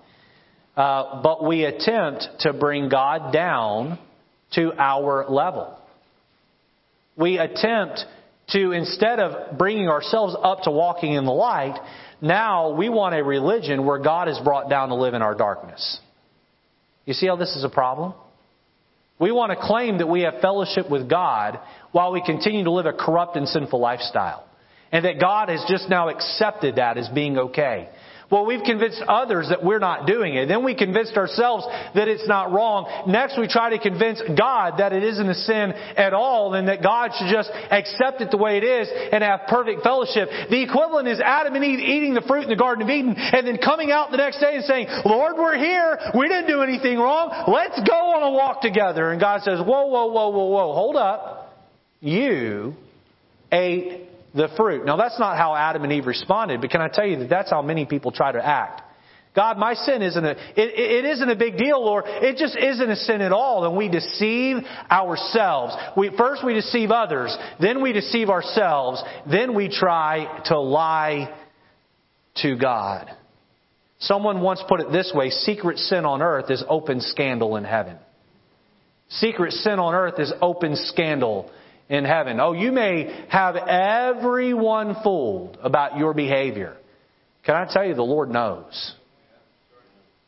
Uh, 0.76 1.22
but 1.22 1.46
we 1.46 1.66
attempt 1.66 2.28
to 2.42 2.54
bring 2.54 2.90
God 2.90 3.34
down 3.34 4.00
to 4.54 4.72
our 4.78 5.30
level. 5.30 5.78
We 7.18 7.38
attempt 7.38 8.06
to, 8.52 8.72
instead 8.72 9.20
of 9.20 9.58
bringing 9.58 9.90
ourselves 9.90 10.36
up 10.42 10.64
to 10.64 10.72
walking 10.72 11.14
in 11.14 11.26
the 11.26 11.32
light, 11.32 11.80
now 12.22 12.76
we 12.76 12.90
want 12.90 13.16
a 13.16 13.24
religion 13.24 13.86
where 13.86 14.00
God 14.00 14.28
is 14.28 14.40
brought 14.44 14.70
down 14.70 14.90
to 14.90 14.96
live 14.96 15.14
in 15.14 15.22
our 15.22 15.36
darkness. 15.36 16.00
You 17.06 17.14
see 17.14 17.28
how 17.28 17.36
this 17.36 17.56
is 17.56 17.64
a 17.64 17.70
problem? 17.70 18.14
We 19.20 19.32
want 19.32 19.52
to 19.52 19.58
claim 19.60 19.98
that 19.98 20.08
we 20.08 20.22
have 20.22 20.36
fellowship 20.42 20.90
with 20.90 21.10
God 21.10 21.60
while 21.92 22.12
we 22.14 22.24
continue 22.26 22.64
to 22.64 22.72
live 22.72 22.86
a 22.86 22.94
corrupt 22.94 23.36
and 23.36 23.48
sinful 23.48 23.80
lifestyle. 23.80 24.49
And 24.92 25.06
that 25.06 25.20
God 25.20 25.50
has 25.50 25.64
just 25.68 25.90
now 25.90 26.10
accepted 26.10 26.78
that 26.78 26.98
as 26.98 27.08
being 27.10 27.38
okay. 27.38 27.90
Well, 28.32 28.46
we've 28.46 28.64
convinced 28.64 29.02
others 29.08 29.50
that 29.50 29.64
we're 29.64 29.80
not 29.80 30.06
doing 30.06 30.36
it. 30.36 30.46
Then 30.46 30.64
we 30.64 30.76
convinced 30.76 31.18
ourselves 31.18 31.66
that 31.96 32.08
it's 32.08 32.28
not 32.28 32.52
wrong. 32.52 33.06
Next, 33.08 33.40
we 33.40 33.48
try 33.48 33.72
to 33.72 33.80
convince 33.80 34.22
God 34.38 34.78
that 34.78 34.94
it 34.94 35.04
isn't 35.04 35.28
a 35.28 35.34
sin 35.34 35.74
at 35.98 36.14
all 36.14 36.54
and 36.54 36.68
that 36.68 36.84
God 36.84 37.10
should 37.18 37.34
just 37.34 37.50
accept 37.50 38.22
it 38.22 38.30
the 38.30 38.38
way 38.38 38.58
it 38.58 38.64
is 38.64 38.88
and 39.12 39.24
have 39.24 39.42
perfect 39.50 39.82
fellowship. 39.82 40.30
The 40.50 40.62
equivalent 40.62 41.08
is 41.08 41.20
Adam 41.20 41.56
and 41.56 41.66
Eve 41.66 41.80
eating 41.80 42.14
the 42.14 42.22
fruit 42.22 42.44
in 42.44 42.50
the 42.50 42.56
Garden 42.56 42.84
of 42.84 42.90
Eden 42.90 43.16
and 43.18 43.48
then 43.48 43.58
coming 43.58 43.90
out 43.90 44.12
the 44.12 44.18
next 44.18 44.40
day 44.40 44.56
and 44.56 44.64
saying, 44.66 44.88
Lord, 45.06 45.36
we're 45.36 45.58
here. 45.58 45.98
We 46.16 46.28
didn't 46.28 46.48
do 46.48 46.62
anything 46.62 47.00
wrong. 47.00 47.30
Let's 47.48 47.82
go 47.82 48.14
on 48.14 48.22
a 48.22 48.32
walk 48.32 48.62
together. 48.62 49.10
And 49.10 49.20
God 49.20 49.42
says, 49.42 49.58
whoa, 49.58 49.88
whoa, 49.88 50.06
whoa, 50.06 50.30
whoa, 50.30 50.46
whoa, 50.46 50.74
hold 50.74 50.96
up. 50.98 51.58
You 52.00 52.76
ate 53.52 54.09
the 54.34 54.50
fruit. 54.56 54.86
Now, 54.86 54.98
that's 54.98 55.20
not 55.20 55.38
how 55.38 55.56
Adam 55.56 55.84
and 55.84 55.92
Eve 55.92 56.06
responded, 56.06 56.62
but 56.62 56.70
can 56.70 56.82
I 56.82 56.88
tell 56.88 57.06
you 57.06 57.18
that 57.18 57.30
that's 57.30 57.50
how 57.50 57.62
many 57.62 57.86
people 57.86 58.12
try 58.12 58.32
to 58.32 58.46
act? 58.46 58.84
God, 59.36 59.58
my 59.58 59.74
sin 59.74 60.02
isn't 60.02 60.26
a, 60.26 60.32
it, 60.32 60.36
it 60.56 61.06
isn't 61.06 61.30
a 61.30 61.36
big 61.36 61.58
deal, 61.58 61.84
Lord. 61.84 62.06
It 62.08 62.38
just 62.38 62.58
isn't 62.58 62.90
a 62.90 62.96
sin 62.96 63.22
at 63.22 63.32
all. 63.32 63.64
And 63.66 63.78
we 63.78 63.88
deceive 63.88 64.58
ourselves. 64.90 65.76
We, 65.96 66.12
first 66.18 66.44
we 66.44 66.56
deceive 66.56 66.90
others, 66.92 67.36
then 67.62 67.82
we 67.82 67.94
deceive 67.94 68.30
ourselves, 68.30 69.04
then 69.30 69.54
we 69.54 69.70
try 69.70 70.42
to 70.46 70.60
lie 70.60 71.34
to 72.38 72.58
God. 72.58 73.10
Someone 74.00 74.42
once 74.42 74.64
put 74.68 74.80
it 74.80 74.92
this 74.92 75.12
way, 75.14 75.30
secret 75.30 75.78
sin 75.78 76.06
on 76.06 76.22
earth 76.22 76.50
is 76.50 76.64
open 76.68 77.00
scandal 77.00 77.56
in 77.58 77.66
heaven. 77.66 77.98
Secret 79.10 79.54
sin 79.54 79.80
on 79.80 79.94
earth 79.94 80.20
is 80.20 80.34
open 80.42 80.76
scandal 80.76 81.52
in 81.90 82.06
heaven. 82.06 82.40
Oh, 82.40 82.54
you 82.54 82.72
may 82.72 83.26
have 83.30 83.56
everyone 83.56 84.96
fooled 85.04 85.58
about 85.62 85.98
your 85.98 86.14
behavior. 86.14 86.78
Can 87.46 87.56
I 87.56 87.66
tell 87.70 87.86
you, 87.86 87.96
the 87.96 88.04
Lord 88.04 88.30
knows. 88.30 88.96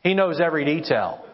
He 0.02 0.14
knows 0.14 0.40
every 0.40 0.64
detail. 0.64 1.24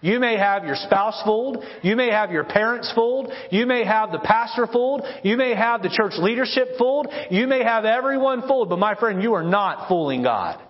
You 0.00 0.20
may 0.20 0.36
have 0.36 0.64
your 0.64 0.76
spouse 0.76 1.20
fooled. 1.24 1.62
You 1.82 1.96
may 1.96 2.10
have 2.10 2.30
your 2.30 2.44
parents 2.44 2.92
fooled. 2.94 3.32
You 3.50 3.66
may 3.66 3.84
have 3.84 4.12
the 4.12 4.20
pastor 4.20 4.66
fooled. 4.66 5.02
You 5.24 5.36
may 5.36 5.54
have 5.54 5.82
the 5.82 5.88
church 5.88 6.12
leadership 6.18 6.68
fooled. 6.78 7.08
You 7.30 7.46
may 7.46 7.64
have 7.64 7.84
everyone 7.84 8.46
fooled. 8.46 8.68
But 8.68 8.78
my 8.78 8.94
friend, 8.94 9.22
you 9.22 9.34
are 9.34 9.42
not 9.42 9.88
fooling 9.88 10.22
God. 10.22 10.62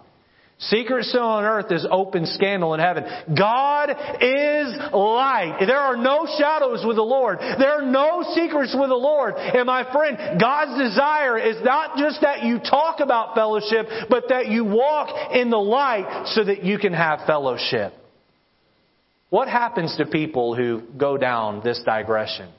Secret 0.61 1.05
sin 1.05 1.21
on 1.21 1.45
earth 1.45 1.71
is 1.71 1.87
open 1.89 2.27
scandal 2.27 2.75
in 2.75 2.81
heaven. 2.81 3.05
God 3.37 3.91
is 3.91 4.77
light. 4.93 5.59
There 5.65 5.79
are 5.79 5.97
no 5.97 6.27
shadows 6.37 6.85
with 6.85 6.97
the 6.97 7.03
Lord. 7.03 7.39
There 7.39 7.71
are 7.71 7.87
no 7.87 8.25
secrets 8.35 8.75
with 8.77 8.89
the 8.89 8.97
Lord. 8.97 9.35
And 9.37 9.67
my 9.67 9.91
friend, 9.93 10.41
God's 10.41 10.77
desire 10.77 11.39
is 11.39 11.63
not 11.63 11.97
just 11.97 12.23
that 12.23 12.43
you 12.43 12.59
talk 12.59 12.99
about 12.99 13.37
fellowship, 13.37 13.87
but 14.11 14.25
that 14.31 14.49
you 14.49 14.65
walk 14.65 15.33
in 15.33 15.51
the 15.51 15.57
light 15.57 16.27
so 16.35 16.43
that 16.43 16.65
you 16.65 16.77
can 16.79 16.93
have 16.93 17.21
fellowship. 17.25 17.93
What 19.31 19.47
happens 19.47 19.97
to 19.99 20.07
people 20.07 20.57
who 20.57 20.83
go 20.99 21.17
down 21.17 21.61
this 21.63 21.81
digression? 21.85 22.51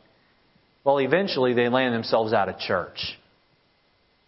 Well, 0.86 1.00
eventually 1.00 1.54
they 1.54 1.68
land 1.68 1.94
themselves 1.94 2.32
out 2.32 2.48
of 2.48 2.60
church. 2.60 3.18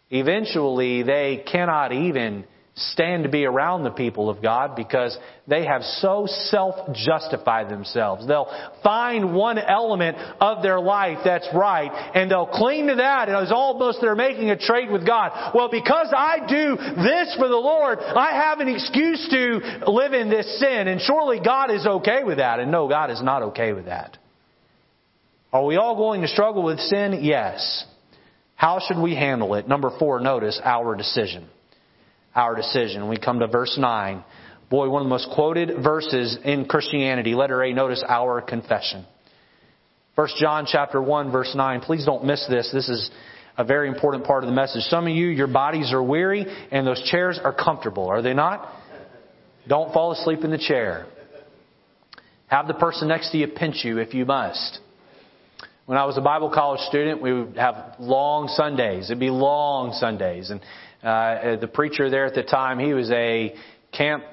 Eventually 0.09 1.03
they 1.03 1.45
cannot 1.49 1.93
even 1.93 2.43
stand 2.73 3.23
to 3.23 3.29
be 3.29 3.43
around 3.43 3.83
the 3.83 3.91
people 3.91 4.29
of 4.29 4.41
God 4.41 4.77
because 4.77 5.17
they 5.45 5.65
have 5.65 5.83
so 5.83 6.25
self-justified 6.25 7.69
themselves. 7.69 8.25
They'll 8.25 8.49
find 8.81 9.35
one 9.35 9.57
element 9.57 10.17
of 10.39 10.63
their 10.63 10.79
life 10.79 11.19
that's 11.25 11.47
right 11.53 11.91
and 12.15 12.31
they'll 12.31 12.47
cling 12.47 12.87
to 12.87 12.95
that 12.95 13.27
and 13.27 13.37
it's 13.39 13.51
almost 13.51 13.99
they're 13.99 14.15
making 14.15 14.51
a 14.51 14.57
trade 14.57 14.89
with 14.89 15.05
God. 15.05 15.51
Well, 15.53 15.69
because 15.69 16.13
I 16.15 16.39
do 16.47 16.77
this 16.77 17.35
for 17.37 17.49
the 17.49 17.55
Lord, 17.55 17.99
I 17.99 18.31
have 18.35 18.61
an 18.61 18.69
excuse 18.69 19.27
to 19.29 19.91
live 19.91 20.13
in 20.13 20.29
this 20.29 20.59
sin 20.59 20.87
and 20.87 21.01
surely 21.01 21.41
God 21.43 21.71
is 21.71 21.85
okay 21.85 22.23
with 22.23 22.37
that. 22.37 22.61
And 22.61 22.71
no, 22.71 22.87
God 22.87 23.11
is 23.11 23.21
not 23.21 23.43
okay 23.43 23.73
with 23.73 23.85
that. 23.85 24.17
Are 25.51 25.65
we 25.65 25.75
all 25.75 25.97
going 25.97 26.21
to 26.21 26.29
struggle 26.29 26.63
with 26.63 26.79
sin? 26.79 27.19
Yes. 27.21 27.85
How 28.55 28.79
should 28.79 28.97
we 28.97 29.13
handle 29.13 29.55
it? 29.55 29.67
Number 29.67 29.91
four, 29.99 30.21
notice 30.21 30.61
our 30.63 30.95
decision 30.95 31.49
our 32.35 32.55
decision. 32.55 33.07
We 33.09 33.17
come 33.17 33.39
to 33.39 33.47
verse 33.47 33.77
9. 33.77 34.23
Boy, 34.69 34.89
one 34.89 35.01
of 35.01 35.05
the 35.05 35.09
most 35.09 35.29
quoted 35.33 35.83
verses 35.83 36.37
in 36.43 36.65
Christianity. 36.65 37.35
Letter 37.35 37.61
A, 37.63 37.73
notice 37.73 38.03
our 38.07 38.41
confession. 38.41 39.05
1 40.15 40.27
John 40.39 40.65
chapter 40.65 41.01
1 41.01 41.31
verse 41.31 41.53
9. 41.55 41.81
Please 41.81 42.05
don't 42.05 42.25
miss 42.25 42.45
this. 42.49 42.69
This 42.73 42.89
is 42.89 43.11
a 43.57 43.63
very 43.63 43.87
important 43.87 44.23
part 44.23 44.43
of 44.43 44.49
the 44.49 44.55
message. 44.55 44.83
Some 44.83 45.07
of 45.07 45.13
you, 45.13 45.27
your 45.27 45.47
bodies 45.47 45.91
are 45.93 46.03
weary 46.03 46.45
and 46.71 46.85
those 46.87 47.01
chairs 47.09 47.39
are 47.41 47.53
comfortable, 47.53 48.07
are 48.07 48.21
they 48.21 48.33
not? 48.33 48.73
Don't 49.67 49.93
fall 49.93 50.11
asleep 50.11 50.43
in 50.43 50.51
the 50.51 50.57
chair. 50.57 51.05
Have 52.47 52.67
the 52.67 52.73
person 52.73 53.07
next 53.07 53.31
to 53.31 53.37
you 53.37 53.47
pinch 53.47 53.83
you 53.83 53.99
if 53.99 54.13
you 54.13 54.25
must. 54.25 54.79
When 55.85 55.97
I 55.97 56.05
was 56.05 56.17
a 56.17 56.21
Bible 56.21 56.49
college 56.49 56.81
student, 56.81 57.21
we 57.21 57.33
would 57.33 57.57
have 57.57 57.95
long 57.99 58.47
Sundays. 58.47 59.09
It'd 59.09 59.19
be 59.19 59.29
long 59.29 59.93
Sundays. 59.93 60.49
And 60.49 60.61
uh, 61.03 61.55
the 61.57 61.67
preacher 61.67 62.09
there 62.09 62.25
at 62.25 62.35
the 62.35 62.43
time, 62.43 62.79
he 62.79 62.93
was 62.93 63.09
a 63.11 63.55
camp 63.91 64.23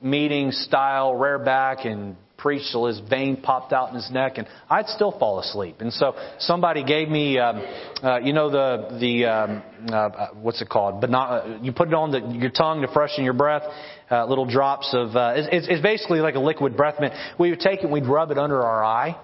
meeting 0.00 0.50
style 0.52 1.14
rear 1.14 1.38
back 1.38 1.84
and 1.84 2.16
preached 2.36 2.70
till 2.70 2.86
his 2.86 3.00
vein 3.08 3.40
popped 3.40 3.72
out 3.72 3.88
in 3.88 3.94
his 3.94 4.10
neck, 4.10 4.38
and 4.38 4.46
I'd 4.68 4.88
still 4.88 5.16
fall 5.18 5.40
asleep. 5.40 5.76
And 5.80 5.92
so 5.92 6.14
somebody 6.38 6.84
gave 6.84 7.08
me, 7.08 7.38
um, 7.38 7.62
uh, 8.02 8.18
you 8.18 8.32
know, 8.32 8.50
the 8.50 8.98
the 9.00 9.24
um, 9.24 9.62
uh, 9.90 10.28
what's 10.34 10.60
it 10.60 10.68
called? 10.68 11.00
But 11.00 11.10
not 11.10 11.64
you 11.64 11.72
put 11.72 11.88
it 11.88 11.94
on 11.94 12.10
the, 12.10 12.20
your 12.38 12.50
tongue 12.50 12.82
to 12.82 12.88
freshen 12.92 13.24
your 13.24 13.32
breath. 13.32 13.62
Uh, 14.10 14.26
little 14.26 14.46
drops 14.46 14.90
of 14.92 15.16
uh, 15.16 15.32
it's, 15.36 15.66
it's 15.68 15.82
basically 15.82 16.20
like 16.20 16.34
a 16.34 16.40
liquid 16.40 16.76
breath 16.76 17.00
mint. 17.00 17.14
We 17.38 17.50
would 17.50 17.60
take 17.60 17.82
it, 17.82 17.90
we'd 17.90 18.06
rub 18.06 18.30
it 18.30 18.38
under 18.38 18.62
our 18.62 18.84
eye 18.84 19.16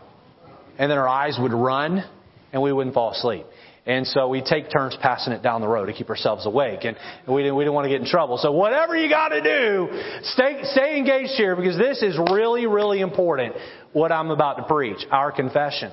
and 0.79 0.91
then 0.91 0.99
our 0.99 1.09
eyes 1.09 1.39
would 1.41 1.53
run 1.53 2.05
and 2.53 2.63
we 2.63 2.73
wouldn't 2.73 2.95
fall 2.95 3.13
asleep. 3.13 3.47
And 3.85 4.07
so 4.07 4.29
we 4.29 4.43
take 4.43 4.71
turns 4.71 4.97
passing 5.03 5.33
it 5.33 5.43
down 5.43 5.61
the 5.61 5.69
road 5.69 5.87
to 5.87 5.93
keep 5.93 6.09
ourselves 6.09 6.47
awake. 6.47 6.85
And 6.85 6.97
we 7.27 7.43
didn't, 7.43 7.57
we 7.57 7.65
didn't 7.65 7.75
want 7.75 7.87
to 7.87 7.89
get 7.89 8.01
in 8.01 8.07
trouble. 8.07 8.39
So 8.39 8.53
whatever 8.53 8.97
you 8.97 9.09
got 9.09 9.31
to 9.31 9.43
do, 9.43 9.89
stay, 10.23 10.61
stay 10.65 10.97
engaged 10.97 11.33
here 11.33 11.57
because 11.57 11.77
this 11.77 12.01
is 12.01 12.17
really, 12.31 12.67
really 12.67 13.01
important 13.01 13.57
what 13.93 14.13
I'm 14.13 14.31
about 14.31 14.59
to 14.59 14.63
preach. 14.65 15.05
Our 15.11 15.33
confession. 15.33 15.91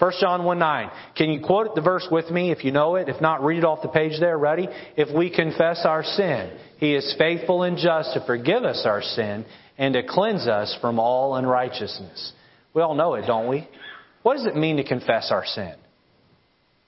1 0.00 0.12
John 0.20 0.42
1 0.42 0.58
9. 0.58 0.90
Can 1.16 1.30
you 1.30 1.40
quote 1.46 1.76
the 1.76 1.80
verse 1.80 2.08
with 2.10 2.28
me 2.28 2.50
if 2.50 2.64
you 2.64 2.72
know 2.72 2.96
it? 2.96 3.08
If 3.08 3.20
not, 3.20 3.44
read 3.44 3.58
it 3.58 3.64
off 3.64 3.82
the 3.82 3.88
page 3.88 4.18
there. 4.18 4.36
Ready? 4.36 4.66
If 4.96 5.16
we 5.16 5.30
confess 5.30 5.82
our 5.84 6.02
sin, 6.02 6.58
He 6.78 6.92
is 6.96 7.14
faithful 7.18 7.62
and 7.62 7.76
just 7.76 8.14
to 8.14 8.26
forgive 8.26 8.64
us 8.64 8.82
our 8.84 9.00
sin 9.00 9.44
and 9.78 9.94
to 9.94 10.02
cleanse 10.02 10.48
us 10.48 10.76
from 10.80 10.98
all 10.98 11.36
unrighteousness. 11.36 12.32
We 12.74 12.82
all 12.82 12.96
know 12.96 13.14
it, 13.14 13.26
don't 13.28 13.48
we? 13.48 13.68
What 14.24 14.36
does 14.36 14.46
it 14.46 14.56
mean 14.56 14.78
to 14.78 14.84
confess 14.84 15.30
our 15.30 15.44
sin? 15.46 15.74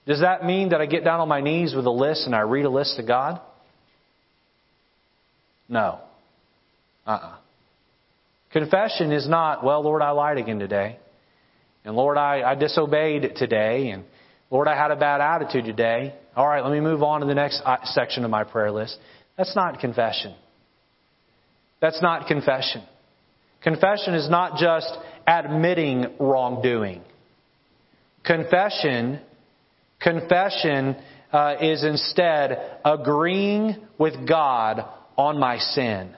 Does 0.05 0.21
that 0.21 0.45
mean 0.45 0.69
that 0.69 0.81
I 0.81 0.85
get 0.85 1.03
down 1.03 1.19
on 1.19 1.27
my 1.27 1.41
knees 1.41 1.73
with 1.75 1.85
a 1.85 1.91
list 1.91 2.25
and 2.25 2.35
I 2.35 2.41
read 2.41 2.65
a 2.65 2.69
list 2.69 2.97
to 2.97 3.03
God? 3.03 3.41
No. 5.67 5.99
Uh-uh. 7.07 7.37
Confession 8.51 9.11
is 9.11 9.27
not, 9.27 9.63
well, 9.63 9.83
Lord, 9.83 10.01
I 10.01 10.11
lied 10.11 10.37
again 10.37 10.59
today. 10.59 10.97
And 11.83 11.95
Lord, 11.95 12.17
I, 12.17 12.41
I 12.41 12.55
disobeyed 12.55 13.35
today. 13.35 13.89
And 13.89 14.03
Lord, 14.49 14.67
I 14.67 14.75
had 14.75 14.91
a 14.91 14.95
bad 14.95 15.21
attitude 15.21 15.65
today. 15.65 16.15
All 16.35 16.47
right, 16.47 16.63
let 16.63 16.71
me 16.71 16.79
move 16.79 17.01
on 17.01 17.21
to 17.21 17.25
the 17.25 17.33
next 17.33 17.61
uh, 17.65 17.77
section 17.85 18.23
of 18.23 18.31
my 18.31 18.43
prayer 18.43 18.71
list. 18.71 18.97
That's 19.37 19.55
not 19.55 19.79
confession. 19.79 20.35
That's 21.81 22.01
not 22.01 22.27
confession. 22.27 22.83
Confession 23.63 24.13
is 24.13 24.29
not 24.29 24.57
just 24.57 24.91
admitting 25.27 26.05
wrongdoing. 26.19 27.01
Confession 28.23 29.19
Confession 30.01 30.95
uh, 31.31 31.55
is 31.61 31.83
instead 31.83 32.79
agreeing 32.83 33.75
with 33.97 34.27
God 34.27 34.85
on 35.17 35.39
my 35.39 35.57
sin. 35.57 36.15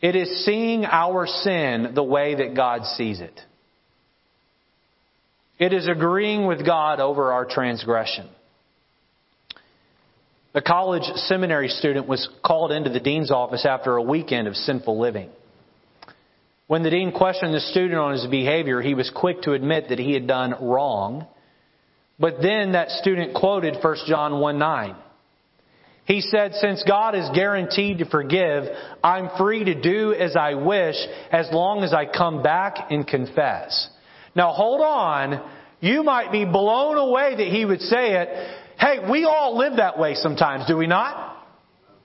It 0.00 0.14
is 0.14 0.44
seeing 0.44 0.84
our 0.84 1.26
sin 1.26 1.92
the 1.94 2.04
way 2.04 2.36
that 2.36 2.54
God 2.54 2.84
sees 2.84 3.20
it. 3.20 3.40
It 5.58 5.72
is 5.72 5.88
agreeing 5.88 6.46
with 6.46 6.64
God 6.64 7.00
over 7.00 7.32
our 7.32 7.44
transgression. 7.44 8.28
A 10.54 10.62
college 10.62 11.02
seminary 11.16 11.68
student 11.68 12.06
was 12.06 12.28
called 12.44 12.72
into 12.72 12.90
the 12.90 13.00
dean's 13.00 13.30
office 13.30 13.66
after 13.66 13.96
a 13.96 14.02
weekend 14.02 14.48
of 14.48 14.54
sinful 14.54 14.98
living. 14.98 15.30
When 16.68 16.82
the 16.82 16.90
dean 16.90 17.12
questioned 17.12 17.54
the 17.54 17.60
student 17.60 17.98
on 17.98 18.12
his 18.12 18.26
behavior, 18.26 18.80
he 18.80 18.94
was 18.94 19.10
quick 19.14 19.42
to 19.42 19.52
admit 19.52 19.88
that 19.88 19.98
he 19.98 20.12
had 20.12 20.26
done 20.26 20.54
wrong 20.60 21.26
but 22.18 22.42
then 22.42 22.72
that 22.72 22.90
student 22.90 23.34
quoted 23.34 23.76
1 23.82 23.96
John 24.06 24.40
1 24.40 24.58
9. 24.58 24.96
He 26.04 26.22
said, 26.22 26.54
Since 26.54 26.82
God 26.88 27.14
is 27.14 27.28
guaranteed 27.34 27.98
to 27.98 28.06
forgive, 28.06 28.64
I'm 29.04 29.28
free 29.36 29.64
to 29.64 29.80
do 29.80 30.14
as 30.14 30.36
I 30.36 30.54
wish 30.54 30.96
as 31.30 31.48
long 31.52 31.84
as 31.84 31.92
I 31.92 32.06
come 32.06 32.42
back 32.42 32.90
and 32.90 33.06
confess. 33.06 33.88
Now 34.34 34.52
hold 34.52 34.80
on. 34.80 35.48
You 35.80 36.02
might 36.02 36.32
be 36.32 36.44
blown 36.44 36.96
away 36.96 37.36
that 37.36 37.46
he 37.46 37.64
would 37.64 37.82
say 37.82 38.14
it. 38.14 38.28
Hey, 38.78 39.10
we 39.10 39.24
all 39.24 39.58
live 39.58 39.76
that 39.76 39.98
way 39.98 40.14
sometimes, 40.14 40.66
do 40.66 40.76
we 40.76 40.86
not? 40.86 41.36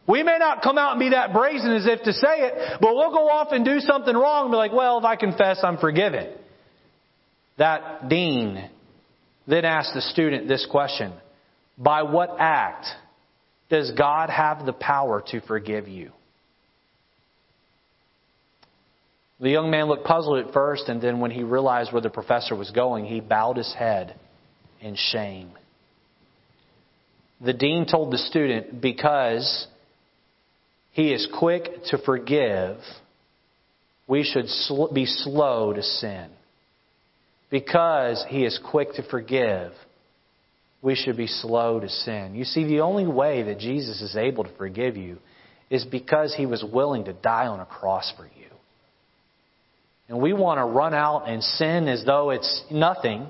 We 0.05 0.21
may 0.21 0.37
not 0.37 0.61
come 0.61 0.77
out 0.77 0.91
and 0.91 0.99
be 0.99 1.09
that 1.11 1.31
brazen 1.31 1.71
as 1.71 1.87
if 1.87 2.03
to 2.03 2.11
say 2.11 2.27
it, 2.27 2.81
but 2.81 2.93
we'll 2.93 3.11
go 3.11 3.29
off 3.29 3.53
and 3.53 3.63
do 3.63 3.79
something 3.79 4.13
wrong 4.13 4.45
and 4.45 4.51
be 4.51 4.57
like, 4.57 4.73
well, 4.73 4.97
if 4.97 5.05
I 5.05 5.15
confess, 5.15 5.61
I'm 5.63 5.77
forgiven. 5.77 6.33
That 7.57 8.09
dean 8.09 8.69
then 9.47 9.65
asked 9.65 9.93
the 9.93 10.01
student 10.01 10.47
this 10.47 10.65
question 10.69 11.13
By 11.77 12.03
what 12.03 12.35
act 12.39 12.87
does 13.69 13.91
God 13.91 14.29
have 14.29 14.65
the 14.65 14.73
power 14.73 15.23
to 15.31 15.41
forgive 15.41 15.87
you? 15.87 16.11
The 19.39 19.49
young 19.49 19.71
man 19.71 19.87
looked 19.87 20.05
puzzled 20.05 20.45
at 20.45 20.53
first, 20.53 20.87
and 20.87 21.01
then 21.01 21.19
when 21.19 21.31
he 21.31 21.43
realized 21.43 21.91
where 21.91 22.01
the 22.01 22.09
professor 22.09 22.55
was 22.55 22.71
going, 22.71 23.05
he 23.05 23.19
bowed 23.19 23.57
his 23.57 23.73
head 23.73 24.15
in 24.79 24.95
shame. 24.95 25.51
The 27.41 27.51
dean 27.51 27.85
told 27.85 28.13
the 28.13 28.17
student, 28.17 28.79
Because 28.81 29.67
he 30.91 31.11
is 31.11 31.27
quick 31.37 31.83
to 31.87 31.97
forgive, 31.97 32.77
we 34.07 34.23
should 34.23 34.45
be 34.93 35.05
slow 35.05 35.73
to 35.73 35.83
sin 35.83 36.29
because 37.53 38.25
he 38.29 38.43
is 38.43 38.59
quick 38.71 38.93
to 38.95 39.03
forgive, 39.03 39.73
we 40.81 40.95
should 40.95 41.15
be 41.15 41.27
slow 41.27 41.79
to 41.79 41.87
sin. 41.87 42.33
You 42.33 42.45
see, 42.45 42.65
the 42.65 42.79
only 42.79 43.05
way 43.05 43.43
that 43.43 43.59
Jesus 43.59 44.01
is 44.01 44.15
able 44.15 44.43
to 44.43 44.57
forgive 44.57 44.97
you 44.97 45.19
is 45.69 45.85
because 45.85 46.33
he 46.35 46.47
was 46.47 46.63
willing 46.63 47.05
to 47.05 47.13
die 47.13 47.45
on 47.45 47.59
a 47.59 47.65
cross 47.67 48.11
for 48.17 48.25
you. 48.25 48.49
And 50.09 50.19
we 50.19 50.33
want 50.33 50.57
to 50.57 50.65
run 50.65 50.95
out 50.95 51.29
and 51.29 51.43
sin 51.43 51.87
as 51.87 52.03
though 52.03 52.31
it's 52.31 52.63
nothing 52.71 53.29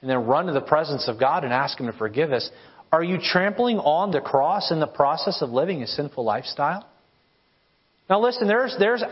and 0.00 0.10
then 0.10 0.24
run 0.26 0.46
to 0.46 0.54
the 0.54 0.62
presence 0.62 1.06
of 1.06 1.20
God 1.20 1.44
and 1.44 1.52
ask 1.52 1.78
him 1.78 1.84
to 1.84 1.92
forgive 1.92 2.32
us. 2.32 2.48
Are 2.90 3.04
you 3.04 3.18
trampling 3.22 3.76
on 3.76 4.10
the 4.10 4.22
cross 4.22 4.70
in 4.70 4.80
the 4.80 4.86
process 4.86 5.42
of 5.42 5.50
living 5.50 5.82
a 5.82 5.86
sinful 5.86 6.24
lifestyle? 6.24 6.88
Now 8.10 8.20
listen, 8.20 8.46
there's, 8.46 8.76
there's 8.78 9.02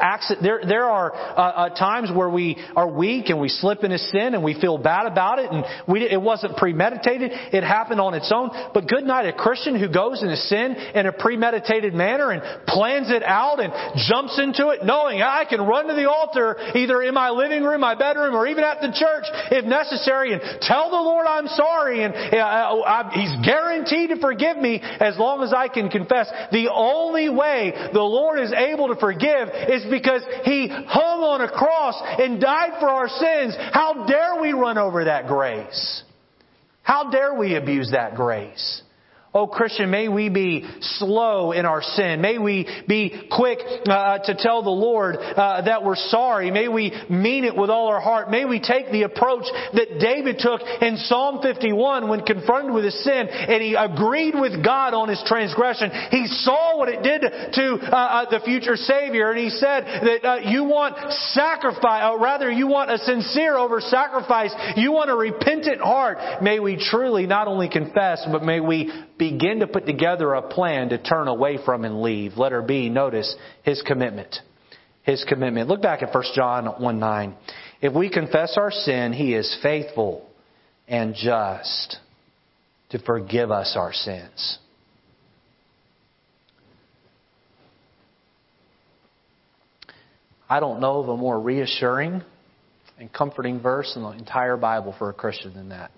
there, 0.42 0.60
there 0.68 0.84
are 0.84 1.14
uh, 1.14 1.16
uh, 1.16 1.68
times 1.70 2.10
where 2.14 2.28
we 2.28 2.58
are 2.76 2.86
weak 2.86 3.30
and 3.30 3.40
we 3.40 3.48
slip 3.48 3.84
into 3.84 3.96
sin 3.96 4.34
and 4.34 4.44
we 4.44 4.52
feel 4.60 4.76
bad 4.76 5.06
about 5.06 5.38
it 5.38 5.50
and 5.50 5.64
we, 5.88 6.02
it 6.02 6.20
wasn't 6.20 6.58
premeditated. 6.58 7.30
It 7.32 7.64
happened 7.64 8.02
on 8.02 8.12
its 8.12 8.30
own. 8.30 8.50
But 8.74 8.88
good 8.88 9.04
night, 9.04 9.24
a 9.24 9.32
Christian 9.32 9.80
who 9.80 9.88
goes 9.88 10.22
into 10.22 10.36
sin 10.36 10.76
in 10.94 11.06
a 11.06 11.12
premeditated 11.12 11.94
manner 11.94 12.32
and 12.32 12.42
plans 12.66 13.10
it 13.10 13.22
out 13.22 13.60
and 13.60 13.72
jumps 14.10 14.38
into 14.38 14.68
it 14.76 14.84
knowing 14.84 15.22
I 15.22 15.46
can 15.48 15.62
run 15.62 15.88
to 15.88 15.94
the 15.94 16.10
altar 16.10 16.58
either 16.74 17.02
in 17.02 17.14
my 17.14 17.30
living 17.30 17.64
room, 17.64 17.80
my 17.80 17.94
bedroom, 17.94 18.34
or 18.34 18.46
even 18.46 18.62
at 18.62 18.82
the 18.82 18.92
church 18.92 19.24
if 19.52 19.64
necessary 19.64 20.34
and 20.34 20.42
tell 20.60 20.90
the 20.90 21.00
Lord 21.00 21.26
I'm 21.26 21.46
sorry 21.46 22.04
and 22.04 22.12
uh, 22.12 22.36
uh 22.36 23.10
He's 23.12 23.32
guaranteed 23.42 24.10
to 24.10 24.20
forgive 24.20 24.58
me 24.58 24.82
as 24.82 25.16
long 25.16 25.42
as 25.42 25.54
I 25.54 25.68
can 25.68 25.88
confess. 25.88 26.30
The 26.52 26.68
only 26.70 27.30
way 27.30 27.72
the 27.94 28.02
Lord 28.02 28.38
is 28.38 28.52
able 28.52 28.81
able 28.82 28.94
to 28.94 29.00
forgive 29.00 29.48
is 29.68 29.84
because 29.90 30.22
He 30.44 30.68
hung 30.68 31.20
on 31.20 31.40
a 31.40 31.48
cross 31.48 32.00
and 32.18 32.40
died 32.40 32.80
for 32.80 32.88
our 32.88 33.08
sins. 33.08 33.54
How 33.72 34.06
dare 34.06 34.40
we 34.40 34.52
run 34.52 34.78
over 34.78 35.04
that 35.04 35.26
grace? 35.26 36.02
How 36.82 37.10
dare 37.10 37.34
we 37.34 37.54
abuse 37.54 37.90
that 37.92 38.14
grace? 38.14 38.82
Oh 39.34 39.46
Christian, 39.46 39.90
may 39.90 40.08
we 40.08 40.28
be 40.28 40.68
slow 40.98 41.52
in 41.52 41.64
our 41.64 41.80
sin. 41.80 42.20
May 42.20 42.36
we 42.36 42.68
be 42.86 43.28
quick 43.30 43.60
uh, 43.88 44.18
to 44.18 44.34
tell 44.36 44.62
the 44.62 44.68
Lord 44.68 45.16
uh, 45.16 45.62
that 45.62 45.82
we're 45.82 45.96
sorry. 45.96 46.50
May 46.50 46.68
we 46.68 46.92
mean 47.08 47.44
it 47.44 47.56
with 47.56 47.70
all 47.70 47.88
our 47.88 48.00
heart. 48.00 48.30
May 48.30 48.44
we 48.44 48.60
take 48.60 48.92
the 48.92 49.04
approach 49.04 49.44
that 49.72 49.98
David 49.98 50.36
took 50.38 50.60
in 50.82 50.98
Psalm 50.98 51.40
51 51.40 52.10
when 52.10 52.26
confronted 52.26 52.74
with 52.74 52.84
his 52.84 53.04
sin 53.04 53.26
and 53.26 53.62
he 53.62 53.74
agreed 53.74 54.34
with 54.34 54.62
God 54.62 54.92
on 54.92 55.08
his 55.08 55.22
transgression. 55.26 55.90
He 56.10 56.26
saw 56.26 56.76
what 56.76 56.90
it 56.90 57.02
did 57.02 57.22
to 57.22 57.78
uh, 57.88 57.96
uh 57.96 58.30
the 58.30 58.40
future 58.44 58.76
Savior 58.76 59.30
and 59.30 59.40
he 59.40 59.48
said 59.48 59.84
that 59.84 60.28
uh, 60.28 60.36
you 60.44 60.64
want 60.64 61.10
sacrifice, 61.32 62.04
or 62.04 62.20
rather 62.20 62.50
you 62.50 62.66
want 62.66 62.90
a 62.90 62.98
sincere 62.98 63.56
over 63.56 63.80
sacrifice. 63.80 64.52
You 64.76 64.92
want 64.92 65.08
a 65.08 65.16
repentant 65.16 65.80
heart. 65.80 66.42
May 66.42 66.60
we 66.60 66.76
truly 66.76 67.26
not 67.26 67.48
only 67.48 67.70
confess, 67.70 68.26
but 68.30 68.42
may 68.42 68.60
we 68.60 68.92
begin 69.30 69.60
to 69.60 69.68
put 69.68 69.86
together 69.86 70.34
a 70.34 70.42
plan 70.42 70.88
to 70.88 70.98
turn 70.98 71.28
away 71.28 71.56
from 71.64 71.84
and 71.84 72.02
leave. 72.02 72.36
Letter 72.36 72.60
B, 72.60 72.88
notice 72.88 73.36
his 73.62 73.80
commitment. 73.82 74.36
His 75.04 75.24
commitment. 75.28 75.68
Look 75.68 75.80
back 75.80 76.02
at 76.02 76.12
1 76.12 76.24
John 76.34 76.66
1 76.66 76.98
9. 76.98 77.34
If 77.80 77.92
we 77.92 78.10
confess 78.10 78.56
our 78.56 78.72
sin, 78.72 79.12
he 79.12 79.34
is 79.34 79.56
faithful 79.62 80.28
and 80.88 81.14
just 81.14 81.98
to 82.90 82.98
forgive 82.98 83.52
us 83.52 83.74
our 83.76 83.92
sins. 83.92 84.58
I 90.50 90.58
don't 90.58 90.80
know 90.80 90.98
of 90.98 91.08
a 91.08 91.16
more 91.16 91.38
reassuring 91.38 92.22
and 92.98 93.12
comforting 93.12 93.60
verse 93.60 93.92
in 93.94 94.02
the 94.02 94.10
entire 94.10 94.56
Bible 94.56 94.96
for 94.98 95.10
a 95.10 95.14
Christian 95.14 95.54
than 95.54 95.68
that. 95.68 95.92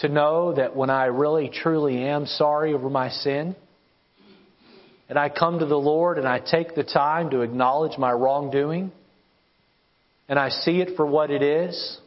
To 0.00 0.08
know 0.08 0.54
that 0.54 0.76
when 0.76 0.90
I 0.90 1.06
really 1.06 1.50
truly 1.52 2.04
am 2.04 2.26
sorry 2.26 2.72
over 2.72 2.88
my 2.88 3.10
sin, 3.10 3.56
and 5.08 5.18
I 5.18 5.28
come 5.28 5.58
to 5.58 5.66
the 5.66 5.76
Lord 5.76 6.18
and 6.18 6.28
I 6.28 6.38
take 6.38 6.74
the 6.74 6.84
time 6.84 7.30
to 7.30 7.40
acknowledge 7.40 7.98
my 7.98 8.12
wrongdoing, 8.12 8.92
and 10.28 10.38
I 10.38 10.50
see 10.50 10.80
it 10.80 10.96
for 10.96 11.06
what 11.06 11.30
it 11.30 11.42
is, 11.42 11.98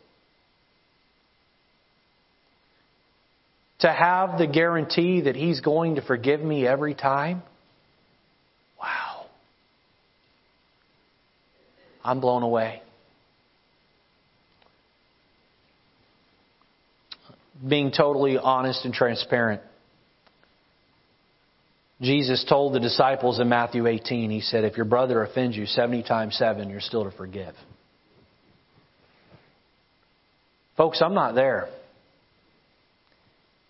to 3.79 3.91
have 3.91 4.37
the 4.37 4.47
guarantee 4.47 5.21
that 5.21 5.35
He's 5.35 5.59
going 5.59 5.95
to 5.95 6.01
forgive 6.01 6.39
me 6.39 6.67
every 6.67 6.93
time, 6.93 7.41
wow. 8.79 9.25
I'm 12.03 12.19
blown 12.21 12.43
away. 12.43 12.81
Being 17.67 17.91
totally 17.91 18.37
honest 18.37 18.85
and 18.85 18.93
transparent. 18.93 19.61
Jesus 22.01 22.43
told 22.49 22.73
the 22.73 22.79
disciples 22.79 23.39
in 23.39 23.47
Matthew 23.47 23.85
18, 23.85 24.31
He 24.31 24.41
said, 24.41 24.63
If 24.63 24.75
your 24.75 24.85
brother 24.85 25.21
offends 25.21 25.55
you 25.55 25.67
70 25.67 26.03
times 26.03 26.35
7, 26.35 26.69
you're 26.69 26.79
still 26.79 27.03
to 27.03 27.11
forgive. 27.11 27.53
Folks, 30.77 31.01
I'm 31.01 31.13
not 31.13 31.35
there. 31.35 31.69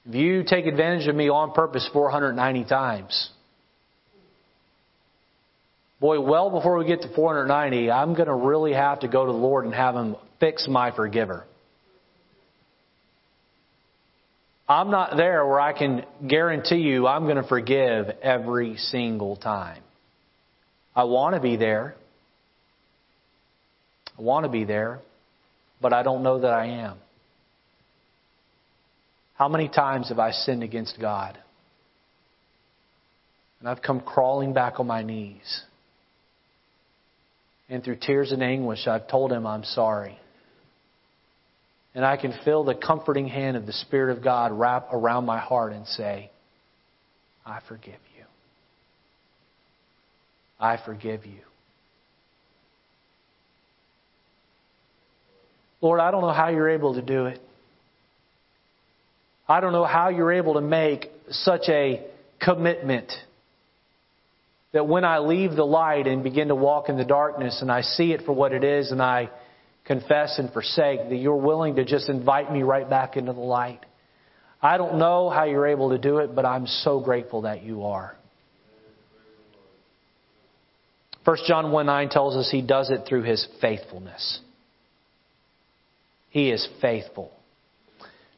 If 0.07 0.15
you 0.15 0.43
take 0.47 0.65
advantage 0.65 1.07
of 1.07 1.15
me 1.15 1.29
on 1.29 1.51
purpose 1.51 1.87
490 1.91 2.63
times, 2.65 3.29
boy, 5.99 6.21
well 6.21 6.49
before 6.49 6.77
we 6.77 6.85
get 6.85 7.01
to 7.01 7.13
490, 7.13 7.91
I'm 7.91 8.15
going 8.15 8.27
to 8.27 8.35
really 8.35 8.73
have 8.73 9.01
to 9.01 9.09
go 9.09 9.25
to 9.25 9.31
the 9.31 9.37
Lord 9.37 9.65
and 9.65 9.73
have 9.73 9.93
Him 9.93 10.15
fix 10.39 10.67
my 10.69 10.95
forgiver. 10.95 11.45
I'm 14.71 14.89
not 14.89 15.17
there 15.17 15.45
where 15.45 15.59
I 15.59 15.73
can 15.73 16.05
guarantee 16.25 16.77
you 16.77 17.05
I'm 17.05 17.25
going 17.25 17.35
to 17.35 17.43
forgive 17.43 18.05
every 18.21 18.77
single 18.77 19.35
time. 19.35 19.83
I 20.95 21.03
want 21.03 21.35
to 21.35 21.41
be 21.41 21.57
there. 21.57 21.93
I 24.17 24.21
want 24.21 24.45
to 24.45 24.49
be 24.49 24.63
there, 24.63 24.99
but 25.81 25.91
I 25.91 26.03
don't 26.03 26.23
know 26.23 26.39
that 26.39 26.53
I 26.53 26.67
am. 26.67 26.97
How 29.35 29.49
many 29.49 29.67
times 29.67 30.07
have 30.07 30.19
I 30.19 30.31
sinned 30.31 30.63
against 30.63 30.97
God? 31.01 31.37
And 33.59 33.67
I've 33.67 33.81
come 33.81 33.99
crawling 33.99 34.53
back 34.53 34.79
on 34.79 34.87
my 34.87 35.03
knees. 35.03 35.63
And 37.67 37.83
through 37.83 37.97
tears 37.97 38.31
and 38.31 38.41
anguish, 38.41 38.87
I've 38.87 39.09
told 39.09 39.33
him 39.33 39.45
I'm 39.45 39.65
sorry. 39.65 40.17
And 41.93 42.05
I 42.05 42.17
can 42.17 42.33
feel 42.45 42.63
the 42.63 42.75
comforting 42.75 43.27
hand 43.27 43.57
of 43.57 43.65
the 43.65 43.73
Spirit 43.73 44.17
of 44.17 44.23
God 44.23 44.51
wrap 44.51 44.93
around 44.93 45.25
my 45.25 45.39
heart 45.39 45.73
and 45.73 45.85
say, 45.87 46.29
I 47.45 47.59
forgive 47.67 47.93
you. 48.17 48.25
I 50.59 50.77
forgive 50.85 51.25
you. 51.25 51.41
Lord, 55.81 55.99
I 55.99 56.11
don't 56.11 56.21
know 56.21 56.31
how 56.31 56.49
you're 56.49 56.69
able 56.69 56.93
to 56.93 57.01
do 57.01 57.25
it. 57.25 57.41
I 59.49 59.59
don't 59.59 59.73
know 59.73 59.83
how 59.83 60.09
you're 60.09 60.31
able 60.31 60.53
to 60.53 60.61
make 60.61 61.09
such 61.29 61.67
a 61.67 62.05
commitment 62.39 63.11
that 64.71 64.87
when 64.87 65.03
I 65.03 65.19
leave 65.19 65.55
the 65.55 65.65
light 65.65 66.07
and 66.07 66.23
begin 66.23 66.47
to 66.47 66.55
walk 66.55 66.87
in 66.87 66.97
the 66.97 67.03
darkness 67.03 67.61
and 67.61 67.71
I 67.71 67.81
see 67.81 68.13
it 68.13 68.21
for 68.25 68.31
what 68.31 68.53
it 68.53 68.63
is 68.63 68.91
and 68.91 69.01
I 69.01 69.29
confess 69.91 70.39
and 70.39 70.51
forsake, 70.53 71.09
that 71.09 71.17
you're 71.17 71.35
willing 71.35 71.75
to 71.75 71.83
just 71.83 72.07
invite 72.07 72.51
me 72.51 72.63
right 72.63 72.89
back 72.89 73.17
into 73.17 73.33
the 73.33 73.39
light. 73.39 73.85
I 74.61 74.77
don't 74.77 74.97
know 74.97 75.29
how 75.29 75.43
you're 75.43 75.67
able 75.67 75.89
to 75.89 75.97
do 75.97 76.19
it, 76.19 76.33
but 76.33 76.45
I'm 76.45 76.65
so 76.65 77.01
grateful 77.01 77.41
that 77.41 77.63
you 77.63 77.83
are. 77.83 78.15
1 81.25 81.37
John 81.45 81.71
1 81.71 81.85
9 81.85 82.09
tells 82.09 82.37
us 82.37 82.49
he 82.49 82.61
does 82.61 82.89
it 82.89 83.05
through 83.07 83.23
his 83.23 83.45
faithfulness. 83.59 84.39
He 86.29 86.49
is 86.51 86.65
faithful. 86.81 87.31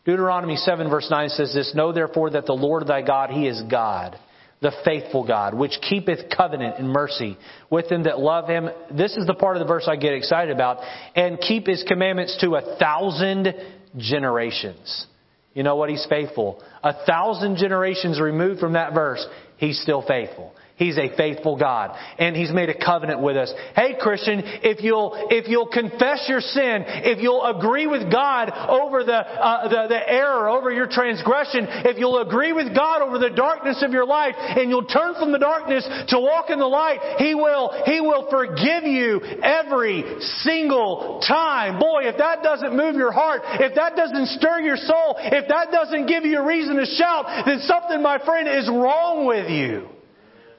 Deuteronomy 0.05 0.55
7 0.55 0.89
verse 0.89 1.07
9 1.09 1.29
says 1.29 1.53
this, 1.53 1.73
Know 1.75 1.93
therefore 1.93 2.31
that 2.31 2.47
the 2.47 2.53
Lord 2.53 2.87
thy 2.87 3.03
God, 3.03 3.29
he 3.29 3.47
is 3.47 3.61
God 3.69 4.17
the 4.63 4.71
faithful 4.83 5.27
God, 5.27 5.53
which 5.53 5.77
keepeth 5.87 6.35
covenant 6.35 6.79
and 6.79 6.89
mercy 6.89 7.37
with 7.69 7.89
them 7.89 8.03
that 8.03 8.17
love 8.17 8.47
him. 8.47 8.69
This 8.89 9.15
is 9.17 9.27
the 9.27 9.35
part 9.35 9.57
of 9.57 9.59
the 9.59 9.67
verse 9.67 9.87
I 9.87 9.97
get 9.97 10.13
excited 10.13 10.55
about. 10.55 10.79
And 11.15 11.39
keep 11.39 11.67
his 11.67 11.83
commandments 11.87 12.37
to 12.41 12.55
a 12.55 12.77
thousand 12.77 13.53
generations. 13.97 15.05
You 15.53 15.63
know 15.63 15.75
what? 15.75 15.89
He's 15.89 16.05
faithful. 16.09 16.63
A 16.81 17.05
thousand 17.05 17.57
generations 17.57 18.19
removed 18.19 18.59
from 18.59 18.73
that 18.73 18.93
verse, 18.93 19.23
he's 19.57 19.79
still 19.79 20.01
faithful. 20.01 20.55
He's 20.83 20.97
a 20.97 21.15
faithful 21.15 21.55
God. 21.55 21.95
And 22.19 22.35
He's 22.35 22.51
made 22.51 22.67
a 22.67 22.77
covenant 22.77 23.21
with 23.21 23.37
us. 23.37 23.53
Hey 23.73 23.95
Christian, 23.97 24.41
if 24.43 24.83
you'll, 24.83 25.15
if 25.31 25.47
you'll 25.47 25.71
confess 25.71 26.25
your 26.27 26.41
sin, 26.41 26.83
if 27.07 27.23
you'll 27.23 27.45
agree 27.45 27.87
with 27.87 28.11
God 28.11 28.51
over 28.51 29.05
the, 29.05 29.15
uh, 29.15 29.69
the, 29.69 29.87
the 29.87 30.11
error, 30.11 30.49
over 30.49 30.73
your 30.73 30.87
transgression, 30.87 31.67
if 31.87 31.97
you'll 31.97 32.19
agree 32.19 32.51
with 32.51 32.75
God 32.75 33.01
over 33.01 33.17
the 33.17 33.29
darkness 33.29 33.81
of 33.81 33.91
your 33.91 34.05
life, 34.05 34.35
and 34.37 34.69
you'll 34.69 34.83
turn 34.83 35.15
from 35.15 35.31
the 35.31 35.39
darkness 35.39 35.87
to 36.09 36.19
walk 36.19 36.49
in 36.49 36.59
the 36.59 36.67
light, 36.67 36.99
He 37.17 37.33
will, 37.33 37.71
He 37.85 38.01
will 38.01 38.27
forgive 38.29 38.83
you 38.83 39.21
every 39.41 40.03
single 40.43 41.23
time. 41.25 41.79
Boy, 41.79 42.11
if 42.11 42.17
that 42.17 42.43
doesn't 42.43 42.75
move 42.75 42.95
your 42.95 43.13
heart, 43.13 43.39
if 43.45 43.75
that 43.75 43.95
doesn't 43.95 44.27
stir 44.35 44.59
your 44.59 44.75
soul, 44.75 45.15
if 45.17 45.47
that 45.47 45.71
doesn't 45.71 46.07
give 46.07 46.25
you 46.25 46.39
a 46.39 46.45
reason 46.45 46.75
to 46.75 46.85
shout, 46.85 47.45
then 47.45 47.59
something, 47.61 48.01
my 48.01 48.19
friend, 48.25 48.49
is 48.49 48.67
wrong 48.67 49.25
with 49.25 49.49
you. 49.49 49.92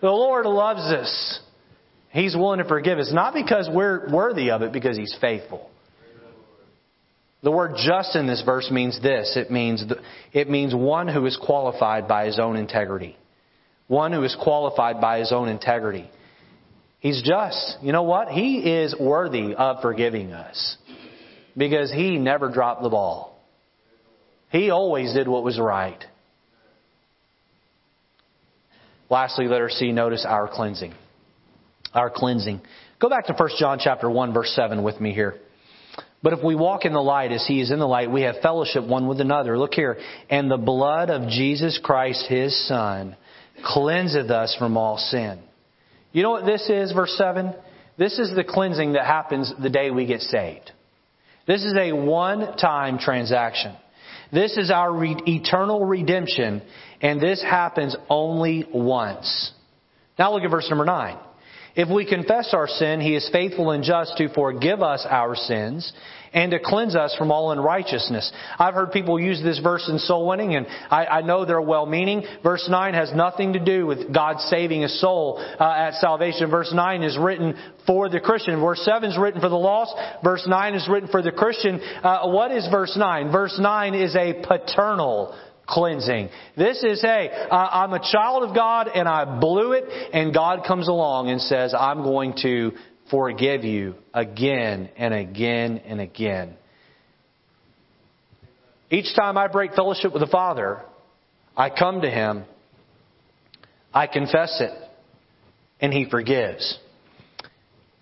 The 0.04 0.10
Lord 0.10 0.44
loves 0.44 0.82
us. 0.82 1.40
He's 2.10 2.36
willing 2.36 2.58
to 2.58 2.68
forgive 2.68 2.98
us, 2.98 3.10
not 3.10 3.32
because 3.32 3.70
we're 3.72 4.12
worthy 4.12 4.50
of 4.50 4.60
it, 4.60 4.70
because 4.70 4.98
He's 4.98 5.16
faithful. 5.18 5.70
The 7.42 7.50
word 7.50 7.76
just 7.82 8.14
in 8.14 8.26
this 8.26 8.42
verse 8.42 8.70
means 8.70 9.00
this. 9.00 9.34
It 9.34 9.50
means, 9.50 9.82
it 10.34 10.50
means 10.50 10.74
one 10.74 11.08
who 11.08 11.24
is 11.24 11.38
qualified 11.42 12.06
by 12.06 12.26
his 12.26 12.38
own 12.38 12.56
integrity. 12.56 13.16
One 13.88 14.12
who 14.12 14.22
is 14.24 14.36
qualified 14.38 15.00
by 15.00 15.20
his 15.20 15.32
own 15.32 15.48
integrity. 15.48 16.10
He's 17.00 17.22
just. 17.22 17.78
You 17.80 17.92
know 17.92 18.02
what? 18.02 18.28
He 18.28 18.58
is 18.58 18.94
worthy 19.00 19.54
of 19.54 19.80
forgiving 19.80 20.34
us. 20.34 20.76
Because 21.56 21.90
he 21.90 22.18
never 22.18 22.50
dropped 22.50 22.82
the 22.82 22.90
ball. 22.90 23.42
He 24.50 24.68
always 24.68 25.14
did 25.14 25.28
what 25.28 25.44
was 25.44 25.58
right. 25.58 26.04
Lastly, 29.14 29.46
letter 29.46 29.70
C, 29.70 29.92
notice 29.92 30.26
our 30.28 30.48
cleansing. 30.48 30.92
Our 31.92 32.10
cleansing. 32.10 32.60
Go 32.98 33.08
back 33.08 33.26
to 33.26 33.32
1 33.32 33.50
John 33.60 33.78
chapter 33.80 34.10
1 34.10 34.34
verse 34.34 34.52
7 34.56 34.82
with 34.82 35.00
me 35.00 35.14
here. 35.14 35.36
But 36.20 36.32
if 36.32 36.42
we 36.42 36.56
walk 36.56 36.84
in 36.84 36.92
the 36.92 37.00
light 37.00 37.30
as 37.30 37.46
he 37.46 37.60
is 37.60 37.70
in 37.70 37.78
the 37.78 37.86
light, 37.86 38.10
we 38.10 38.22
have 38.22 38.40
fellowship 38.42 38.82
one 38.82 39.06
with 39.06 39.20
another. 39.20 39.56
Look 39.56 39.72
here. 39.72 39.98
And 40.28 40.50
the 40.50 40.56
blood 40.56 41.10
of 41.10 41.28
Jesus 41.28 41.78
Christ, 41.80 42.26
his 42.28 42.66
son, 42.66 43.16
cleanseth 43.64 44.30
us 44.32 44.56
from 44.58 44.76
all 44.76 44.98
sin. 44.98 45.38
You 46.10 46.24
know 46.24 46.32
what 46.32 46.44
this 46.44 46.68
is, 46.68 46.90
verse 46.90 47.14
7? 47.16 47.54
This 47.96 48.18
is 48.18 48.34
the 48.34 48.42
cleansing 48.42 48.94
that 48.94 49.06
happens 49.06 49.52
the 49.62 49.70
day 49.70 49.92
we 49.92 50.06
get 50.06 50.22
saved. 50.22 50.72
This 51.46 51.64
is 51.64 51.76
a 51.78 51.92
one-time 51.92 52.98
transaction. 52.98 53.76
This 54.32 54.56
is 54.56 54.72
our 54.72 54.92
re- 54.92 55.16
eternal 55.26 55.86
redemption, 55.86 56.62
and 57.04 57.20
this 57.20 57.42
happens 57.42 57.94
only 58.08 58.66
once. 58.72 59.52
Now 60.18 60.32
look 60.32 60.42
at 60.42 60.50
verse 60.50 60.66
number 60.70 60.86
9. 60.86 61.18
If 61.76 61.88
we 61.88 62.08
confess 62.08 62.54
our 62.54 62.66
sin, 62.66 63.00
He 63.00 63.14
is 63.14 63.28
faithful 63.30 63.72
and 63.72 63.84
just 63.84 64.16
to 64.16 64.32
forgive 64.32 64.80
us 64.80 65.06
our 65.08 65.36
sins 65.36 65.92
and 66.32 66.52
to 66.52 66.58
cleanse 66.58 66.96
us 66.96 67.14
from 67.18 67.30
all 67.30 67.52
unrighteousness. 67.52 68.32
I've 68.58 68.74
heard 68.74 68.90
people 68.90 69.20
use 69.20 69.42
this 69.42 69.58
verse 69.58 69.86
in 69.88 69.98
soul 69.98 70.26
winning, 70.26 70.54
and 70.54 70.66
I, 70.90 71.06
I 71.06 71.20
know 71.20 71.44
they're 71.44 71.60
well 71.60 71.84
meaning. 71.84 72.22
Verse 72.42 72.66
9 72.70 72.94
has 72.94 73.12
nothing 73.12 73.52
to 73.52 73.62
do 73.62 73.86
with 73.86 74.12
God 74.12 74.40
saving 74.40 74.84
a 74.84 74.88
soul 74.88 75.38
uh, 75.38 75.64
at 75.64 75.94
salvation. 75.94 76.50
Verse 76.50 76.72
9 76.72 77.02
is 77.02 77.18
written 77.18 77.54
for 77.86 78.08
the 78.08 78.20
Christian. 78.20 78.60
Verse 78.60 78.82
7 78.84 79.10
is 79.10 79.18
written 79.18 79.42
for 79.42 79.50
the 79.50 79.56
lost. 79.56 79.94
Verse 80.24 80.44
9 80.46 80.74
is 80.74 80.88
written 80.88 81.10
for 81.10 81.20
the 81.20 81.32
Christian. 81.32 81.80
Uh, 82.02 82.28
what 82.28 82.50
is 82.50 82.66
verse 82.70 82.96
9? 82.96 83.30
Verse 83.30 83.58
9 83.60 83.94
is 83.94 84.16
a 84.16 84.42
paternal 84.46 85.36
cleansing. 85.66 86.28
This 86.56 86.82
is, 86.82 87.00
hey, 87.00 87.30
I'm 87.50 87.92
a 87.92 88.00
child 88.00 88.42
of 88.44 88.54
God 88.54 88.88
and 88.94 89.08
I 89.08 89.38
blew 89.40 89.72
it, 89.72 89.84
and 90.12 90.32
God 90.34 90.64
comes 90.66 90.88
along 90.88 91.30
and 91.30 91.40
says, 91.40 91.74
I'm 91.78 92.02
going 92.02 92.34
to 92.42 92.72
forgive 93.10 93.64
you 93.64 93.94
again 94.12 94.90
and 94.96 95.14
again 95.14 95.78
and 95.86 96.00
again. 96.00 96.56
Each 98.90 99.14
time 99.16 99.36
I 99.36 99.48
break 99.48 99.74
fellowship 99.74 100.12
with 100.12 100.20
the 100.20 100.28
Father, 100.28 100.82
I 101.56 101.70
come 101.70 102.02
to 102.02 102.10
Him, 102.10 102.44
I 103.92 104.06
confess 104.06 104.60
it, 104.60 104.72
and 105.80 105.92
He 105.92 106.08
forgives. 106.08 106.78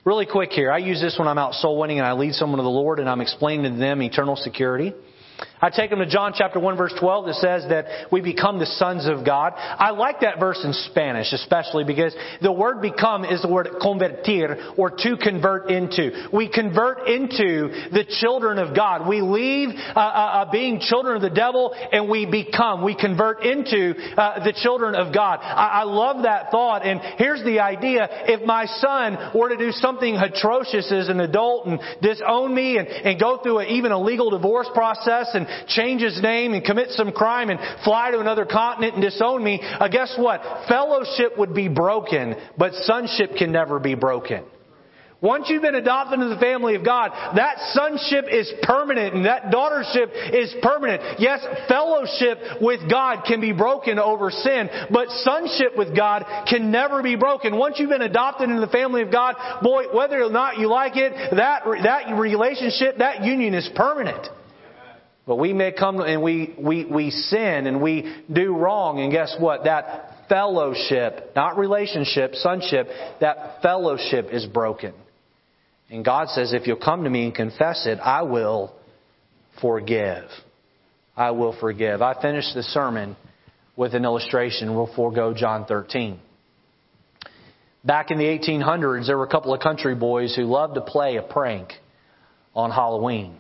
Really 0.05 0.27
quick 0.27 0.51
here, 0.51 0.73
I 0.73 0.79
use 0.79 1.01
this 1.01 1.17
when 1.17 1.29
I'm 1.29 1.39
out 1.39 1.55
soul 1.55 1.79
winning 1.79 1.99
and 1.99 2.07
I 2.07 2.15
lead 2.15 2.35
someone 2.35 2.59
to 2.59 2.65
the 2.65 2.69
Lord 2.69 2.99
and 2.99 3.09
I'm 3.09 3.21
explaining 3.21 3.73
to 3.73 3.79
them 3.79 4.03
eternal 4.03 4.35
security. 4.35 4.93
I 5.63 5.71
take 5.71 5.91
them 5.91 6.01
to 6.01 6.07
John 6.07 6.33
chapter 6.35 6.59
1 6.59 6.77
verse 6.77 6.93
12 6.99 7.27
that 7.27 7.35
says 7.35 7.65
that 7.69 8.11
we 8.11 8.21
become 8.21 8.59
the 8.59 8.67
sons 8.67 9.07
of 9.07 9.25
God. 9.25 9.53
I 9.57 9.91
like 9.91 10.21
that 10.23 10.41
verse 10.41 10.61
in 10.65 10.73
Spanish 10.73 11.33
especially 11.33 11.85
because 11.85 12.17
the 12.43 12.51
word 12.51 12.83
become 12.83 13.25
is 13.25 13.41
the 13.43 13.49
word 13.49 13.69
convertir 13.81 14.77
or 14.77 14.91
to 14.91 15.17
convert 15.17 15.71
into. 15.71 16.29
We 16.33 16.49
convert 16.49 17.07
into 17.07 17.71
the 17.93 18.05
children 18.21 18.59
of 18.59 18.75
God. 18.75 19.07
We 19.07 19.21
leave 19.21 19.69
uh, 19.71 19.99
uh, 19.99 20.03
uh 20.03 20.51
being 20.51 20.81
children 20.81 21.15
of 21.15 21.23
the 21.23 21.31
devil 21.31 21.73
and 21.93 22.11
we 22.11 22.27
become, 22.27 22.83
we 22.83 22.97
convert 22.97 23.45
into 23.45 23.95
uh, 24.17 24.43
the 24.43 24.55
children 24.65 24.97
of 24.97 25.15
God. 25.15 25.39
I, 25.43 25.83
I 25.83 25.83
love 25.85 26.25
that 26.25 26.51
thought 26.51 26.85
and 26.85 27.01
here's 27.19 27.45
the 27.45 27.61
idea. 27.61 28.09
If 28.11 28.45
my 28.45 28.67
son 28.67 29.31
were 29.33 29.51
to 29.51 29.57
do 29.57 29.71
something 29.71 30.17
atrocious 30.17 30.91
as 30.91 31.09
an 31.09 31.21
adult 31.21 31.67
and 31.67 31.79
disown 32.01 32.53
me 32.53 32.79
and, 32.79 32.89
and 32.89 33.21
go 33.21 33.39
through 33.41 33.61
a, 33.61 33.65
even 33.67 33.93
a 33.93 34.01
legal 34.01 34.31
divorce 34.31 34.69
process 34.75 35.29
and 35.35 35.47
change 35.69 36.03
his 36.03 36.21
name 36.23 36.55
and 36.55 36.65
commit 36.65 36.91
some 36.91 37.13
crime 37.13 37.51
and 37.51 37.59
fly 37.85 38.11
to 38.11 38.21
another 38.21 38.45
continent 38.45 38.95
and 38.95 39.03
disown 39.03 39.43
me, 39.43 39.61
uh, 39.63 39.89
guess 39.89 40.15
what? 40.17 40.43
Fellowship 40.69 41.39
would 41.39 41.55
be 41.55 41.69
broken, 41.69 42.35
but 42.59 42.73
sonship 42.75 43.37
can 43.37 43.53
never 43.53 43.79
be 43.79 43.95
broken. 43.95 44.45
Once 45.23 45.47
you've 45.49 45.63
been 45.63 45.77
adopted 45.77 46.19
into 46.19 46.35
the 46.35 46.41
family 46.41 46.75
of 46.75 46.85
God, 46.85 47.13
that 47.37 47.57
sonship 47.73 48.25
is 48.29 48.53
permanent 48.63 49.15
and 49.15 49.25
that 49.25 49.53
daughtership 49.53 50.11
is 50.35 50.53
permanent. 50.61 51.21
Yes, 51.21 51.47
fellowship 51.69 52.61
with 52.61 52.91
God 52.91 53.23
can 53.25 53.41
be 53.41 53.53
broken 53.53 54.01
over 54.01 54.33
sin, 54.33 54.69
but 54.91 55.09
sonship 55.23 55.79
with 55.79 55.97
God 55.97 56.25
can 56.49 56.73
never 56.73 57.05
be 57.05 57.15
broken. 57.15 57.57
Once 57.57 57.79
you've 57.79 57.91
been 57.91 58.03
adopted 58.03 58.51
into 58.51 58.61
the 58.61 58.73
family 58.73 59.03
of 59.03 59.13
God, 59.13 59.37
boy, 59.63 59.85
whether 59.95 60.21
or 60.21 60.31
not 60.31 60.59
you 60.59 60.69
like 60.69 60.97
it, 60.97 61.13
that, 61.37 61.63
that 61.85 62.19
relationship, 62.19 62.99
that 62.99 63.23
union 63.25 63.55
is 63.55 63.71
permanent. 63.77 64.27
But 65.27 65.37
we 65.37 65.53
may 65.53 65.73
come 65.73 66.01
and 66.01 66.23
we, 66.23 66.55
we, 66.59 66.85
we 66.85 67.11
sin 67.11 67.67
and 67.67 67.81
we 67.81 68.13
do 68.33 68.57
wrong, 68.57 69.01
and 69.01 69.13
guess 69.13 69.37
what? 69.39 69.65
That 69.65 70.27
fellowship, 70.29 71.33
not 71.37 71.59
relationship, 71.59 72.35
sonship, 72.35 72.89
that 73.21 73.63
fellowship 73.63 74.29
is 74.33 74.47
broken. 74.47 74.95
And 75.91 76.05
God 76.05 76.29
says, 76.31 76.53
if 76.53 76.67
you'll 76.67 76.77
come 76.77 77.05
to 77.05 77.11
me 77.11 77.27
and 77.27 77.35
confess 77.35 77.87
it, 77.87 77.99
I 78.01 78.23
will 78.23 78.75
forgive. 79.61 80.25
I 81.17 81.33
will 81.33 81.55
forgive. 81.61 82.01
I 82.01 82.21
finished 82.21 82.55
the 82.55 82.63
sermon 82.63 83.15
with 83.77 83.95
an 83.95 84.05
illustration. 84.05 84.75
We'll 84.75 84.93
forego 84.95 85.35
John 85.35 85.67
13. 85.67 86.19
Back 87.85 88.11
in 88.11 88.19
the 88.19 88.25
1800s, 88.25 89.07
there 89.07 89.19
were 89.19 89.25
a 89.25 89.31
couple 89.31 89.53
of 89.53 89.61
country 89.61 89.95
boys 89.95 90.35
who 90.35 90.45
loved 90.45 90.77
to 90.77 90.81
play 90.81 91.17
a 91.17 91.23
prank 91.23 91.73
on 92.55 92.71
Halloween. 92.71 93.39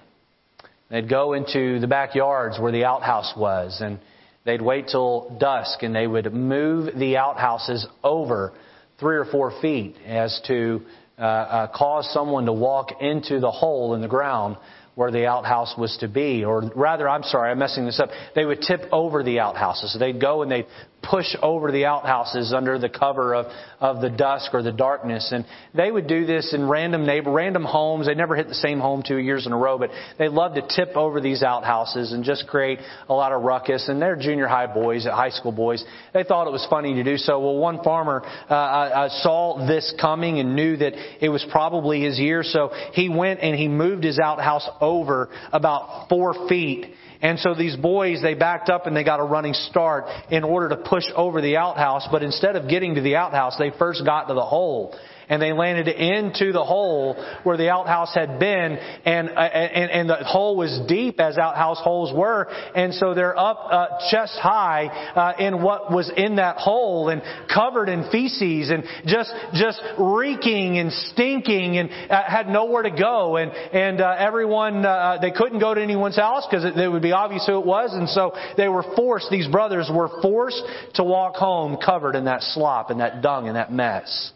They'd 0.92 1.08
go 1.08 1.32
into 1.32 1.80
the 1.80 1.86
backyards 1.86 2.60
where 2.60 2.70
the 2.70 2.84
outhouse 2.84 3.32
was 3.34 3.80
and 3.80 3.98
they'd 4.44 4.60
wait 4.60 4.88
till 4.88 5.34
dusk 5.40 5.82
and 5.82 5.96
they 5.96 6.06
would 6.06 6.34
move 6.34 6.94
the 6.94 7.16
outhouses 7.16 7.86
over 8.04 8.52
three 9.00 9.16
or 9.16 9.24
four 9.24 9.58
feet 9.62 9.96
as 10.06 10.38
to 10.48 10.82
uh, 11.18 11.22
uh, 11.22 11.66
cause 11.74 12.12
someone 12.12 12.44
to 12.44 12.52
walk 12.52 13.00
into 13.00 13.40
the 13.40 13.50
hole 13.50 13.94
in 13.94 14.02
the 14.02 14.08
ground 14.08 14.58
where 14.94 15.10
the 15.10 15.24
outhouse 15.24 15.74
was 15.78 15.96
to 16.00 16.08
be. 16.08 16.44
Or 16.44 16.70
rather, 16.76 17.08
I'm 17.08 17.22
sorry, 17.22 17.50
I'm 17.50 17.58
messing 17.58 17.86
this 17.86 17.98
up. 17.98 18.10
They 18.34 18.44
would 18.44 18.60
tip 18.60 18.82
over 18.92 19.22
the 19.22 19.40
outhouses. 19.40 19.94
So 19.94 19.98
they'd 19.98 20.20
go 20.20 20.42
and 20.42 20.52
they'd 20.52 20.66
push 21.02 21.26
over 21.42 21.72
the 21.72 21.86
outhouses 21.86 22.52
under 22.52 22.78
the 22.78 22.88
cover 22.88 23.34
of, 23.34 23.46
of 23.80 24.00
the 24.00 24.10
dusk 24.10 24.54
or 24.54 24.62
the 24.62 24.72
darkness. 24.72 25.30
And 25.32 25.44
they 25.74 25.90
would 25.90 26.06
do 26.06 26.24
this 26.24 26.54
in 26.54 26.68
random 26.68 27.04
neighbor, 27.04 27.32
random 27.32 27.64
homes. 27.64 28.06
They 28.06 28.14
never 28.14 28.36
hit 28.36 28.48
the 28.48 28.54
same 28.54 28.80
home 28.80 29.02
two 29.06 29.18
years 29.18 29.46
in 29.46 29.52
a 29.52 29.56
row, 29.56 29.78
but 29.78 29.90
they 30.18 30.28
loved 30.28 30.54
to 30.56 30.62
tip 30.62 30.96
over 30.96 31.20
these 31.20 31.42
outhouses 31.42 32.12
and 32.12 32.24
just 32.24 32.46
create 32.46 32.78
a 33.08 33.14
lot 33.14 33.32
of 33.32 33.42
ruckus. 33.42 33.88
And 33.88 34.00
they're 34.00 34.16
junior 34.16 34.46
high 34.46 34.72
boys, 34.72 35.04
high 35.04 35.30
school 35.30 35.52
boys. 35.52 35.84
They 36.14 36.24
thought 36.24 36.46
it 36.46 36.52
was 36.52 36.66
funny 36.70 36.94
to 36.94 37.04
do 37.04 37.16
so. 37.16 37.40
Well, 37.40 37.56
one 37.56 37.82
farmer 37.82 38.22
uh, 38.48 38.54
uh, 38.54 39.08
saw 39.22 39.66
this 39.66 39.92
coming 40.00 40.38
and 40.38 40.54
knew 40.54 40.76
that 40.76 40.92
it 41.24 41.28
was 41.28 41.44
probably 41.50 42.02
his 42.02 42.18
year, 42.18 42.42
so 42.42 42.70
he 42.92 43.08
went 43.08 43.40
and 43.40 43.56
he 43.56 43.68
moved 43.68 44.04
his 44.04 44.18
outhouse 44.18 44.68
over 44.80 45.30
about 45.52 46.08
four 46.08 46.48
feet 46.48 46.94
and 47.22 47.38
so 47.38 47.54
these 47.54 47.76
boys, 47.76 48.20
they 48.20 48.34
backed 48.34 48.68
up 48.68 48.86
and 48.86 48.96
they 48.96 49.04
got 49.04 49.20
a 49.20 49.24
running 49.24 49.54
start 49.54 50.06
in 50.28 50.42
order 50.42 50.68
to 50.70 50.76
push 50.76 51.04
over 51.14 51.40
the 51.40 51.56
outhouse. 51.56 52.08
But 52.10 52.24
instead 52.24 52.56
of 52.56 52.68
getting 52.68 52.96
to 52.96 53.00
the 53.00 53.14
outhouse, 53.14 53.56
they 53.58 53.70
first 53.78 54.04
got 54.04 54.24
to 54.24 54.34
the 54.34 54.44
hole 54.44 54.98
and 55.28 55.40
they 55.40 55.52
landed 55.52 55.88
into 55.88 56.52
the 56.52 56.62
hole 56.62 57.14
where 57.42 57.56
the 57.56 57.70
outhouse 57.70 58.14
had 58.14 58.38
been, 58.38 58.78
and 59.04 59.28
uh, 59.30 59.40
and, 59.40 59.90
and 59.90 60.10
the 60.10 60.16
hole 60.16 60.56
was 60.56 60.80
deep 60.88 61.20
as 61.20 61.38
outhouse 61.38 61.78
holes 61.80 62.12
were, 62.16 62.48
and 62.74 62.94
so 62.94 63.14
they're 63.14 63.38
up 63.38 63.66
uh, 63.70 63.86
chest 64.10 64.38
high 64.38 64.86
uh, 64.86 65.34
in 65.38 65.62
what 65.62 65.90
was 65.92 66.10
in 66.16 66.36
that 66.36 66.56
hole 66.56 67.08
and 67.08 67.22
covered 67.52 67.88
in 67.88 68.10
feces 68.10 68.70
and 68.70 68.84
just 69.06 69.32
just 69.54 69.80
reeking 69.98 70.78
and 70.78 70.92
stinking 70.92 71.78
and 71.78 71.90
uh, 72.10 72.22
had 72.22 72.48
nowhere 72.48 72.82
to 72.82 72.90
go, 72.90 73.36
and 73.36 73.50
and 73.52 74.00
uh, 74.00 74.14
everyone 74.18 74.82
they 75.20 75.30
couldn't 75.30 75.60
go 75.60 75.74
to 75.74 75.82
anyone's 75.82 76.16
house 76.16 76.46
because 76.48 76.64
it, 76.64 76.76
it 76.76 76.88
would 76.88 77.02
be 77.02 77.12
obvious 77.12 77.46
who 77.46 77.58
it 77.58 77.66
was, 77.66 77.92
and 77.92 78.08
so 78.08 78.34
they 78.56 78.68
were 78.68 78.84
forced. 78.96 79.30
These 79.30 79.48
brothers 79.48 79.90
were 79.92 80.08
forced 80.20 80.62
to 80.94 81.04
walk 81.04 81.36
home 81.36 81.76
covered 81.82 82.14
in 82.14 82.24
that 82.24 82.42
slop 82.42 82.90
and 82.90 83.00
that 83.00 83.22
dung 83.22 83.46
and 83.46 83.56
that 83.56 83.72
mess. 83.72 84.32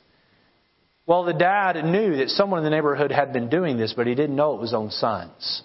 Well, 1.07 1.25
the 1.25 1.33
dad 1.33 1.85
knew 1.85 2.17
that 2.17 2.31
someone 2.31 2.59
in 2.59 2.65
the 2.65 2.71
neighborhood 2.71 3.13
had 3.13 3.33
been 3.33 3.49
doing 3.49 3.77
this, 3.77 3.95
but 3.97 4.09
he 4.09 4.15
didn't 4.15 4.35
know 4.35 4.55
it 4.55 4.61
was 4.61 4.71
his 4.71 4.75
own 4.75 4.91
sons. 4.91 5.63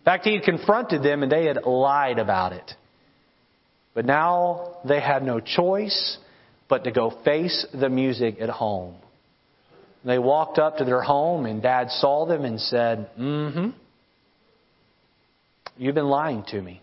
In 0.00 0.04
fact, 0.04 0.24
he 0.24 0.34
had 0.34 0.42
confronted 0.42 1.02
them 1.02 1.22
and 1.22 1.30
they 1.30 1.46
had 1.46 1.64
lied 1.64 2.18
about 2.18 2.52
it. 2.52 2.72
But 3.94 4.04
now 4.04 4.78
they 4.84 5.00
had 5.00 5.22
no 5.22 5.40
choice 5.40 6.18
but 6.68 6.84
to 6.84 6.90
go 6.90 7.12
face 7.24 7.66
the 7.72 7.88
music 7.88 8.36
at 8.40 8.48
home. 8.48 8.96
They 10.04 10.18
walked 10.18 10.58
up 10.58 10.78
to 10.78 10.84
their 10.84 11.02
home 11.02 11.46
and 11.46 11.62
dad 11.62 11.90
saw 11.90 12.26
them 12.26 12.44
and 12.44 12.60
said, 12.60 13.10
Mm 13.18 13.52
hmm. 13.52 13.68
You've 15.76 15.94
been 15.94 16.08
lying 16.08 16.44
to 16.48 16.60
me. 16.60 16.82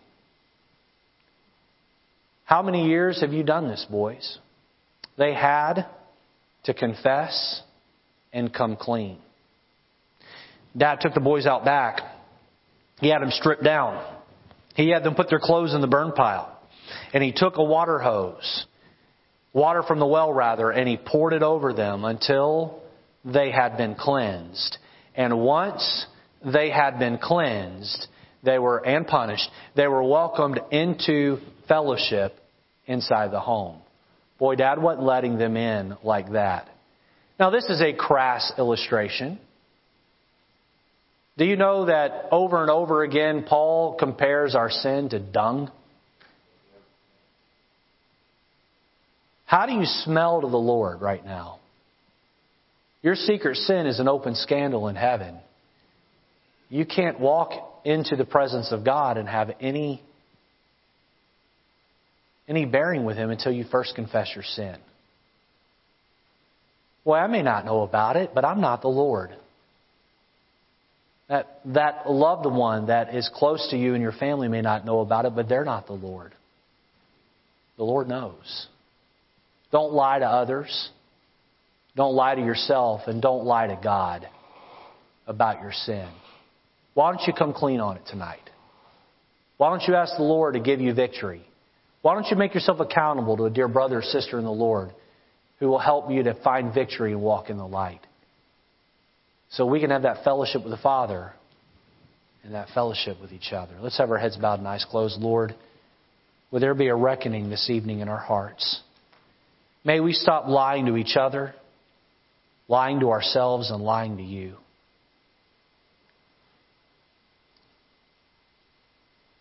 How 2.45 2.61
many 2.61 2.87
years 2.87 3.21
have 3.21 3.33
you 3.33 3.43
done 3.43 3.67
this, 3.67 3.85
boys? 3.89 4.39
They 5.17 5.33
had 5.33 5.85
to 6.63 6.73
confess 6.73 7.61
and 8.37 8.53
come 8.53 8.75
clean. 8.75 9.17
Dad 10.77 10.99
took 11.01 11.15
the 11.15 11.19
boys 11.19 11.47
out 11.47 11.65
back. 11.65 12.01
He 13.01 13.09
had 13.09 13.23
them 13.23 13.31
stripped 13.31 13.63
down. 13.63 14.05
He 14.75 14.89
had 14.89 15.03
them 15.03 15.15
put 15.15 15.27
their 15.27 15.39
clothes 15.39 15.73
in 15.73 15.81
the 15.81 15.87
burn 15.87 16.11
pile. 16.11 16.55
And 17.13 17.23
he 17.23 17.33
took 17.35 17.57
a 17.57 17.63
water 17.63 17.97
hose, 17.97 18.65
water 19.53 19.81
from 19.81 19.97
the 19.97 20.05
well 20.05 20.31
rather, 20.31 20.69
and 20.69 20.87
he 20.87 20.97
poured 20.97 21.33
it 21.33 21.41
over 21.41 21.73
them 21.73 22.05
until 22.05 22.83
they 23.25 23.49
had 23.49 23.75
been 23.75 23.95
cleansed. 23.95 24.77
And 25.15 25.39
once 25.39 26.05
they 26.45 26.69
had 26.69 26.99
been 26.99 27.17
cleansed, 27.17 28.05
they 28.43 28.59
were, 28.59 28.85
and 28.85 29.07
punished, 29.07 29.49
they 29.75 29.87
were 29.87 30.03
welcomed 30.03 30.59
into 30.71 31.39
fellowship 31.67 32.35
inside 32.85 33.31
the 33.31 33.39
home. 33.39 33.79
Boy, 34.37 34.55
Dad 34.55 34.79
wasn't 34.79 35.07
letting 35.07 35.39
them 35.39 35.57
in 35.57 35.97
like 36.03 36.33
that. 36.33 36.69
Now, 37.39 37.51
this 37.51 37.65
is 37.65 37.81
a 37.81 37.93
crass 37.93 38.51
illustration. 38.57 39.39
Do 41.37 41.45
you 41.45 41.55
know 41.55 41.85
that 41.85 42.29
over 42.31 42.61
and 42.61 42.71
over 42.71 43.03
again, 43.03 43.45
Paul 43.47 43.95
compares 43.95 44.55
our 44.55 44.71
sin 44.71 45.09
to 45.09 45.19
dung? 45.19 45.71
How 49.45 49.67
do 49.67 49.73
you 49.73 49.85
smell 49.85 50.41
to 50.41 50.47
the 50.49 50.57
Lord 50.57 50.99
right 50.99 51.23
now? 51.23 51.59
Your 53.03 53.15
secret 53.15 53.55
sin 53.55 53.85
is 53.85 53.99
an 53.99 54.07
open 54.07 54.33
scandal 54.33 54.87
in 54.87 54.95
heaven. 54.95 55.37
You 56.69 56.85
can't 56.85 57.19
walk 57.19 57.51
into 57.85 58.15
the 58.15 58.25
presence 58.25 58.71
of 58.71 58.83
God 58.83 59.17
and 59.17 59.29
have 59.29 59.51
any, 59.61 60.01
any 62.47 62.65
bearing 62.65 63.05
with 63.05 63.15
Him 63.15 63.29
until 63.29 63.51
you 63.51 63.63
first 63.71 63.95
confess 63.95 64.31
your 64.35 64.43
sin. 64.43 64.75
Well, 67.07 67.23
I 67.23 67.27
may 67.27 67.41
not 67.41 67.63
know 67.63 67.83
about 67.83 68.17
it, 68.17 68.31
but 68.35 68.43
I'm 68.43 68.59
not 68.59 68.81
the 68.81 68.89
Lord. 68.89 69.29
That, 71.29 71.61
that 71.67 72.11
loved 72.11 72.45
one 72.45 72.87
that 72.87 73.15
is 73.15 73.31
close 73.33 73.65
to 73.71 73.77
you 73.77 73.93
and 73.93 74.01
your 74.01 74.11
family 74.11 74.49
may 74.49 74.59
not 74.59 74.83
know 74.83 74.99
about 74.99 75.23
it, 75.23 75.33
but 75.33 75.47
they're 75.47 75.63
not 75.63 75.87
the 75.87 75.93
Lord. 75.93 76.33
The 77.77 77.85
Lord 77.85 78.09
knows. 78.09 78.67
Don't 79.71 79.93
lie 79.93 80.19
to 80.19 80.25
others. 80.25 80.89
Don't 81.95 82.13
lie 82.13 82.35
to 82.35 82.41
yourself, 82.41 83.03
and 83.07 83.21
don't 83.21 83.45
lie 83.45 83.67
to 83.67 83.79
God 83.81 84.27
about 85.27 85.61
your 85.61 85.71
sin. 85.71 86.09
Why 86.93 87.13
don't 87.13 87.25
you 87.25 87.31
come 87.31 87.53
clean 87.53 87.79
on 87.79 87.95
it 87.95 88.03
tonight? 88.09 88.49
Why 89.55 89.69
don't 89.69 89.87
you 89.87 89.95
ask 89.95 90.17
the 90.17 90.23
Lord 90.23 90.55
to 90.55 90.59
give 90.59 90.81
you 90.81 90.93
victory? 90.93 91.47
Why 92.01 92.15
don't 92.15 92.27
you 92.29 92.35
make 92.35 92.53
yourself 92.53 92.81
accountable 92.81 93.37
to 93.37 93.45
a 93.45 93.49
dear 93.49 93.69
brother 93.69 93.99
or 93.99 94.03
sister 94.03 94.37
in 94.37 94.43
the 94.43 94.51
Lord 94.51 94.91
who 95.59 95.67
will 95.67 95.79
help 95.79 96.11
you 96.11 96.23
to 96.23 96.33
find 96.43 96.73
victory 96.73 97.11
and 97.11 97.21
walk 97.21 97.49
in 97.49 97.57
the 97.57 97.67
light. 97.67 98.01
So 99.49 99.65
we 99.65 99.79
can 99.79 99.89
have 99.89 100.03
that 100.03 100.23
fellowship 100.23 100.63
with 100.63 100.71
the 100.71 100.81
Father 100.81 101.31
and 102.43 102.53
that 102.53 102.69
fellowship 102.73 103.19
with 103.21 103.31
each 103.31 103.51
other. 103.53 103.73
Let's 103.81 103.97
have 103.97 104.11
our 104.11 104.17
heads 104.17 104.37
bowed 104.37 104.59
and 104.59 104.67
eyes 104.67 104.85
closed. 104.89 105.19
Lord, 105.19 105.55
would 106.51 106.61
there 106.61 106.73
be 106.73 106.87
a 106.87 106.95
reckoning 106.95 107.49
this 107.49 107.69
evening 107.69 107.99
in 107.99 108.09
our 108.09 108.19
hearts? 108.19 108.81
May 109.83 109.99
we 109.99 110.13
stop 110.13 110.47
lying 110.47 110.85
to 110.87 110.97
each 110.97 111.15
other, 111.17 111.53
lying 112.67 112.99
to 112.99 113.09
ourselves, 113.09 113.71
and 113.71 113.81
lying 113.81 114.17
to 114.17 114.23
you. 114.23 114.55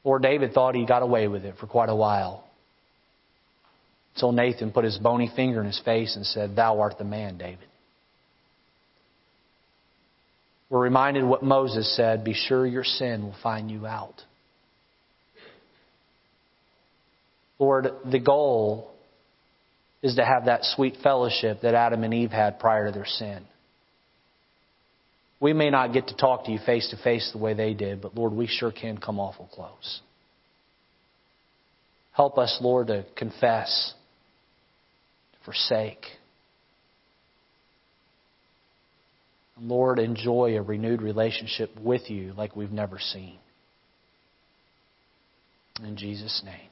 Lord, 0.05 0.23
David 0.23 0.53
thought 0.53 0.77
he 0.77 0.87
got 0.87 1.03
away 1.03 1.27
with 1.27 1.45
it 1.45 1.57
for 1.59 1.67
quite 1.67 1.89
a 1.89 1.97
while. 1.97 2.46
Until 4.17 4.33
Nathan 4.33 4.73
put 4.73 4.85
his 4.85 4.97
bony 4.97 5.31
finger 5.37 5.61
in 5.61 5.67
his 5.67 5.81
face 5.85 6.17
and 6.17 6.25
said, 6.25 6.57
Thou 6.57 6.81
art 6.81 6.97
the 6.97 7.05
man, 7.05 7.37
David. 7.37 7.69
We're 10.71 10.81
reminded 10.81 11.23
what 11.23 11.43
Moses 11.43 11.95
said 11.95 12.25
Be 12.25 12.33
sure 12.33 12.67
your 12.67 12.83
sin 12.83 13.25
will 13.25 13.37
find 13.43 13.71
you 13.71 13.87
out. 13.87 14.15
Lord, 17.59 17.89
the 18.11 18.19
goal 18.19 18.91
is 20.03 20.17
to 20.17 20.25
have 20.25 20.47
that 20.47 20.65
sweet 20.65 20.97
fellowship 21.03 21.61
that 21.61 21.75
Adam 21.75 22.03
and 22.03 22.15
Eve 22.15 22.31
had 22.31 22.59
prior 22.59 22.87
to 22.87 22.93
their 22.93 23.05
sin. 23.07 23.45
We 25.41 25.53
may 25.53 25.69
not 25.69 25.93
get 25.93 26.09
to 26.09 26.17
talk 26.17 26.47
to 26.47 26.53
you 26.53 26.59
face 26.65 26.89
to 26.89 26.97
face 27.03 27.31
the 27.33 27.39
way 27.39 27.53
they 27.53 27.75
did, 27.75 28.01
but 28.01 28.15
Lord, 28.15 28.33
we 28.33 28.47
sure 28.47 28.73
can 28.73 28.97
come 28.97 29.21
awful 29.21 29.51
close. 29.53 30.01
Help 32.13 32.39
us, 32.39 32.57
Lord, 32.63 32.87
to 32.87 33.05
confess, 33.15 33.93
forsake. 35.47 36.05
Lord, 39.59 39.99
enjoy 39.99 40.59
a 40.59 40.63
renewed 40.63 41.01
relationship 41.01 41.71
with 41.81 42.11
you 42.11 42.35
like 42.37 42.55
we've 42.55 42.73
never 42.73 42.99
seen. 42.99 43.39
In 45.83 45.97
Jesus' 45.97 46.43
name. 46.45 46.69